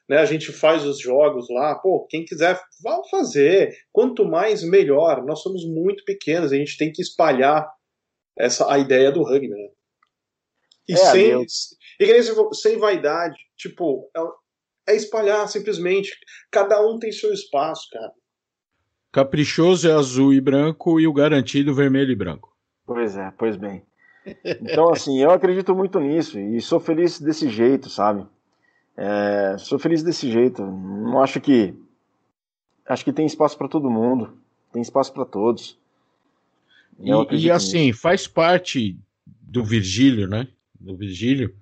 [0.08, 3.76] Né, a gente faz os jogos lá, pô, quem quiser, vá fazer.
[3.92, 5.26] Quanto mais, melhor.
[5.26, 7.68] Nós somos muito pequenos, a gente tem que espalhar
[8.38, 9.70] essa a ideia do rugby, né?
[10.88, 11.46] E é, sem.
[12.00, 12.22] E nem
[12.54, 16.12] sem vaidade, tipo, é, é espalhar simplesmente.
[16.50, 18.12] Cada um tem seu espaço, cara.
[19.12, 22.56] Caprichoso é azul e branco e o garantido vermelho e branco.
[22.86, 23.84] Pois é, pois bem.
[24.62, 28.26] Então, assim, eu acredito muito nisso e sou feliz desse jeito, sabe?
[28.96, 30.64] É, sou feliz desse jeito.
[30.64, 31.74] Não acho que.
[32.86, 34.38] Acho que tem espaço para todo mundo.
[34.72, 35.78] Tem espaço para todos.
[37.00, 38.00] E, e, assim, nisso.
[38.00, 40.48] faz parte do Virgílio, né?
[40.82, 41.54] Do Virgílio,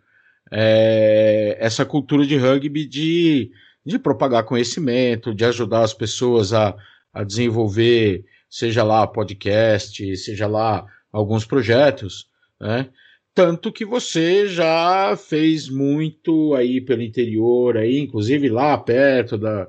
[0.52, 3.52] é, essa cultura de rugby de,
[3.86, 6.76] de propagar conhecimento, de ajudar as pessoas a,
[7.14, 12.28] a desenvolver, seja lá podcast, seja lá alguns projetos,
[12.60, 12.90] né?
[13.34, 19.68] Tanto que você já fez muito aí pelo interior, aí, inclusive lá perto da,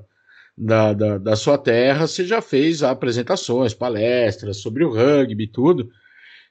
[0.56, 5.89] da, da, da sua terra, você já fez apresentações, palestras sobre o rugby e tudo.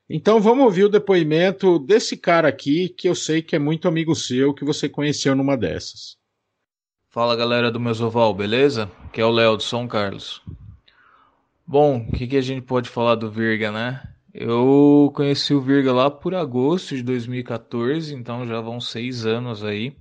[0.09, 4.15] Então vamos ouvir o depoimento desse cara aqui, que eu sei que é muito amigo
[4.15, 6.17] seu, que você conheceu numa dessas.
[7.11, 8.89] Fala galera do Mesoval, beleza?
[9.13, 10.41] Que é o Léo de São Carlos.
[11.65, 14.01] Bom, o que, que a gente pode falar do Virga, né?
[14.33, 19.95] Eu conheci o Virga lá por agosto de 2014, então já vão seis anos aí.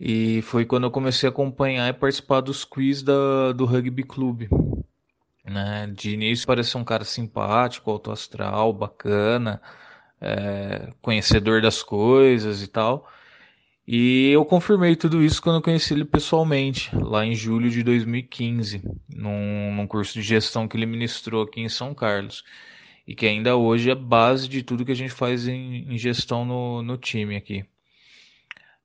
[0.00, 4.48] E foi quando eu comecei a acompanhar e participar dos quiz da, do Rugby Clube.
[5.48, 5.92] Né?
[5.94, 9.60] De início parecia um cara simpático, alto astral, bacana,
[10.20, 13.08] é, conhecedor das coisas e tal.
[13.86, 18.82] E eu confirmei tudo isso quando eu conheci ele pessoalmente, lá em julho de 2015,
[19.08, 22.44] num, num curso de gestão que ele ministrou aqui em São Carlos.
[23.06, 26.44] E que ainda hoje é base de tudo que a gente faz em, em gestão
[26.44, 27.64] no, no time aqui.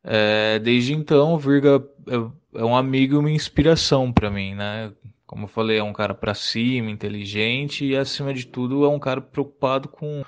[0.03, 4.93] É, desde então, o Virga é, é um amigo e uma inspiração para mim, né?
[5.33, 8.99] Como eu falei, é um cara para cima, inteligente e, acima de tudo, é um
[8.99, 10.23] cara preocupado com,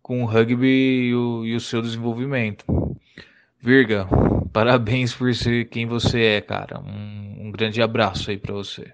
[0.00, 2.64] com o rugby e o, e o seu desenvolvimento.
[3.58, 4.06] Virga,
[4.54, 6.78] parabéns por ser quem você é, cara.
[6.78, 8.92] Um, um grande abraço aí para você.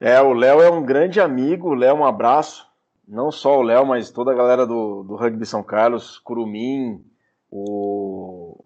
[0.00, 1.74] É, o Léo é um grande amigo.
[1.74, 2.64] Léo, um abraço.
[3.08, 7.04] Não só o Léo, mas toda a galera do, do Rugby São Carlos, Curumim,
[7.50, 8.56] o,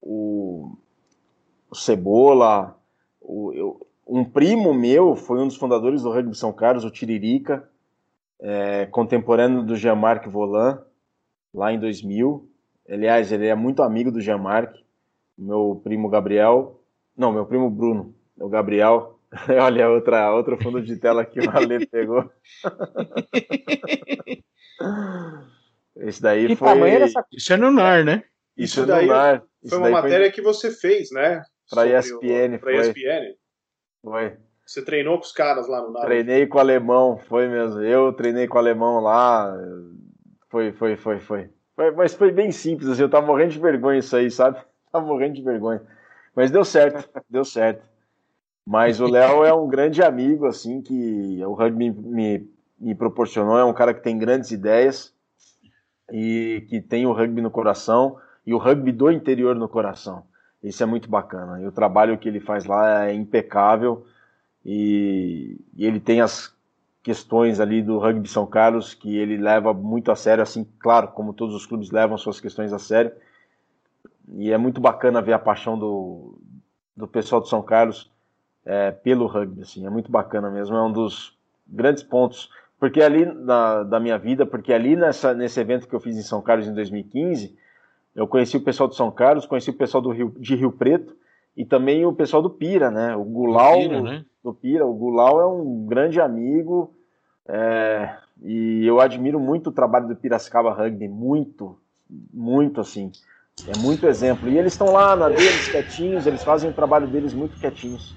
[0.00, 0.74] o,
[1.68, 2.78] o Cebola,
[3.20, 7.68] o, eu, um primo meu foi um dos fundadores do Rugby São Carlos, o Tiririca,
[8.40, 10.82] é, contemporâneo do Jean-Marc Volan,
[11.52, 12.48] lá em 2000.
[12.88, 14.76] Aliás, ele é muito amigo do Jean-Marc,
[15.36, 16.80] meu primo Gabriel,
[17.16, 19.18] não, meu primo Bruno, o Gabriel.
[19.60, 22.30] Olha, outra, outro fundo de tela que o Ale pegou.
[25.96, 26.90] Esse daí que foi.
[26.90, 27.24] Essa...
[27.32, 28.22] Isso é no NAR, né?
[28.56, 29.42] Isso, Isso é no NAR.
[29.66, 30.30] Foi uma matéria foi...
[30.30, 31.42] que você fez, né?
[31.70, 32.58] Pra ESPN, o...
[32.60, 32.80] Pra foi.
[32.80, 33.34] ESPN.
[34.06, 34.36] Foi.
[34.64, 36.06] Você treinou com os caras lá no nada?
[36.06, 37.82] Treinei com o alemão, foi mesmo.
[37.82, 39.52] Eu treinei com o alemão lá.
[40.48, 41.50] Foi, foi, foi, foi.
[41.74, 44.58] foi mas foi bem simples, assim, eu tava morrendo de vergonha isso aí, sabe?
[44.92, 45.82] Tava morrendo de vergonha.
[46.36, 47.84] Mas deu certo, deu certo.
[48.64, 53.58] Mas o Léo é um grande amigo, assim, que o rugby me, me, me proporcionou.
[53.58, 55.12] É um cara que tem grandes ideias
[56.12, 60.24] e que tem o rugby no coração e o rugby do interior no coração.
[60.66, 61.60] Isso é muito bacana.
[61.62, 64.04] E o trabalho que ele faz lá é impecável
[64.64, 66.52] e, e ele tem as
[67.04, 71.32] questões ali do rugby São Carlos que ele leva muito a sério, assim, claro, como
[71.32, 73.12] todos os clubes levam suas questões a sério.
[74.34, 76.36] E é muito bacana ver a paixão do,
[76.96, 78.10] do pessoal de São Carlos
[78.64, 83.24] é, pelo rugby, assim, é muito bacana mesmo, é um dos grandes pontos, porque ali
[83.24, 86.66] na, da minha vida, porque ali nessa, nesse evento que eu fiz em São Carlos
[86.66, 87.56] em 2015,
[88.16, 91.14] eu conheci o pessoal de São Carlos, conheci o pessoal do Rio, de Rio Preto
[91.54, 93.14] e também o pessoal do Pira, né?
[93.14, 94.24] O Gulau, Pira, né?
[94.42, 96.94] do Pira, o Gulau é um grande amigo
[97.46, 101.78] é, e eu admiro muito o trabalho do Piracicaba Rugby, muito,
[102.32, 103.12] muito assim.
[103.68, 104.48] É muito exemplo.
[104.48, 108.14] E eles estão lá na deles, quietinhos, eles fazem o trabalho deles muito quietinhos.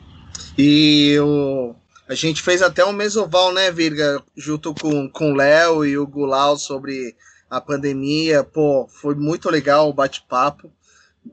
[0.57, 1.75] E o,
[2.07, 6.07] a gente fez até um mesoval, né, Virga, junto com, com o Léo e o
[6.07, 7.15] Gulau sobre
[7.49, 8.43] a pandemia.
[8.43, 10.71] Pô, foi muito legal o bate-papo.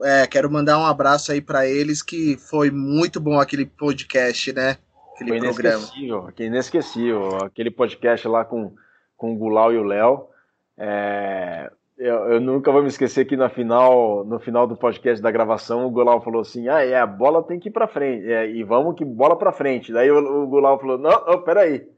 [0.03, 4.79] É, quero mandar um abraço aí para eles, que foi muito bom aquele podcast, né?
[5.15, 5.79] Aquele foi programa.
[5.79, 7.37] Inesquecível, inesquecível.
[7.45, 8.75] Aquele podcast lá com,
[9.17, 10.29] com o Gulau e o Léo.
[10.77, 15.31] É, eu, eu, nunca vou me esquecer que na final, no final do podcast da
[15.31, 18.51] gravação, o Gulau falou assim: ah, é, a bola tem que ir pra frente, é,
[18.51, 19.93] e vamos que bola pra frente.
[19.93, 21.89] Daí o, o Gulau falou: não, oh, peraí,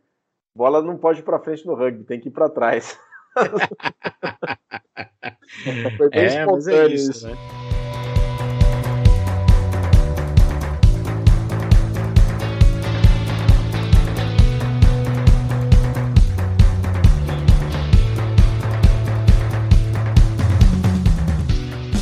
[0.55, 2.97] bola não pode ir pra frente no rugby, tem que ir pra trás.
[5.96, 7.26] Foi bem é, mas é isso, isso.
[7.26, 7.36] Né?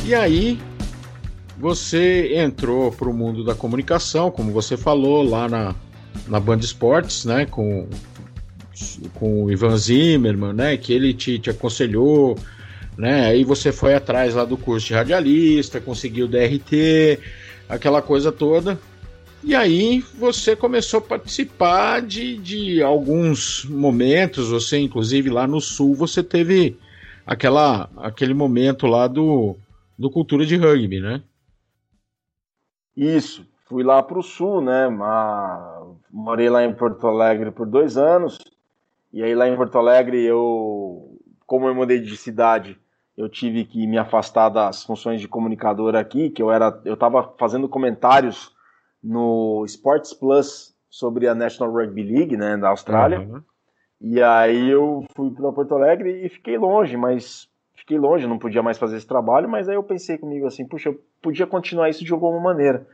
[0.07, 0.57] E aí,
[1.57, 5.75] você entrou para o mundo da comunicação, como você falou, lá na,
[6.27, 7.89] na Band Esportes, né, com,
[9.15, 12.37] com o Ivan Zimmerman, né, que ele te, te aconselhou,
[12.97, 17.19] né, aí você foi atrás lá do curso de radialista, conseguiu DRT,
[17.69, 18.79] aquela coisa toda,
[19.43, 25.95] e aí você começou a participar de, de alguns momentos, você inclusive lá no Sul,
[25.95, 26.77] você teve
[27.25, 29.55] aquela, aquele momento lá do
[29.97, 31.23] do Cultura de Rugby, né?
[32.95, 33.45] Isso.
[33.65, 34.87] Fui lá para o sul, né?
[36.11, 38.37] Morei lá em Porto Alegre por dois anos.
[39.17, 41.17] E aí lá em Porto Alegre eu,
[41.47, 42.79] como eu mudei de cidade,
[43.17, 47.33] eu tive que me afastar das funções de comunicador aqui, que eu era, eu estava
[47.35, 48.55] fazendo comentários
[49.03, 53.21] no Sports Plus sobre a National Rugby League, né, da Austrália.
[53.21, 53.41] Uhum.
[53.99, 58.61] E aí eu fui para Porto Alegre e fiquei longe, mas fiquei longe, não podia
[58.61, 62.05] mais fazer esse trabalho, mas aí eu pensei comigo assim, puxa, eu podia continuar isso
[62.05, 62.85] de alguma maneira.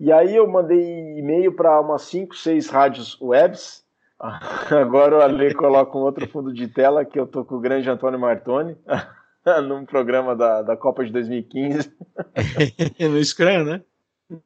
[0.00, 3.83] E aí eu mandei e-mail para umas 5, 6 rádios webs.
[4.70, 7.90] Agora o Ale coloca um outro fundo de tela que eu tô com o grande
[7.90, 8.76] Antônio Martoni
[9.66, 11.92] num programa da, da Copa de 2015.
[13.00, 13.82] no Scrum, né?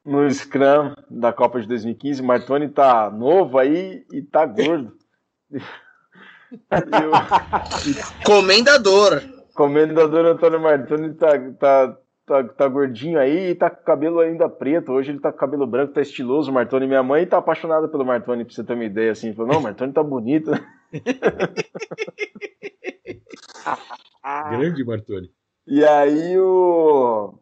[0.05, 2.21] No Scrum da Copa de 2015.
[2.21, 4.93] Martoni tá novo aí e tá gordo.
[5.51, 5.61] Eu...
[8.25, 9.21] Comendador.
[9.53, 11.97] Comendador Antônio Martoni tá, tá,
[12.29, 14.91] tá, tá gordinho aí e tá com cabelo ainda preto.
[14.91, 16.85] Hoje ele tá com cabelo branco, tá estiloso, o Martoni.
[16.85, 19.33] Minha mãe tá apaixonada pelo Martoni, pra você ter uma ideia, assim.
[19.33, 20.51] Falou, não, o Martoni tá bonito.
[24.51, 25.31] Grande Martoni.
[25.65, 27.33] E aí o...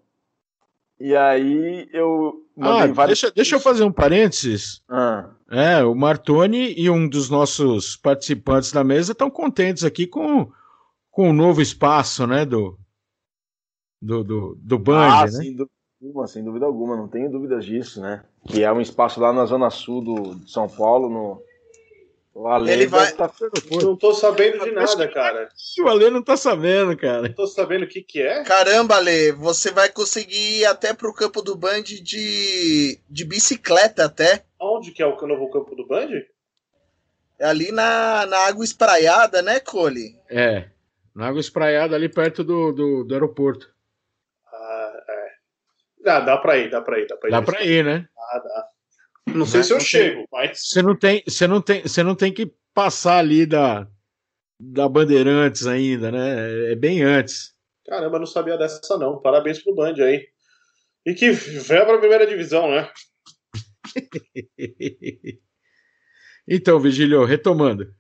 [1.00, 2.44] E aí eu...
[2.60, 3.22] Ah, vários...
[3.22, 4.82] deixa, deixa eu fazer um parênteses.
[4.90, 5.30] Ah.
[5.52, 10.52] É, o Martoni e um dos nossos participantes da mesa estão contentes aqui com
[11.18, 12.78] com o novo espaço, né, do
[14.02, 15.32] do, do, do Band, ah, né?
[15.32, 15.72] Sem dúvida,
[16.02, 18.24] alguma, sem dúvida alguma, não tenho dúvidas disso, né?
[18.48, 21.42] Que é um espaço lá na zona sul do, de São Paulo, no
[22.38, 23.12] o Ale Ele vai...
[23.14, 23.32] Tá...
[23.82, 25.50] Não tô sabendo de nada, cara.
[25.80, 27.24] O Ale não tá sabendo, cara.
[27.24, 28.44] Não tô sabendo o que que é.
[28.44, 34.44] Caramba, Ale, você vai conseguir ir até pro campo do Band de, de bicicleta até.
[34.62, 36.10] Onde que é o novo campo do Band?
[37.40, 40.16] É ali na, na água espraiada, né, Cole?
[40.30, 40.70] É.
[41.16, 43.68] Na água espraiada ali perto do, do, do aeroporto.
[46.00, 46.04] Ah.
[46.04, 47.32] Dá, dá pra ir, dá pra ir, dá pra ir.
[47.32, 48.08] Dá pra ir, né?
[48.18, 48.68] Ah, dá.
[49.34, 50.60] Não sei se eu chego, mas.
[50.70, 53.88] Você não tem, você não tem, você não tem que passar ali da
[54.60, 56.72] da Bandeirantes ainda, né?
[56.72, 57.54] É bem antes.
[57.86, 59.22] Caramba, não sabia dessa não.
[59.22, 60.28] Parabéns pro Band aí.
[61.06, 62.90] E que venha para a primeira divisão, né?
[66.48, 67.94] então, Vigílio, retomando.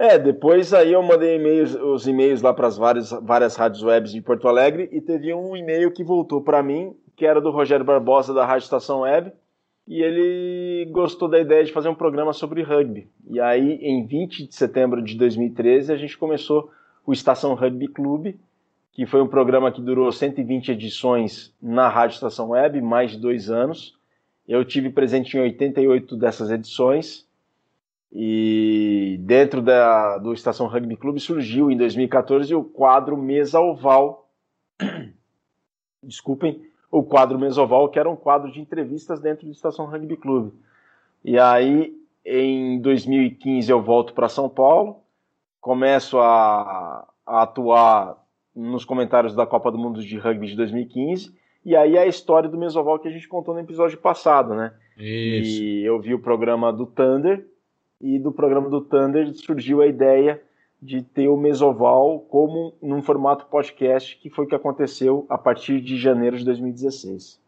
[0.00, 4.22] É, depois aí eu mandei os e-mails lá para as várias, várias rádios webs de
[4.22, 8.32] Porto Alegre e teve um e-mail que voltou para mim, que era do Rogério Barbosa
[8.32, 9.30] da Rádio Estação Web,
[9.86, 13.10] e ele gostou da ideia de fazer um programa sobre rugby.
[13.28, 16.70] E aí, em 20 de setembro de 2013, a gente começou
[17.04, 18.40] o Estação Rugby Clube,
[18.92, 23.50] que foi um programa que durou 120 edições na Rádio Estação Web, mais de dois
[23.50, 23.98] anos.
[24.48, 27.28] Eu tive presente em 88 dessas edições.
[28.12, 34.28] E dentro da, do Estação Rugby Clube surgiu em 2014 o quadro Mesa Oval.
[36.02, 36.60] Desculpem,
[36.90, 40.52] o quadro Mesoval, que era um quadro de entrevistas dentro do Estação Rugby Clube.
[41.24, 45.02] E aí, em 2015, eu volto para São Paulo,
[45.60, 48.18] começo a, a, atuar
[48.56, 51.32] nos comentários da Copa do Mundo de Rugby de 2015,
[51.64, 54.72] e aí a história do Mesoval que a gente contou no episódio passado, né?
[54.96, 55.62] Isso.
[55.62, 57.46] E eu vi o programa do Thunder,
[58.00, 60.42] e do programa do Thunder surgiu a ideia
[60.82, 65.80] de ter o Mesoval como num formato podcast, que foi o que aconteceu a partir
[65.80, 67.38] de janeiro de 2016.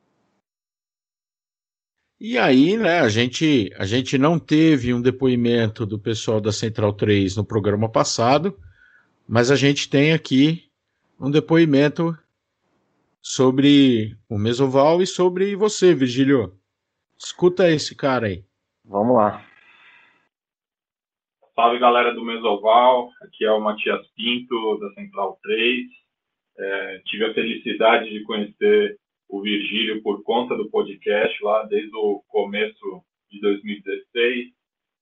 [2.20, 6.92] E aí, né, a gente, a gente não teve um depoimento do pessoal da Central
[6.92, 8.56] 3 no programa passado,
[9.26, 10.70] mas a gente tem aqui
[11.18, 12.16] um depoimento
[13.20, 16.52] sobre o Mesoval e sobre você, Virgílio.
[17.18, 18.44] Escuta esse cara aí.
[18.84, 19.44] Vamos lá.
[21.54, 25.86] Salve galera do Mesoval, aqui é o Matias Pinto, da Central 3.
[26.58, 28.96] É, tive a felicidade de conhecer
[29.28, 34.46] o Virgílio por conta do podcast lá desde o começo de 2016.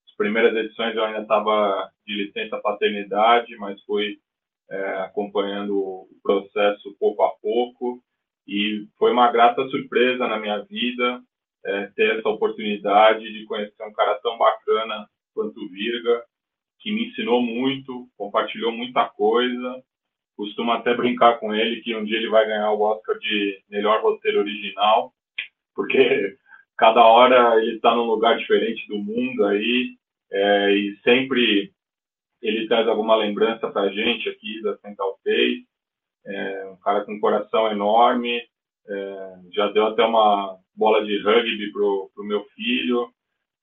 [0.09, 4.19] As primeiras edições eu ainda estava de licença paternidade, mas fui
[4.69, 8.03] é, acompanhando o processo pouco a pouco
[8.49, 11.23] e foi uma grata surpresa na minha vida
[11.65, 16.25] é, ter essa oportunidade de conhecer um cara tão bacana quanto o Virga
[16.81, 19.83] que me ensinou muito, compartilhou muita coisa.
[20.37, 24.03] Costumo até brincar com ele que um dia ele vai ganhar o Oscar de melhor
[24.03, 25.13] roteiro original,
[25.75, 26.37] porque
[26.79, 29.97] cada hora ele está num lugar diferente do mundo aí,
[30.33, 31.73] é, e sempre
[32.41, 35.67] ele traz alguma lembrança para a gente aqui da Central Face.
[36.25, 38.43] É, um cara com um coração enorme,
[38.89, 43.11] é, já deu até uma bola de rugby pro, pro meu filho.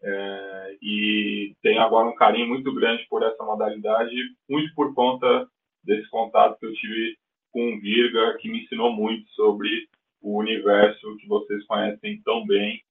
[0.01, 4.15] É, e tenho agora um carinho muito grande por essa modalidade,
[4.49, 5.47] muito por conta
[5.83, 7.17] desse contato que eu tive
[7.51, 9.87] com o Virga, que me ensinou muito sobre
[10.21, 12.81] o universo que vocês conhecem tão bem.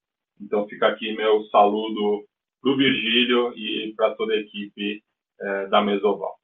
[0.40, 2.24] Então fica aqui meu saludo
[2.60, 5.02] para o Virgílio e para toda a equipe
[5.40, 6.34] é, da Mesoval.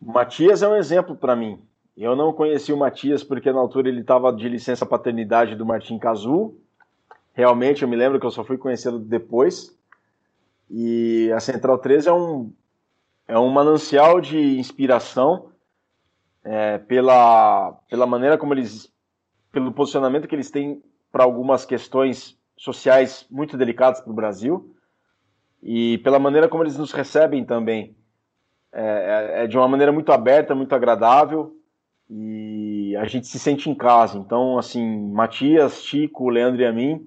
[0.00, 1.60] Matias é um exemplo para mim.
[1.96, 5.98] Eu não conheci o Matias porque na altura ele estava de licença paternidade do Martim
[5.98, 6.54] Cazu
[7.36, 9.78] Realmente, eu me lembro que eu só fui conhecê-lo depois.
[10.70, 12.50] E a Central 3 é um,
[13.28, 15.52] é um manancial de inspiração
[16.42, 18.90] é, pela, pela maneira como eles.
[19.52, 20.82] pelo posicionamento que eles têm
[21.12, 24.74] para algumas questões sociais muito delicadas para o Brasil
[25.62, 27.94] e pela maneira como eles nos recebem também.
[28.72, 31.54] É, é, é, de uma maneira muito aberta, muito agradável
[32.08, 34.16] e a gente se sente em casa.
[34.16, 37.06] Então, assim, Matias, Chico, Leandro e a mim,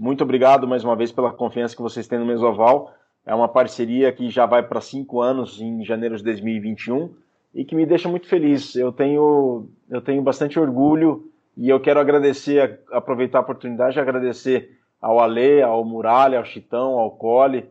[0.00, 2.90] muito obrigado mais uma vez pela confiança que vocês têm no Mesoval.
[3.26, 7.14] É uma parceria que já vai para cinco anos em janeiro de 2021
[7.54, 8.74] e que me deixa muito feliz.
[8.74, 14.80] Eu tenho, eu tenho bastante orgulho e eu quero agradecer, aproveitar a oportunidade de agradecer
[15.02, 17.68] ao Ale, ao Muralha, ao Chitão, ao Cole,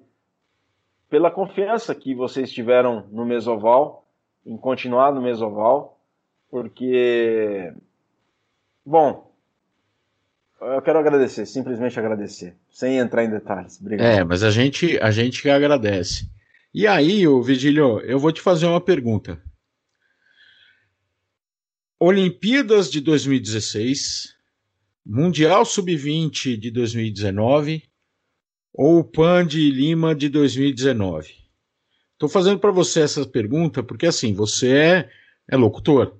[1.09, 4.05] pela confiança que vocês tiveram no Mesoval,
[4.45, 5.97] em continuar no Mesoval,
[6.51, 7.73] porque,
[8.85, 9.28] bom,
[10.61, 13.79] eu quero agradecer, simplesmente agradecer, sem entrar em detalhes.
[13.79, 14.05] Obrigado.
[14.05, 16.29] É, mas a gente, a gente agradece.
[16.73, 19.41] E aí, o Vigílio, eu vou te fazer uma pergunta.
[21.99, 24.35] Olimpíadas de 2016,
[25.05, 27.83] Mundial Sub-20 de 2019
[28.73, 31.33] ou PAN de Lima de 2019?
[32.13, 35.09] Estou fazendo para você essa pergunta porque assim, você é,
[35.47, 36.18] é locutor.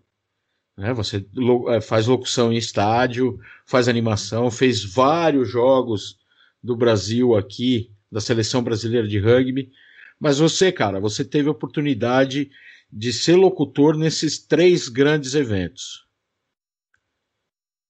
[0.80, 0.94] Né?
[0.94, 1.26] Você
[1.68, 6.18] é, faz locução em estádio, faz animação, fez vários jogos
[6.64, 9.70] do Brasil aqui, da seleção brasileira de rugby.
[10.18, 12.50] Mas você, cara, você teve a oportunidade
[12.90, 16.08] de ser locutor nesses três grandes eventos.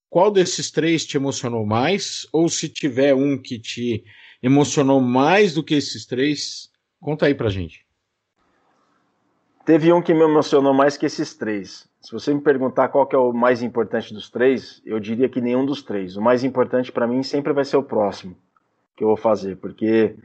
[0.09, 2.25] Qual desses três te emocionou mais?
[2.33, 4.03] Ou se tiver um que te
[4.41, 7.85] emocionou mais do que esses três, conta aí pra gente.
[9.63, 11.88] Teve um que me emocionou mais que esses três.
[12.01, 15.41] Se você me perguntar qual que é o mais importante dos três, eu diria que
[15.41, 16.15] nenhum dos três.
[16.15, 18.35] O mais importante para mim sempre vai ser o próximo
[18.95, 20.15] que eu vou fazer, porque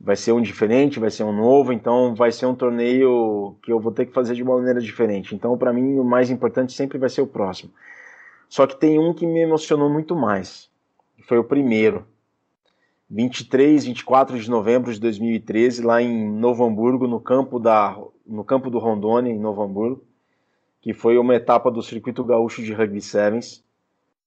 [0.00, 3.80] vai ser um diferente, vai ser um novo, então vai ser um torneio que eu
[3.80, 5.34] vou ter que fazer de uma maneira diferente.
[5.34, 7.72] Então, para mim, o mais importante sempre vai ser o próximo.
[8.48, 10.70] Só que tem um que me emocionou muito mais.
[11.26, 12.06] Foi o primeiro.
[13.10, 17.96] 23, 24 de novembro de 2013, lá em Novo Hamburgo, no campo, da,
[18.26, 20.02] no campo do Rondônia, em Novo Hamburgo,
[20.80, 23.64] que foi uma etapa do Circuito Gaúcho de Rugby Sevens,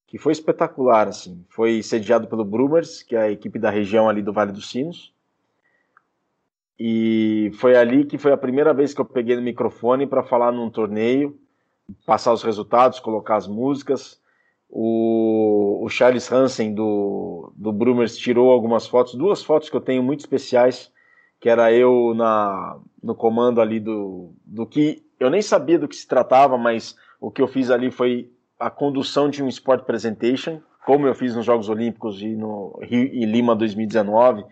[0.06, 1.44] que foi espetacular, assim.
[1.48, 5.12] Foi sediado pelo Brumers, que é a equipe da região ali do Vale dos Sinos,
[6.78, 10.50] e foi ali que foi a primeira vez que eu peguei no microfone para falar
[10.50, 11.38] num torneio,
[12.04, 14.20] passar os resultados, colocar as músicas,
[14.68, 20.02] o, o Charles Hansen do, do Brumers tirou algumas fotos, duas fotos que eu tenho
[20.02, 20.90] muito especiais,
[21.38, 25.96] que era eu na, no comando ali do, do que eu nem sabia do que
[25.96, 30.60] se tratava, mas o que eu fiz ali foi a condução de um Sport Presentation,
[30.84, 34.44] como eu fiz nos Jogos Olímpicos e no Rio e Lima 2019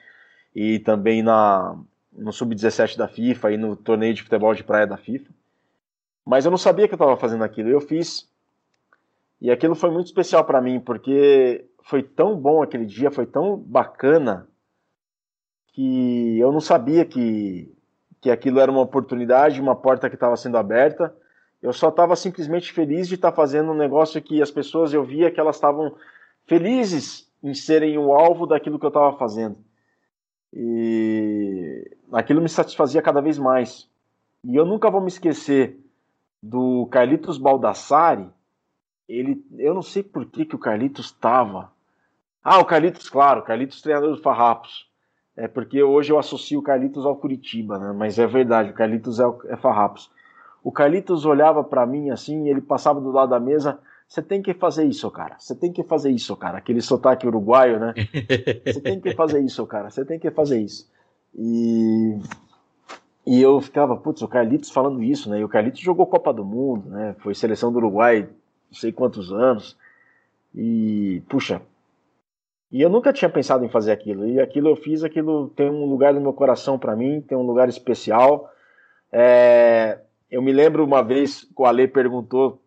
[0.55, 1.77] e também na
[2.13, 5.31] no sub-17 da FIFA e no torneio de futebol de praia da FIFA.
[6.25, 8.29] Mas eu não sabia que eu estava fazendo aquilo, eu fiz
[9.41, 13.57] e aquilo foi muito especial para mim, porque foi tão bom aquele dia, foi tão
[13.57, 14.47] bacana,
[15.73, 17.73] que eu não sabia que,
[18.21, 21.15] que aquilo era uma oportunidade, uma porta que estava sendo aberta.
[21.63, 25.05] Eu só estava simplesmente feliz de estar tá fazendo um negócio que as pessoas eu
[25.05, 25.95] via que elas estavam
[26.47, 29.57] felizes em serem o alvo daquilo que eu estava fazendo.
[30.53, 33.89] E aquilo me satisfazia cada vez mais.
[34.45, 35.79] E eu nunca vou me esquecer
[36.43, 38.29] do Carlitos Baldassari,
[39.09, 41.73] ele, eu não sei por que, que o Carlitos estava.
[42.43, 44.90] Ah, o Carlitos, claro, Carlitos treinador do Farrapos.
[45.41, 47.93] É porque hoje eu associo o Carlitos ao Curitiba, né?
[47.97, 50.11] Mas é verdade, o Carlitos é, é Farrapos.
[50.63, 53.79] O Carlitos olhava para mim assim, ele passava do lado da mesa.
[54.07, 55.37] Você tem que fazer isso, cara.
[55.39, 56.59] Você tem que fazer isso, cara.
[56.59, 57.95] Aquele sotaque uruguaio, né?
[58.67, 59.89] Você tem que fazer isso, cara.
[59.89, 60.91] Você tem que fazer isso.
[61.35, 62.19] E
[63.27, 65.41] e eu ficava, putz, o Carlitos falando isso, né?
[65.41, 67.15] E o Carlitos jogou Copa do Mundo, né?
[67.21, 68.29] Foi seleção do Uruguai
[68.71, 69.77] não sei quantos anos.
[70.55, 71.63] E, puxa,
[72.71, 74.29] e eu nunca tinha pensado em fazer aquilo.
[74.29, 77.47] E aquilo eu fiz, aquilo tem um lugar no meu coração para mim, tem um
[77.47, 78.49] lugar especial.
[79.11, 79.99] É,
[80.31, 82.63] eu me lembro uma vez que o Ale perguntou.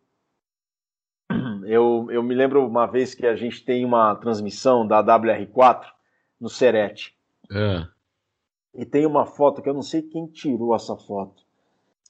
[1.66, 5.86] Eu, eu me lembro uma vez que a gente tem uma transmissão da WR4
[6.38, 7.16] no Serete.
[7.50, 7.88] É.
[8.76, 11.42] E tem uma foto que eu não sei quem tirou essa foto.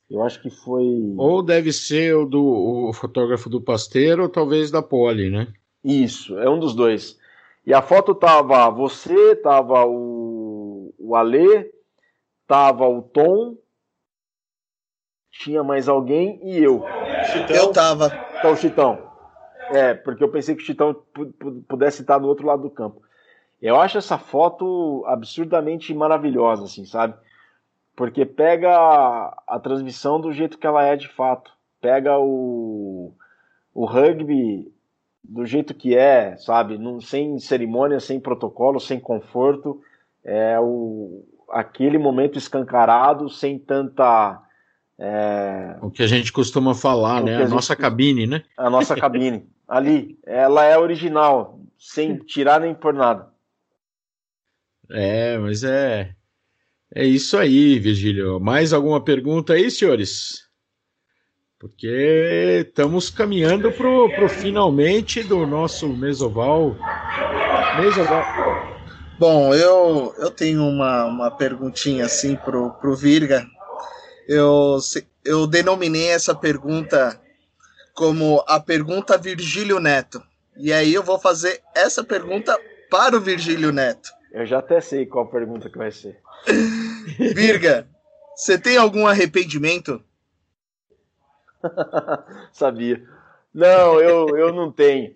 [0.09, 1.13] Eu acho que foi.
[1.17, 5.53] Ou deve ser o do o fotógrafo do Pasteiro, ou talvez da Poli, né?
[5.83, 7.19] Isso, é um dos dois.
[7.65, 11.71] E a foto tava você, tava o, o Alê,
[12.47, 13.57] tava o Tom,
[15.31, 16.83] tinha mais alguém e eu.
[17.31, 17.55] Chitão.
[17.55, 18.11] Eu tava.
[18.37, 19.11] Então, o Chitão.
[19.69, 20.93] É, porque eu pensei que o Chitão
[21.67, 23.01] pudesse estar do outro lado do campo.
[23.61, 27.15] Eu acho essa foto absurdamente maravilhosa, assim, sabe?
[27.95, 33.13] porque pega a, a, transmissão do jeito que ela é de fato, pega o,
[33.73, 34.72] o rugby
[35.23, 39.81] do jeito que é, sabe, Num, sem cerimônia, sem protocolo, sem conforto,
[40.23, 44.41] é o, aquele momento escancarado, sem tanta
[44.99, 45.77] é...
[45.81, 47.35] O que a gente costuma falar, né?
[47.35, 47.51] A, a gente...
[47.51, 48.43] nossa cabine, né?
[48.57, 49.47] A nossa cabine.
[49.67, 53.29] Ali, ela é original, sem tirar nem por nada.
[54.89, 56.13] É, mas é.
[56.93, 58.39] É isso aí, Virgílio.
[58.39, 60.42] Mais alguma pergunta aí, senhores?
[61.63, 66.75] Porque estamos caminhando pro, pro finalmente do nosso mesoval.
[67.79, 68.21] Mesoval.
[69.17, 73.47] Bom, eu, eu tenho uma, uma perguntinha assim pro, pro Virga.
[74.27, 74.77] Eu,
[75.23, 77.17] eu denominei essa pergunta
[77.93, 80.21] como a pergunta Virgílio Neto.
[80.57, 82.59] E aí eu vou fazer essa pergunta
[82.89, 84.09] para o Virgílio Neto.
[84.33, 86.19] Eu já até sei qual pergunta que vai ser.
[87.33, 87.87] Virga,
[88.35, 90.03] você tem algum arrependimento?
[92.51, 93.03] Sabia.
[93.53, 95.13] Não, eu, eu não tenho.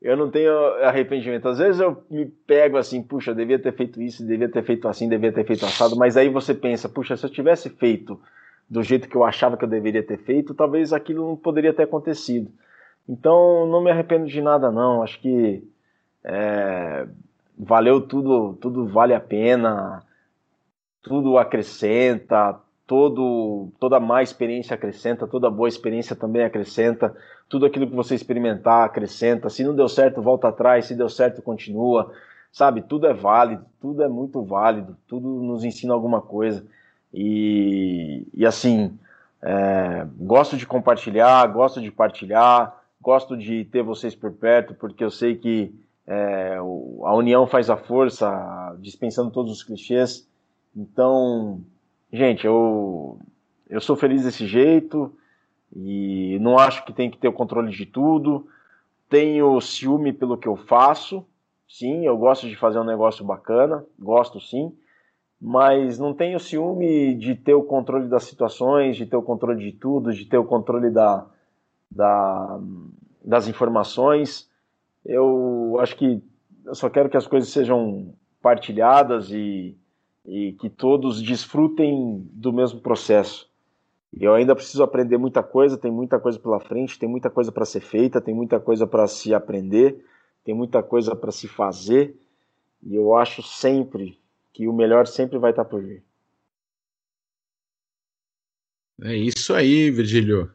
[0.00, 0.52] Eu não tenho
[0.82, 1.48] arrependimento.
[1.48, 5.08] Às vezes eu me pego assim, puxa, devia ter feito isso, devia ter feito assim,
[5.08, 8.20] devia ter feito assado, mas aí você pensa, puxa, se eu tivesse feito
[8.68, 11.84] do jeito que eu achava que eu deveria ter feito, talvez aquilo não poderia ter
[11.84, 12.50] acontecido.
[13.08, 15.02] Então, não me arrependo de nada, não.
[15.02, 15.62] Acho que
[16.22, 17.06] é,
[17.58, 20.02] valeu tudo, tudo vale a pena
[21.04, 27.14] tudo acrescenta, todo, toda má experiência acrescenta, toda boa experiência também acrescenta,
[27.48, 29.48] tudo aquilo que você experimentar acrescenta.
[29.48, 32.12] Se não deu certo, volta atrás, se deu certo, continua.
[32.52, 36.64] Sabe, tudo é válido, tudo é muito válido, tudo nos ensina alguma coisa.
[37.12, 38.98] E, e assim,
[39.46, 45.10] É, gosto de compartilhar, gosto de partilhar, gosto de ter vocês por perto, porque eu
[45.10, 45.70] sei que
[46.06, 50.26] é, a união faz a força, dispensando todos os clichês.
[50.74, 51.60] Então,
[52.14, 53.18] gente, eu,
[53.68, 55.12] eu sou feliz desse jeito
[55.74, 58.46] e não acho que tem que ter o controle de tudo.
[59.08, 61.26] Tenho ciúme pelo que eu faço,
[61.68, 64.72] sim, eu gosto de fazer um negócio bacana, gosto sim,
[65.40, 69.72] mas não tenho ciúme de ter o controle das situações, de ter o controle de
[69.72, 71.26] tudo, de ter o controle da,
[71.90, 72.60] da,
[73.24, 74.48] das informações.
[75.04, 76.22] Eu acho que
[76.64, 79.76] eu só quero que as coisas sejam partilhadas e,
[80.24, 83.48] e que todos desfrutem do mesmo processo.
[84.12, 87.64] Eu ainda preciso aprender muita coisa, tem muita coisa pela frente, tem muita coisa para
[87.64, 90.04] ser feita, tem muita coisa para se aprender,
[90.44, 92.16] tem muita coisa para se fazer.
[92.82, 94.20] E eu acho sempre
[94.52, 96.04] que o melhor sempre vai estar por vir.
[99.02, 100.50] É isso aí, Virgílio.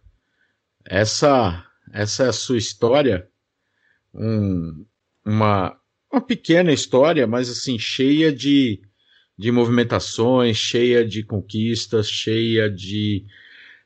[0.85, 3.29] Essa, essa é a sua história,
[4.13, 4.85] um,
[5.25, 5.77] uma,
[6.11, 8.81] uma pequena história, mas assim, cheia de,
[9.39, 13.25] de movimentações, cheia de conquistas, cheia de.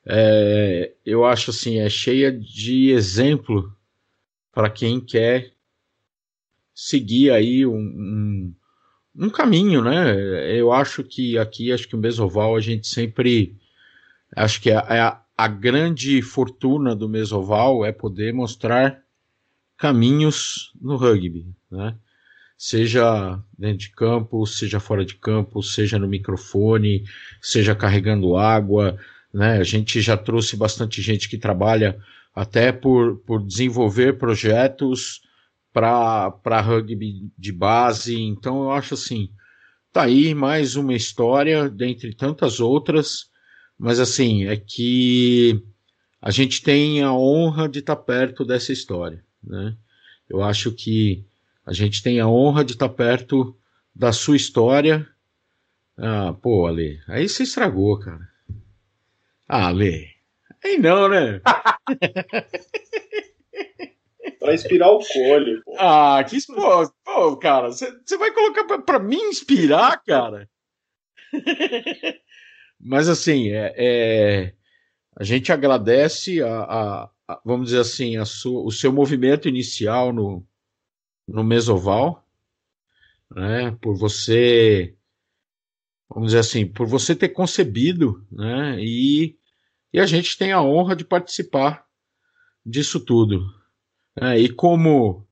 [0.03, 3.71] É, eu acho assim, é cheia de exemplo
[4.51, 5.53] para quem quer
[6.73, 8.55] seguir aí um, um
[9.15, 10.57] um caminho, né?
[10.57, 13.55] Eu acho que aqui, acho que o Mesoval a gente sempre.
[14.35, 19.03] Acho que a, a, a grande fortuna do Mesoval é poder mostrar
[19.77, 21.95] caminhos no rugby, né?
[22.65, 27.03] Seja dentro de campo, seja fora de campo, seja no microfone,
[27.41, 28.97] seja carregando água,
[29.33, 29.57] né?
[29.57, 31.99] A gente já trouxe bastante gente que trabalha
[32.33, 35.21] até por, por desenvolver projetos
[35.73, 38.17] para rugby de base.
[38.17, 39.29] Então eu acho assim,
[39.91, 43.29] tá aí mais uma história dentre tantas outras,
[43.77, 45.61] mas assim, é que
[46.21, 49.75] a gente tem a honra de estar tá perto dessa história, né?
[50.29, 51.25] Eu acho que
[51.65, 53.57] a gente tem a honra de estar tá perto
[53.95, 55.07] da sua história.
[55.97, 58.27] Ah, pô, Ale, aí você estragou, cara.
[59.47, 60.07] Ah, Ale,
[60.63, 61.41] aí não, né?
[64.39, 65.61] Pra inspirar o Cole.
[65.63, 65.75] Pô.
[65.79, 70.49] Ah, que pô, pô cara, você vai colocar pra, pra me inspirar, cara?
[72.79, 74.53] Mas assim, é, é,
[75.15, 80.11] a gente agradece a, a, a, vamos dizer assim, a sua, o seu movimento inicial
[80.11, 80.45] no,
[81.27, 82.27] no Mesoval,
[83.29, 83.71] né?
[83.81, 84.95] Por você,
[86.09, 88.77] vamos dizer assim, por você ter concebido, né?
[88.79, 89.37] E,
[89.91, 91.85] e a gente tem a honra de participar
[92.65, 93.41] disso tudo.
[94.21, 95.27] É, e como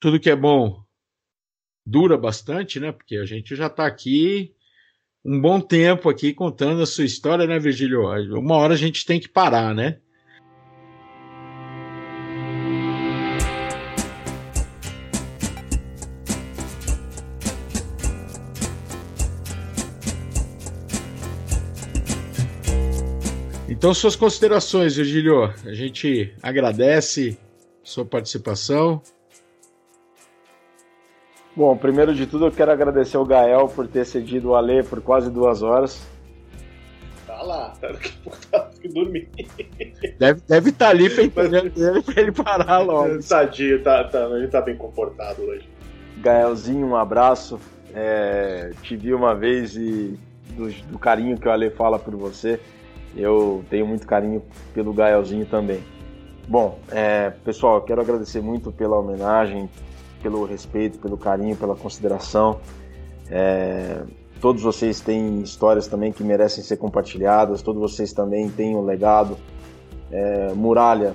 [0.00, 0.84] tudo que é bom
[1.84, 2.92] dura bastante, né?
[2.92, 4.54] Porque a gente já está aqui
[5.24, 8.02] um bom tempo aqui contando a sua história, né, Virgílio?
[8.38, 10.00] Uma hora a gente tem que parar, né?
[23.82, 25.52] Então, suas considerações, Virgílio.
[25.66, 27.36] A gente agradece
[27.82, 29.02] sua participação.
[31.56, 35.00] Bom, primeiro de tudo, eu quero agradecer ao Gael por ter cedido o Alê por
[35.00, 36.00] quase duas horas.
[37.26, 39.26] Tá lá, a pouco tá dormindo.
[40.16, 43.18] Deve estar deve tá ali pensando ele pra ele parar logo.
[43.20, 45.68] Tadinho, tá, tá, ele tá bem comportado hoje.
[46.18, 47.58] Gaelzinho, um abraço.
[47.92, 50.16] É, te vi uma vez e
[50.50, 52.60] do, do carinho que o Ale fala por você.
[53.16, 55.82] Eu tenho muito carinho pelo Gaelzinho também.
[56.48, 59.68] Bom, é, pessoal, quero agradecer muito pela homenagem,
[60.22, 62.60] pelo respeito, pelo carinho, pela consideração.
[63.30, 64.02] É,
[64.40, 69.36] todos vocês têm histórias também que merecem ser compartilhadas, todos vocês também têm um legado.
[70.10, 71.14] É, Muralha,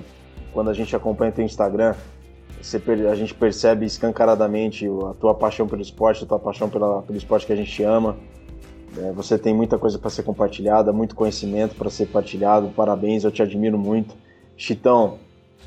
[0.52, 1.94] quando a gente acompanha teu Instagram,
[2.60, 2.80] você,
[3.10, 7.46] a gente percebe escancaradamente a tua paixão pelo esporte, a tua paixão pela, pelo esporte
[7.46, 8.16] que a gente ama.
[8.96, 12.68] É, você tem muita coisa para ser compartilhada, muito conhecimento para ser partilhado.
[12.68, 14.14] Parabéns, eu te admiro muito.
[14.56, 15.18] Chitão,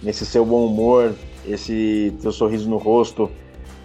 [0.03, 1.13] esse seu bom humor,
[1.45, 3.29] esse teu sorriso no rosto,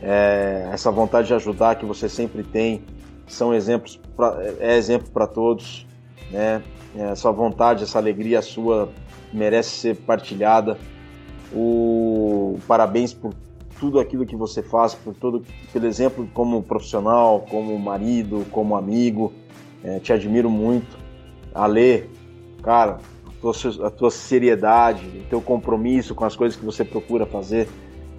[0.02, 2.82] é, essa vontade de ajudar que você sempre tem,
[3.26, 5.86] são exemplos, pra, é exemplo para todos.
[6.30, 6.62] Né?
[6.96, 8.88] Essa vontade, essa alegria sua
[9.32, 10.78] merece ser partilhada.
[11.52, 13.32] O parabéns por
[13.78, 15.42] tudo aquilo que você faz, por todo,
[15.72, 19.32] pelo exemplo como profissional, como marido, como amigo.
[19.84, 20.96] É, te admiro muito.
[21.54, 22.10] Ale,
[22.62, 27.24] cara, a tua, a tua seriedade, o teu compromisso com as coisas que você procura
[27.26, 27.68] fazer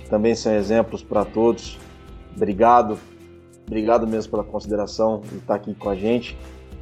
[0.10, 1.78] também são exemplos para todos.
[2.36, 2.98] Obrigado,
[3.66, 6.38] obrigado mesmo pela consideração de estar aqui com a gente.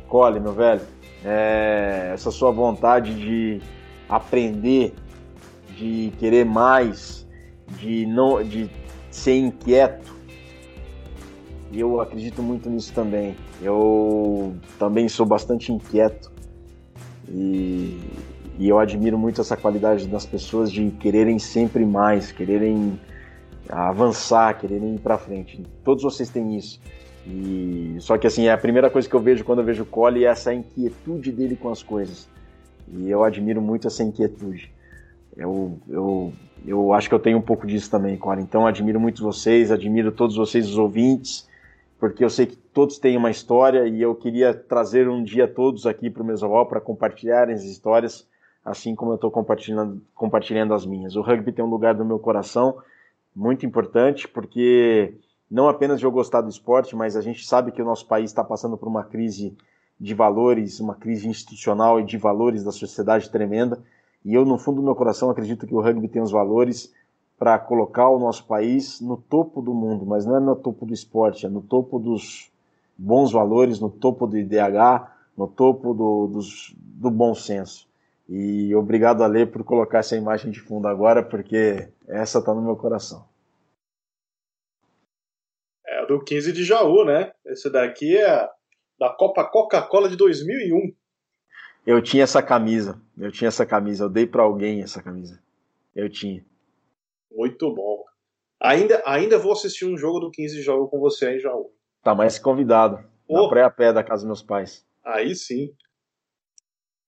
[0.08, 0.82] Cole, meu velho,
[1.24, 3.62] é, essa sua vontade de
[4.08, 4.94] aprender,
[5.76, 7.25] de querer mais,
[7.80, 8.70] de não, de
[9.12, 10.14] ser inquieto.
[11.72, 13.36] E eu acredito muito nisso também.
[13.62, 16.32] Eu também sou bastante inquieto
[17.28, 18.00] e,
[18.58, 23.00] e eu admiro muito essa qualidade das pessoas de quererem sempre mais, quererem
[23.70, 25.62] avançar, quererem ir para frente.
[25.84, 26.80] Todos vocês têm isso.
[27.28, 29.86] E só que assim, é a primeira coisa que eu vejo quando eu vejo o
[29.86, 32.30] Cole é essa inquietude dele com as coisas.
[32.88, 34.72] E eu admiro muito essa inquietude.
[35.36, 36.32] Eu, eu,
[36.66, 38.42] eu acho que eu tenho um pouco disso também, Cole.
[38.42, 41.48] Então admiro muito vocês, admiro todos vocês, os ouvintes,
[42.00, 45.86] porque eu sei que todos têm uma história e eu queria trazer um dia todos
[45.86, 48.28] aqui para o Mesoval para compartilharem as histórias,
[48.64, 51.16] assim como eu estou compartilhando, compartilhando as minhas.
[51.16, 52.78] O rugby tem um lugar no meu coração
[53.36, 55.14] muito importante, porque
[55.50, 58.32] não apenas de eu gostar do esporte, mas a gente sabe que o nosso país
[58.32, 59.56] está passando por uma crise
[60.00, 63.84] de valores, uma crise institucional e de valores da sociedade tremenda.
[64.26, 66.92] E eu, no fundo do meu coração, acredito que o rugby tem os valores
[67.38, 70.94] para colocar o nosso país no topo do mundo, mas não é no topo do
[70.94, 72.52] esporte, é no topo dos
[72.98, 77.88] bons valores, no topo do IDH, no topo do, dos, do bom senso.
[78.28, 82.76] E obrigado, Ale, por colocar essa imagem de fundo agora, porque essa está no meu
[82.76, 83.28] coração.
[85.86, 87.32] É do 15 de Jaú, né?
[87.46, 88.50] Esse daqui é
[88.98, 90.96] da Copa Coca-Cola de 2001.
[91.86, 93.02] Eu tinha essa camisa.
[93.18, 94.06] Eu tinha essa camisa.
[94.06, 95.42] Eu dei para alguém essa camisa.
[95.96, 96.44] Eu tinha.
[97.32, 98.04] Muito bom.
[98.60, 101.72] Ainda, ainda vou assistir um jogo do 15 de Jaú com você aí, Jaú.
[102.02, 103.04] Tá mais convidado.
[103.28, 103.44] Oh.
[103.44, 104.86] Na praia pé da casa dos meus pais.
[105.04, 105.74] Aí sim.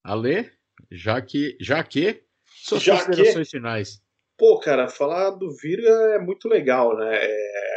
[0.03, 0.51] Ale,
[0.91, 1.57] já que.
[1.59, 2.23] Já que.
[2.45, 4.01] Suas já considerações que, finais.
[4.37, 7.15] Pô, cara, falar do Virga é muito legal, né?
[7.15, 7.76] É,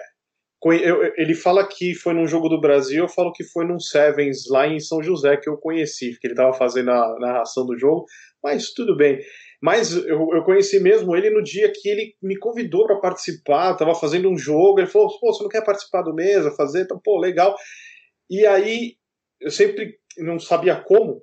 [1.16, 4.66] ele fala que foi num jogo do Brasil, eu falo que foi num Sevens lá
[4.66, 8.04] em São José que eu conheci, que ele estava fazendo a narração do jogo,
[8.42, 9.18] mas tudo bem.
[9.62, 13.94] Mas eu, eu conheci mesmo ele no dia que ele me convidou para participar, estava
[13.94, 16.82] fazendo um jogo, ele falou, pô, você não quer participar do mesa, fazer?
[16.82, 17.56] Então, pô, legal.
[18.28, 18.96] E aí,
[19.40, 21.22] eu sempre não sabia como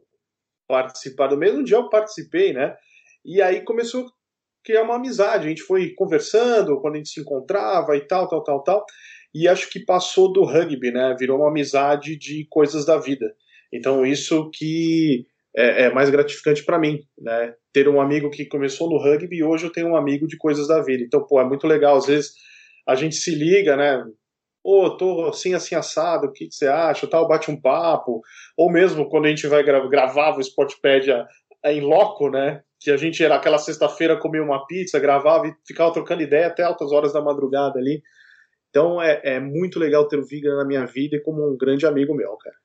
[0.67, 2.75] participar do mesmo dia eu participei, né?
[3.23, 4.09] E aí começou a
[4.63, 8.43] criar uma amizade, a gente foi conversando quando a gente se encontrava e tal, tal,
[8.43, 8.85] tal, tal
[9.33, 11.15] e acho que passou do rugby, né?
[11.19, 13.33] Virou uma amizade de coisas da vida.
[13.71, 15.25] Então isso que
[15.55, 17.53] é, é mais gratificante para mim, né?
[17.73, 20.67] Ter um amigo que começou no rugby e hoje eu tenho um amigo de coisas
[20.67, 21.03] da vida.
[21.03, 21.97] Então, pô, é muito legal.
[21.97, 22.31] Às vezes
[22.87, 24.03] a gente se liga, né?
[24.63, 27.07] Pô, tô assim, assim, assado, o que, que você acha?
[27.07, 28.21] Tal, bate um papo.
[28.57, 31.25] Ou mesmo quando a gente vai gra gravava o Sportpedia
[31.65, 32.61] em loco, né?
[32.79, 36.63] Que a gente era aquela sexta-feira comia uma pizza, gravava e ficava trocando ideia até
[36.63, 38.01] altas horas da madrugada ali.
[38.77, 41.87] Então é, é muito legal ter o Viga na minha vida e como um grande
[41.87, 42.55] amigo meu, cara.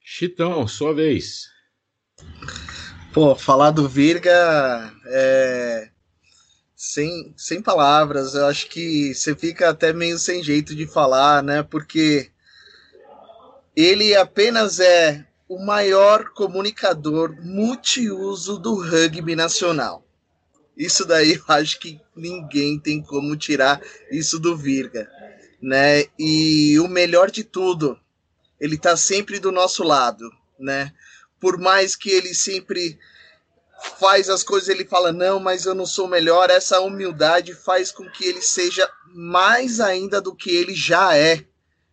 [0.00, 1.50] Chitão, sua vez.
[3.12, 5.90] Pô, falar do Virga é.
[6.74, 11.62] Sem, sem palavras, eu acho que você fica até meio sem jeito de falar, né?
[11.62, 12.30] Porque
[13.76, 20.01] ele apenas é o maior comunicador multiuso do rugby nacional.
[20.84, 23.80] Isso daí eu acho que ninguém tem como tirar
[24.10, 25.08] isso do Virga,
[25.60, 26.06] né?
[26.18, 27.96] E o melhor de tudo,
[28.58, 30.28] ele tá sempre do nosso lado,
[30.58, 30.92] né?
[31.38, 32.98] Por mais que ele sempre
[34.00, 36.50] faz as coisas, ele fala não, mas eu não sou melhor.
[36.50, 41.44] Essa humildade faz com que ele seja mais ainda do que ele já é,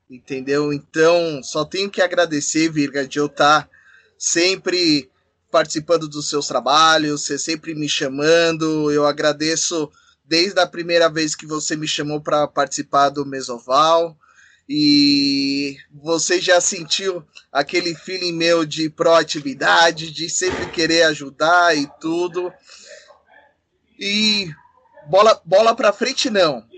[0.09, 0.73] entendeu?
[0.73, 3.69] Então, só tenho que agradecer, Virga, de eu estar tá
[4.17, 5.11] sempre
[5.51, 8.91] participando dos seus trabalhos, você sempre me chamando.
[8.91, 9.91] Eu agradeço
[10.25, 14.17] desde a primeira vez que você me chamou para participar do Mesoval.
[14.67, 22.53] E você já sentiu aquele feeling meu de proatividade, de sempre querer ajudar e tudo.
[23.97, 24.47] E
[25.09, 26.68] bola, bola para frente não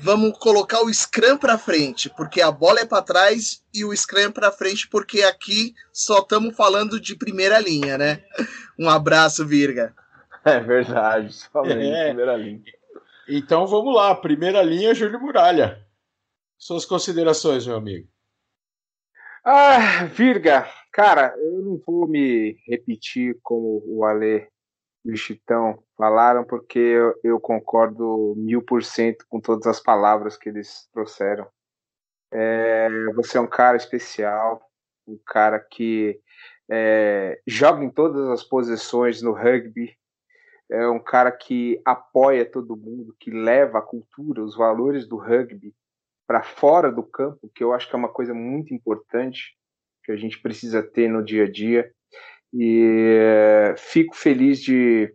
[0.00, 4.32] vamos colocar o Scrum para frente, porque a bola é para trás e o Scrum
[4.32, 8.24] para frente, porque aqui só estamos falando de primeira linha, né?
[8.78, 9.94] Um abraço, Virga.
[10.44, 12.06] É verdade, só é.
[12.08, 12.62] primeira linha.
[13.28, 15.86] Então vamos lá, primeira linha, Júlio Muralha.
[16.58, 18.08] Suas considerações, meu amigo.
[19.44, 24.48] Ah, Virga, cara, eu não vou me repetir como o Ale
[25.04, 30.34] e o Chitão falaram, porque eu, eu concordo mil por cento com todas as palavras
[30.34, 31.46] que eles trouxeram.
[32.32, 34.62] É, você é um cara especial,
[35.06, 36.18] um cara que
[36.70, 39.94] é, joga em todas as posições no rugby,
[40.70, 45.74] é um cara que apoia todo mundo, que leva a cultura, os valores do rugby
[46.26, 49.54] para fora do campo, que eu acho que é uma coisa muito importante.
[50.04, 51.92] que a gente precisa ter no dia a dia.
[52.54, 55.14] E fico feliz de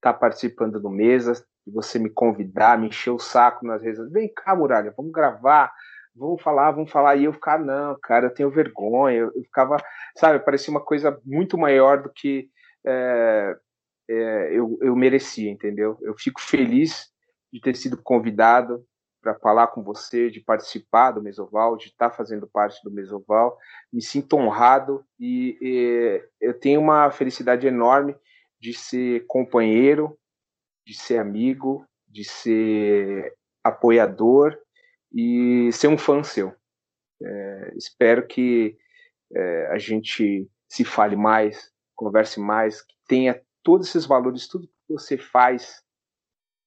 [0.00, 1.34] estar tá participando do Mesa,
[1.66, 4.10] de você me convidar, me encher o saco nas redes.
[4.10, 5.72] Vem cá, Muralha, vamos gravar,
[6.14, 7.16] vamos falar, vamos falar.
[7.16, 9.18] E eu ficar, não, cara, eu tenho vergonha.
[9.18, 9.76] Eu, eu ficava,
[10.16, 12.48] sabe, parecia uma coisa muito maior do que
[12.84, 13.56] é,
[14.08, 15.98] é, eu, eu merecia, entendeu?
[16.00, 17.10] Eu fico feliz
[17.52, 18.84] de ter sido convidado
[19.22, 23.58] para falar com você, de participar do Mesoval, de estar tá fazendo parte do Mesoval.
[23.92, 28.16] Me sinto honrado e, e eu tenho uma felicidade enorme
[28.60, 30.18] de ser companheiro,
[30.86, 33.34] de ser amigo, de ser
[33.64, 34.58] apoiador
[35.12, 36.54] e ser um fã seu.
[37.22, 38.76] É, espero que
[39.32, 44.92] é, a gente se fale mais, converse mais, que tenha todos esses valores, tudo que
[44.92, 45.82] você faz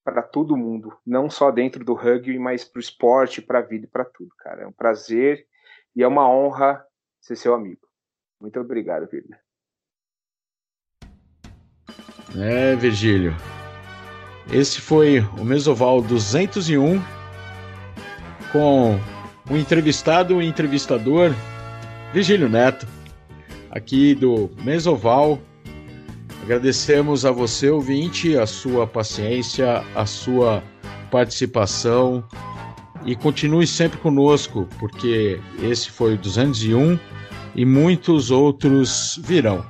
[0.04, 3.86] para todo mundo, não só dentro do rugby, mas para o esporte, para a vida
[3.86, 4.64] e para tudo, cara.
[4.64, 5.48] É um prazer
[5.96, 6.86] e é uma honra
[7.22, 7.88] ser seu amigo.
[8.40, 9.38] Muito obrigado, Virgílio.
[12.38, 13.36] É, Virgílio.
[14.52, 17.02] Esse foi o Mesoval 201
[18.52, 19.00] com
[19.50, 21.34] o entrevistado e entrevistador
[22.14, 22.88] Virgílio Neto,
[23.72, 25.40] aqui do Mesoval
[26.44, 30.62] Agradecemos a você, ouvinte, a sua paciência, a sua
[31.10, 32.22] participação
[33.06, 37.00] e continue sempre conosco, porque esse foi o 201
[37.56, 39.66] e muitos outros virão.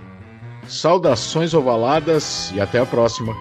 [0.67, 3.33] Saudações ovaladas e até a próxima.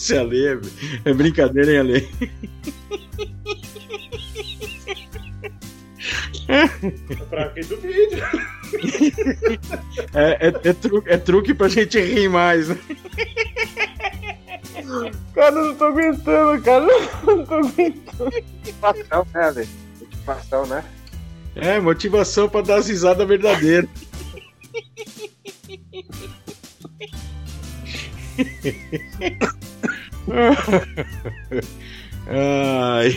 [0.10, 0.60] Esse é Ale,
[1.04, 2.08] é brincadeira, hein, Ale?
[6.48, 6.66] É
[7.28, 8.18] pra quem do vídeo.
[10.14, 12.78] É, é, é, truque, é truque pra gente rir mais, né?
[15.34, 16.86] Cara, eu não tô aguentando, cara.
[17.26, 18.30] Não tô aguentando.
[18.64, 19.68] Motivação, né, Ale?
[20.00, 20.84] Motivação, né?
[21.56, 23.90] É, motivação pra dar as risadas verdadeiras.
[32.28, 33.16] ai.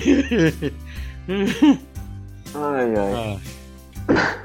[2.56, 3.40] ai, ai.
[4.08, 4.38] Ah.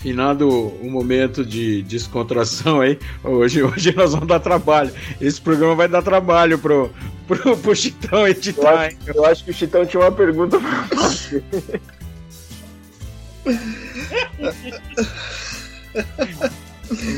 [0.00, 4.92] Finado o momento de descontração aí, hoje, hoje nós vamos dar trabalho.
[5.20, 6.90] Esse programa vai dar trabalho pro,
[7.26, 8.70] pro, pro Chitão editar.
[8.70, 11.42] Eu acho, eu acho que o Chitão tinha uma pergunta pra você.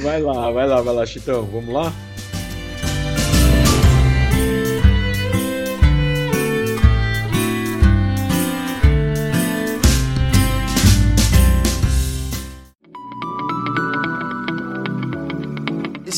[0.02, 1.44] Vai lá, vai lá, vai lá, Chitão.
[1.44, 1.92] Vamos lá?